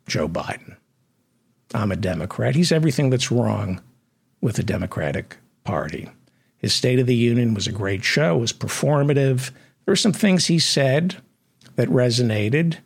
Joe 0.08 0.28
Biden. 0.28 0.78
I'm 1.74 1.92
a 1.92 1.96
Democrat. 1.96 2.56
He's 2.56 2.72
everything 2.72 3.10
that's 3.10 3.32
wrong 3.32 3.82
with 4.42 4.56
the 4.56 4.64
Democratic 4.64 5.38
Party. 5.64 6.10
His 6.58 6.74
State 6.74 7.00
of 7.00 7.08
the 7.08 7.16
Union 7.16 7.54
was 7.54 7.68
a 7.68 7.72
great 7.72 8.04
show, 8.04 8.38
was 8.38 8.52
performative. 8.52 9.52
There 9.86 9.94
were 9.94 9.96
some 9.96 10.14
things 10.14 10.48
he 10.48 10.60
said 10.60 11.18
that 11.76 11.88
resonated. 11.90 12.78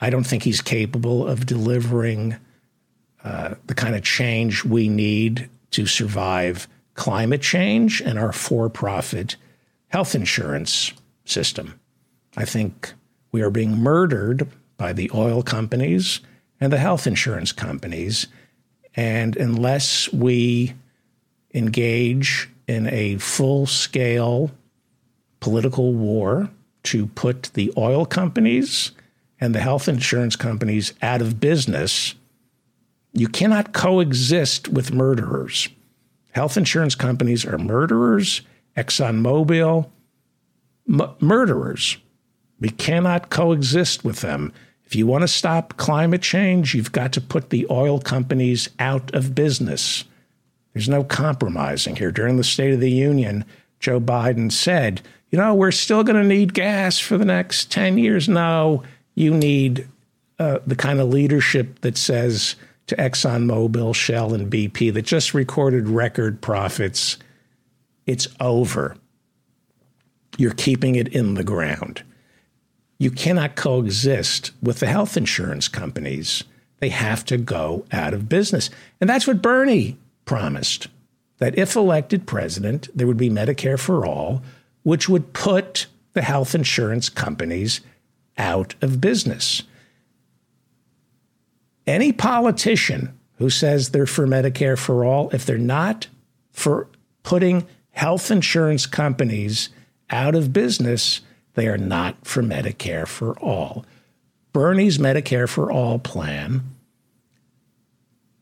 I 0.00 0.10
don't 0.10 0.26
think 0.26 0.44
he's 0.44 0.60
capable 0.60 1.26
of 1.26 1.46
delivering 1.46 2.36
uh, 3.24 3.54
the 3.66 3.74
kind 3.74 3.94
of 3.94 4.02
change 4.02 4.64
we 4.64 4.88
need 4.88 5.48
to 5.72 5.86
survive 5.86 6.68
climate 6.94 7.42
change 7.42 8.00
and 8.00 8.18
our 8.18 8.32
for 8.32 8.68
profit 8.68 9.36
health 9.88 10.14
insurance 10.14 10.92
system. 11.24 11.80
I 12.36 12.44
think 12.44 12.92
we 13.32 13.42
are 13.42 13.50
being 13.50 13.76
murdered 13.76 14.48
by 14.76 14.92
the 14.92 15.10
oil 15.14 15.42
companies 15.42 16.20
and 16.60 16.72
the 16.72 16.78
health 16.78 17.06
insurance 17.06 17.52
companies 17.52 18.26
and 18.94 19.36
unless 19.36 20.12
we 20.12 20.74
engage 21.54 22.48
in 22.66 22.86
a 22.88 23.16
full 23.18 23.66
scale 23.66 24.50
political 25.40 25.92
war 25.92 26.50
to 26.84 27.06
put 27.08 27.50
the 27.54 27.72
oil 27.76 28.06
companies 28.06 28.92
and 29.40 29.54
the 29.54 29.60
health 29.60 29.88
insurance 29.88 30.36
companies 30.36 30.92
out 31.02 31.20
of 31.20 31.40
business. 31.40 32.14
You 33.12 33.26
cannot 33.26 33.72
coexist 33.72 34.68
with 34.68 34.92
murderers. 34.92 35.68
Health 36.32 36.56
insurance 36.56 36.94
companies 36.94 37.44
are 37.44 37.58
murderers, 37.58 38.42
ExxonMobil, 38.76 39.90
m- 40.88 41.14
murderers. 41.18 41.96
We 42.60 42.68
cannot 42.68 43.30
coexist 43.30 44.04
with 44.04 44.20
them. 44.20 44.52
If 44.84 44.94
you 44.94 45.06
want 45.06 45.22
to 45.22 45.28
stop 45.28 45.76
climate 45.76 46.22
change, 46.22 46.74
you've 46.74 46.92
got 46.92 47.12
to 47.14 47.20
put 47.20 47.50
the 47.50 47.66
oil 47.70 47.98
companies 48.00 48.68
out 48.78 49.12
of 49.14 49.34
business. 49.34 50.04
There's 50.80 50.88
no 50.88 51.04
compromising 51.04 51.96
here. 51.96 52.10
During 52.10 52.38
the 52.38 52.42
State 52.42 52.72
of 52.72 52.80
the 52.80 52.90
Union, 52.90 53.44
Joe 53.80 54.00
Biden 54.00 54.50
said, 54.50 55.02
you 55.28 55.36
know, 55.36 55.54
we're 55.54 55.72
still 55.72 56.02
going 56.02 56.16
to 56.16 56.26
need 56.26 56.54
gas 56.54 56.98
for 56.98 57.18
the 57.18 57.26
next 57.26 57.70
10 57.70 57.98
years. 57.98 58.30
No, 58.30 58.82
you 59.14 59.34
need 59.34 59.86
uh, 60.38 60.60
the 60.66 60.74
kind 60.74 60.98
of 60.98 61.10
leadership 61.10 61.82
that 61.82 61.98
says 61.98 62.56
to 62.86 62.96
ExxonMobil, 62.96 63.94
Shell, 63.94 64.32
and 64.32 64.50
BP 64.50 64.94
that 64.94 65.02
just 65.02 65.34
recorded 65.34 65.86
record 65.86 66.40
profits, 66.40 67.18
it's 68.06 68.26
over. 68.40 68.96
You're 70.38 70.54
keeping 70.54 70.94
it 70.94 71.08
in 71.08 71.34
the 71.34 71.44
ground. 71.44 72.04
You 72.98 73.10
cannot 73.10 73.54
coexist 73.54 74.52
with 74.62 74.80
the 74.80 74.86
health 74.86 75.18
insurance 75.18 75.68
companies. 75.68 76.42
They 76.78 76.88
have 76.88 77.22
to 77.26 77.36
go 77.36 77.84
out 77.92 78.14
of 78.14 78.30
business. 78.30 78.70
And 78.98 79.10
that's 79.10 79.26
what 79.26 79.42
Bernie 79.42 79.98
promised 80.30 80.86
that 81.38 81.58
if 81.58 81.74
elected 81.74 82.24
president, 82.24 82.88
there 82.94 83.08
would 83.08 83.16
be 83.16 83.28
Medicare 83.28 83.76
for 83.76 84.06
all, 84.06 84.40
which 84.84 85.08
would 85.08 85.32
put 85.32 85.88
the 86.12 86.22
health 86.22 86.54
insurance 86.54 87.08
companies 87.08 87.80
out 88.38 88.76
of 88.80 89.00
business. 89.00 89.64
Any 91.84 92.12
politician 92.12 93.18
who 93.38 93.50
says 93.50 93.88
they're 93.88 94.06
for 94.06 94.24
Medicare 94.24 94.78
for 94.78 95.04
all, 95.04 95.30
if 95.30 95.44
they're 95.44 95.58
not 95.58 96.06
for 96.52 96.86
putting 97.24 97.66
health 97.90 98.30
insurance 98.30 98.86
companies 98.86 99.70
out 100.10 100.36
of 100.36 100.52
business, 100.52 101.22
they 101.54 101.66
are 101.66 101.76
not 101.76 102.14
for 102.24 102.40
Medicare 102.40 103.08
for 103.08 103.36
all. 103.40 103.84
Bernie's 104.52 104.98
Medicare 104.98 105.48
for 105.48 105.72
all 105.72 105.98
plan 105.98 106.62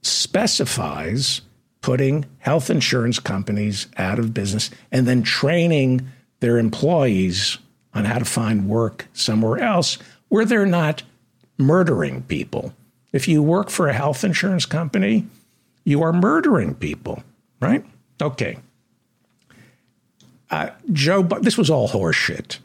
specifies 0.03 1.41
putting 1.81 2.25
health 2.39 2.71
insurance 2.71 3.19
companies 3.19 3.87
out 3.97 4.19
of 4.19 4.35
business 4.35 4.71
and 4.91 5.07
then 5.07 5.23
training 5.23 6.09
their 6.41 6.59
employees 6.59 7.59
on 7.95 8.05
how 8.05 8.19
to 8.19 8.25
find 8.25 8.69
work 8.69 9.07
somewhere 9.13 9.59
else 9.59 9.99
where 10.29 10.45
they're 10.45 10.67
not 10.67 11.03
murdering 11.57 12.23
people. 12.23 12.73
If 13.13 13.27
you 13.27 13.43
work 13.43 13.71
for 13.71 13.89
a 13.89 13.93
health 13.93 14.25
insurance 14.25 14.67
company, 14.67 15.27
you 15.85 16.03
are 16.03 16.13
murdering 16.13 16.75
people, 16.75 17.23
right? 17.61 17.85
Okay. 18.21 18.59
Uh, 20.51 20.71
Joe, 20.93 21.23
this 21.23 21.59
was 21.59 21.71
all 21.71 21.89
horseshit. 21.89 22.59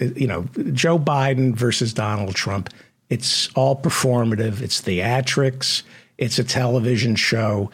You 0.00 0.26
know, 0.26 0.42
Joe 0.72 0.98
Biden 0.98 1.54
versus 1.54 1.92
Donald 1.92 2.34
Trump. 2.34 2.70
It's 3.08 3.48
all 3.54 3.80
performative. 3.80 4.60
It's 4.60 4.80
theatrics. 4.80 5.82
It's 6.18 6.38
a 6.38 6.44
television 6.44 7.16
show. 7.16 7.70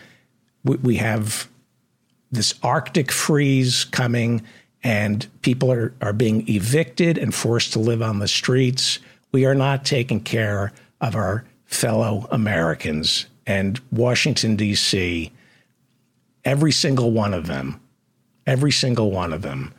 We, 0.65 0.97
have 0.97 1.49
this 2.33 2.55
Arctic 2.63 3.13
freeze 3.13 3.85
coming 3.85 4.43
and 4.83 5.27
people 5.43 5.73
are, 5.73 5.95
are 6.01 6.13
being 6.13 6.49
evicted 6.49 7.19
and 7.19 7.35
forced 7.35 7.73
to 7.73 7.79
live 7.79 8.03
on 8.03 8.19
the 8.19 8.29
streets. 8.29 8.99
We 9.33 9.47
are 9.47 9.55
not 9.55 9.85
taking 9.85 10.21
care 10.21 10.73
of 11.01 11.15
our 11.15 11.45
fellow 11.65 12.29
Americans. 12.31 13.27
And 13.47 13.81
Washington, 13.91 14.57
D.C., 14.57 15.33
every 16.45 16.73
single 16.73 17.11
one 17.13 17.35
of 17.35 17.47
them, 17.47 17.81
every 18.47 18.73
single 18.73 19.11
one 19.11 19.33
of 19.33 19.43
them 19.43 19.73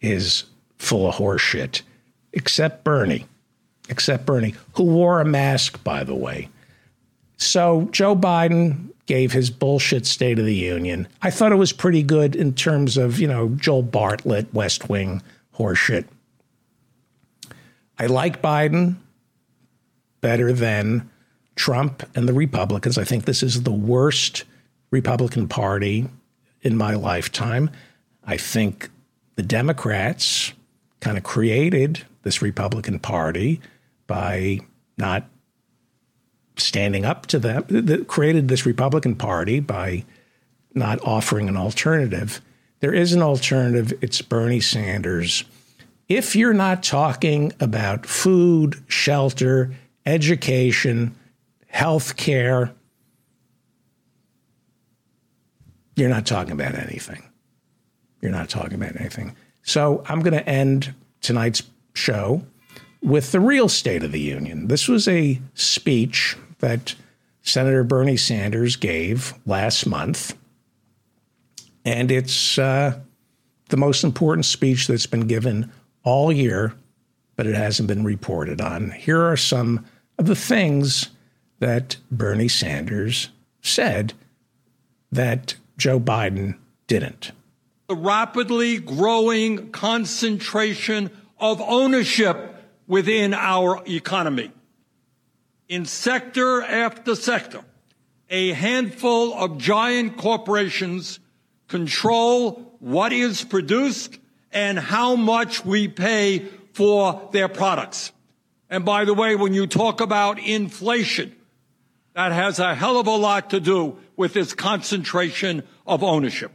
is 0.00 0.44
full 0.78 1.08
of 1.08 1.16
horseshit, 1.16 1.82
except 2.32 2.84
Bernie, 2.84 3.26
except 3.88 4.26
Bernie, 4.26 4.54
who 4.74 4.84
wore 4.84 5.20
a 5.20 5.24
mask, 5.24 5.82
by 5.82 6.04
the 6.04 6.14
way. 6.14 6.48
So 7.36 7.88
Joe 7.90 8.16
Biden 8.16 8.90
gave 9.06 9.32
his 9.32 9.50
bullshit 9.50 10.04
State 10.04 10.38
of 10.38 10.44
the 10.44 10.54
Union. 10.54 11.08
I 11.22 11.30
thought 11.30 11.52
it 11.52 11.56
was 11.56 11.72
pretty 11.72 12.02
good 12.02 12.36
in 12.36 12.54
terms 12.54 12.96
of, 12.96 13.18
you 13.18 13.28
know, 13.28 13.50
Joel 13.50 13.84
Bartlet, 13.84 14.52
West 14.52 14.88
Wing 14.88 15.22
horseshit. 15.56 16.04
I 17.98 18.06
like 18.06 18.42
Biden 18.42 18.96
better 20.20 20.52
than 20.52 21.08
Trump 21.54 22.02
and 22.14 22.28
the 22.28 22.34
Republicans. 22.34 22.98
I 22.98 23.04
think 23.04 23.24
this 23.24 23.42
is 23.42 23.62
the 23.62 23.72
worst 23.72 24.44
Republican 24.90 25.48
Party 25.48 26.08
in 26.62 26.76
my 26.76 26.94
lifetime. 26.94 27.70
I 28.24 28.36
think 28.36 28.90
the 29.36 29.42
Democrats 29.42 30.52
kind 31.00 31.16
of 31.16 31.24
created 31.24 32.04
this 32.22 32.42
Republican 32.42 32.98
Party 32.98 33.60
by 34.06 34.60
not 34.98 35.28
standing 36.56 37.04
up 37.04 37.26
to 37.26 37.38
them, 37.38 37.64
that 37.68 38.08
created 38.08 38.48
this 38.48 38.66
Republican 38.66 39.14
Party 39.14 39.60
by 39.60 40.04
not 40.74 41.00
offering 41.02 41.48
an 41.48 41.56
alternative. 41.56 42.40
There 42.80 42.94
is 42.94 43.12
an 43.12 43.22
alternative. 43.22 43.92
It's 44.00 44.20
Bernie 44.22 44.60
Sanders. 44.60 45.44
If 46.08 46.36
you're 46.36 46.54
not 46.54 46.82
talking 46.82 47.52
about 47.58 48.06
food, 48.06 48.82
shelter, 48.86 49.72
education, 50.04 51.16
health 51.66 52.16
care, 52.16 52.72
you're 55.96 56.08
not 56.08 56.26
talking 56.26 56.52
about 56.52 56.74
anything. 56.74 57.22
You're 58.20 58.30
not 58.30 58.48
talking 58.48 58.74
about 58.74 59.00
anything. 59.00 59.34
So 59.62 60.04
I'm 60.06 60.20
going 60.20 60.34
to 60.34 60.48
end 60.48 60.94
tonight's 61.22 61.62
show 61.94 62.44
with 63.02 63.32
the 63.32 63.40
real 63.40 63.68
State 63.68 64.04
of 64.04 64.12
the 64.12 64.20
Union. 64.20 64.68
This 64.68 64.88
was 64.88 65.08
a 65.08 65.40
speech 65.54 66.36
that 66.58 66.94
Senator 67.42 67.84
Bernie 67.84 68.16
Sanders 68.16 68.76
gave 68.76 69.34
last 69.46 69.86
month. 69.86 70.36
And 71.84 72.10
it's 72.10 72.58
uh, 72.58 72.98
the 73.68 73.76
most 73.76 74.02
important 74.02 74.44
speech 74.44 74.86
that's 74.86 75.06
been 75.06 75.28
given 75.28 75.70
all 76.02 76.32
year, 76.32 76.74
but 77.36 77.46
it 77.46 77.54
hasn't 77.54 77.88
been 77.88 78.04
reported 78.04 78.60
on. 78.60 78.90
Here 78.90 79.22
are 79.22 79.36
some 79.36 79.86
of 80.18 80.26
the 80.26 80.34
things 80.34 81.10
that 81.60 81.96
Bernie 82.10 82.48
Sanders 82.48 83.28
said 83.62 84.12
that 85.12 85.54
Joe 85.78 86.00
Biden 86.00 86.58
didn't. 86.86 87.32
The 87.88 87.94
rapidly 87.94 88.78
growing 88.78 89.70
concentration 89.70 91.10
of 91.38 91.60
ownership 91.60 92.54
within 92.86 93.34
our 93.34 93.82
economy 93.86 94.50
in 95.68 95.84
sector 95.84 96.62
after 96.62 97.14
sector, 97.14 97.64
a 98.30 98.52
handful 98.52 99.34
of 99.34 99.58
giant 99.58 100.16
corporations 100.16 101.20
control 101.68 102.76
what 102.80 103.12
is 103.12 103.44
produced 103.44 104.18
and 104.52 104.78
how 104.78 105.16
much 105.16 105.64
we 105.64 105.88
pay 105.88 106.46
for 106.72 107.28
their 107.32 107.48
products. 107.48 108.12
And 108.68 108.84
by 108.84 109.04
the 109.04 109.14
way, 109.14 109.36
when 109.36 109.54
you 109.54 109.66
talk 109.66 110.00
about 110.00 110.38
inflation, 110.38 111.34
that 112.14 112.32
has 112.32 112.58
a 112.58 112.74
hell 112.74 112.98
of 112.98 113.06
a 113.06 113.16
lot 113.16 113.50
to 113.50 113.60
do 113.60 113.98
with 114.16 114.32
this 114.32 114.54
concentration 114.54 115.62
of 115.86 116.02
ownership. 116.02 116.50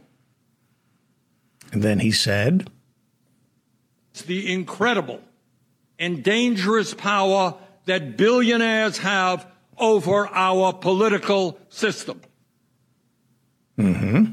And 1.70 1.82
then 1.82 2.00
he 2.00 2.10
said, 2.10 2.70
It's 4.10 4.22
the 4.22 4.52
incredible 4.52 5.20
and 5.98 6.22
dangerous 6.22 6.92
power 6.94 7.54
that 7.86 8.16
billionaires 8.16 8.98
have 8.98 9.46
over 9.76 10.28
our 10.28 10.72
political 10.72 11.58
system. 11.68 12.20
Mm-hmm. 13.78 14.32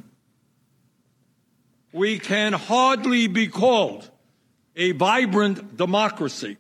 We 1.92 2.20
can 2.20 2.54
hardly 2.54 3.28
be 3.28 3.48
called 3.48 4.10
a 4.76 4.92
vibrant 4.92 5.76
democracy 5.76 6.58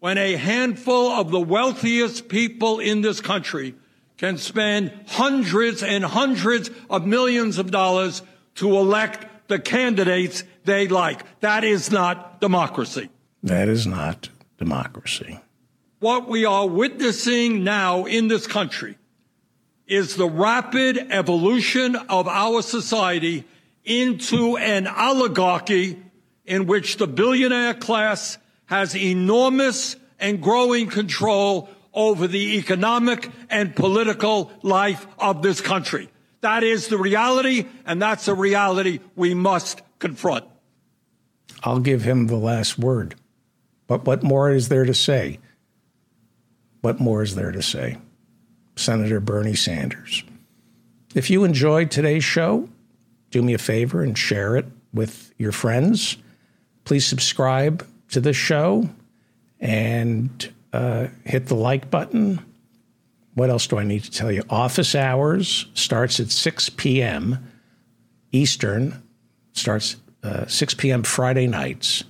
when 0.00 0.18
a 0.18 0.36
handful 0.36 1.10
of 1.10 1.30
the 1.30 1.40
wealthiest 1.40 2.28
people 2.28 2.80
in 2.80 3.00
this 3.00 3.20
country 3.20 3.74
can 4.18 4.36
spend 4.36 4.92
hundreds 5.06 5.82
and 5.82 6.04
hundreds 6.04 6.70
of 6.90 7.06
millions 7.06 7.58
of 7.58 7.70
dollars 7.70 8.22
to 8.56 8.76
elect 8.76 9.26
the 9.48 9.58
candidates 9.58 10.44
they 10.64 10.86
like. 10.88 11.40
That 11.40 11.64
is 11.64 11.90
not 11.90 12.40
democracy. 12.40 13.10
That 13.42 13.68
is 13.68 13.86
not 13.86 14.28
democracy. 14.58 15.40
What 16.02 16.28
we 16.28 16.44
are 16.44 16.66
witnessing 16.66 17.62
now 17.62 18.06
in 18.06 18.26
this 18.26 18.48
country 18.48 18.98
is 19.86 20.16
the 20.16 20.28
rapid 20.28 20.98
evolution 20.98 21.94
of 21.94 22.26
our 22.26 22.62
society 22.62 23.44
into 23.84 24.56
an 24.56 24.88
oligarchy 24.88 26.02
in 26.44 26.66
which 26.66 26.96
the 26.96 27.06
billionaire 27.06 27.74
class 27.74 28.36
has 28.66 28.96
enormous 28.96 29.94
and 30.18 30.42
growing 30.42 30.88
control 30.88 31.68
over 31.94 32.26
the 32.26 32.58
economic 32.58 33.30
and 33.48 33.76
political 33.76 34.50
life 34.62 35.06
of 35.20 35.42
this 35.42 35.60
country. 35.60 36.08
That 36.40 36.64
is 36.64 36.88
the 36.88 36.98
reality, 36.98 37.66
and 37.86 38.02
that's 38.02 38.26
a 38.26 38.34
reality 38.34 38.98
we 39.14 39.34
must 39.34 39.82
confront. 40.00 40.46
I'll 41.62 41.78
give 41.78 42.02
him 42.02 42.26
the 42.26 42.34
last 42.34 42.76
word. 42.76 43.14
But 43.86 44.04
what 44.04 44.24
more 44.24 44.50
is 44.50 44.68
there 44.68 44.84
to 44.84 44.94
say? 44.94 45.38
What 46.82 47.00
more 47.00 47.22
is 47.22 47.34
there 47.34 47.52
to 47.52 47.62
say? 47.62 47.96
Senator 48.76 49.20
Bernie 49.20 49.54
Sanders. 49.54 50.24
If 51.14 51.30
you 51.30 51.44
enjoyed 51.44 51.90
today's 51.90 52.24
show, 52.24 52.68
do 53.30 53.40
me 53.40 53.54
a 53.54 53.58
favor 53.58 54.02
and 54.02 54.18
share 54.18 54.56
it 54.56 54.66
with 54.92 55.32
your 55.38 55.52
friends. 55.52 56.16
Please 56.84 57.06
subscribe 57.06 57.86
to 58.10 58.20
the 58.20 58.32
show 58.32 58.88
and 59.60 60.52
uh, 60.72 61.06
hit 61.24 61.46
the 61.46 61.54
like 61.54 61.90
button. 61.90 62.44
What 63.34 63.48
else 63.48 63.66
do 63.66 63.78
I 63.78 63.84
need 63.84 64.02
to 64.04 64.10
tell 64.10 64.32
you? 64.32 64.42
Office 64.50 64.94
hours 64.94 65.66
starts 65.74 66.18
at 66.18 66.30
6 66.30 66.70
p.m. 66.70 67.50
Eastern, 68.32 69.02
starts 69.52 69.96
uh, 70.24 70.46
6 70.46 70.74
p.m. 70.74 71.04
Friday 71.04 71.46
nights. 71.46 72.04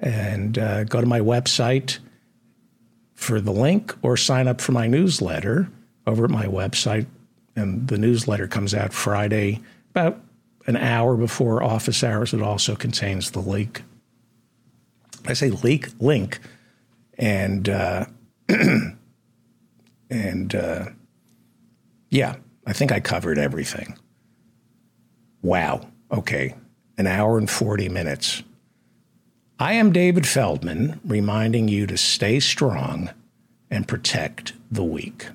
And 0.00 0.58
uh, 0.58 0.84
go 0.84 1.00
to 1.00 1.06
my 1.06 1.20
website 1.20 1.98
for 3.24 3.40
the 3.40 3.52
link 3.52 3.94
or 4.02 4.16
sign 4.16 4.46
up 4.46 4.60
for 4.60 4.72
my 4.72 4.86
newsletter 4.86 5.68
over 6.06 6.24
at 6.24 6.30
my 6.30 6.46
website. 6.46 7.06
And 7.56 7.88
the 7.88 7.98
newsletter 7.98 8.46
comes 8.46 8.74
out 8.74 8.92
Friday, 8.92 9.62
about 9.90 10.20
an 10.66 10.76
hour 10.76 11.16
before 11.16 11.62
office 11.62 12.04
hours. 12.04 12.34
It 12.34 12.42
also 12.42 12.76
contains 12.76 13.30
the 13.30 13.40
link. 13.40 13.82
I 15.26 15.32
say 15.32 15.50
leak 15.50 15.88
link, 16.00 16.38
and 17.16 17.68
uh, 17.68 18.06
and 20.10 20.54
uh, 20.54 20.86
yeah, 22.10 22.36
I 22.66 22.72
think 22.72 22.92
I 22.92 23.00
covered 23.00 23.38
everything. 23.38 23.98
Wow. 25.42 25.88
Okay, 26.10 26.54
an 26.98 27.06
hour 27.06 27.38
and 27.38 27.48
forty 27.48 27.88
minutes. 27.88 28.42
I 29.64 29.72
am 29.72 29.92
David 29.92 30.26
Feldman, 30.28 31.00
reminding 31.06 31.68
you 31.68 31.86
to 31.86 31.96
stay 31.96 32.38
strong 32.38 33.08
and 33.70 33.88
protect 33.88 34.52
the 34.70 34.84
weak. 34.84 35.28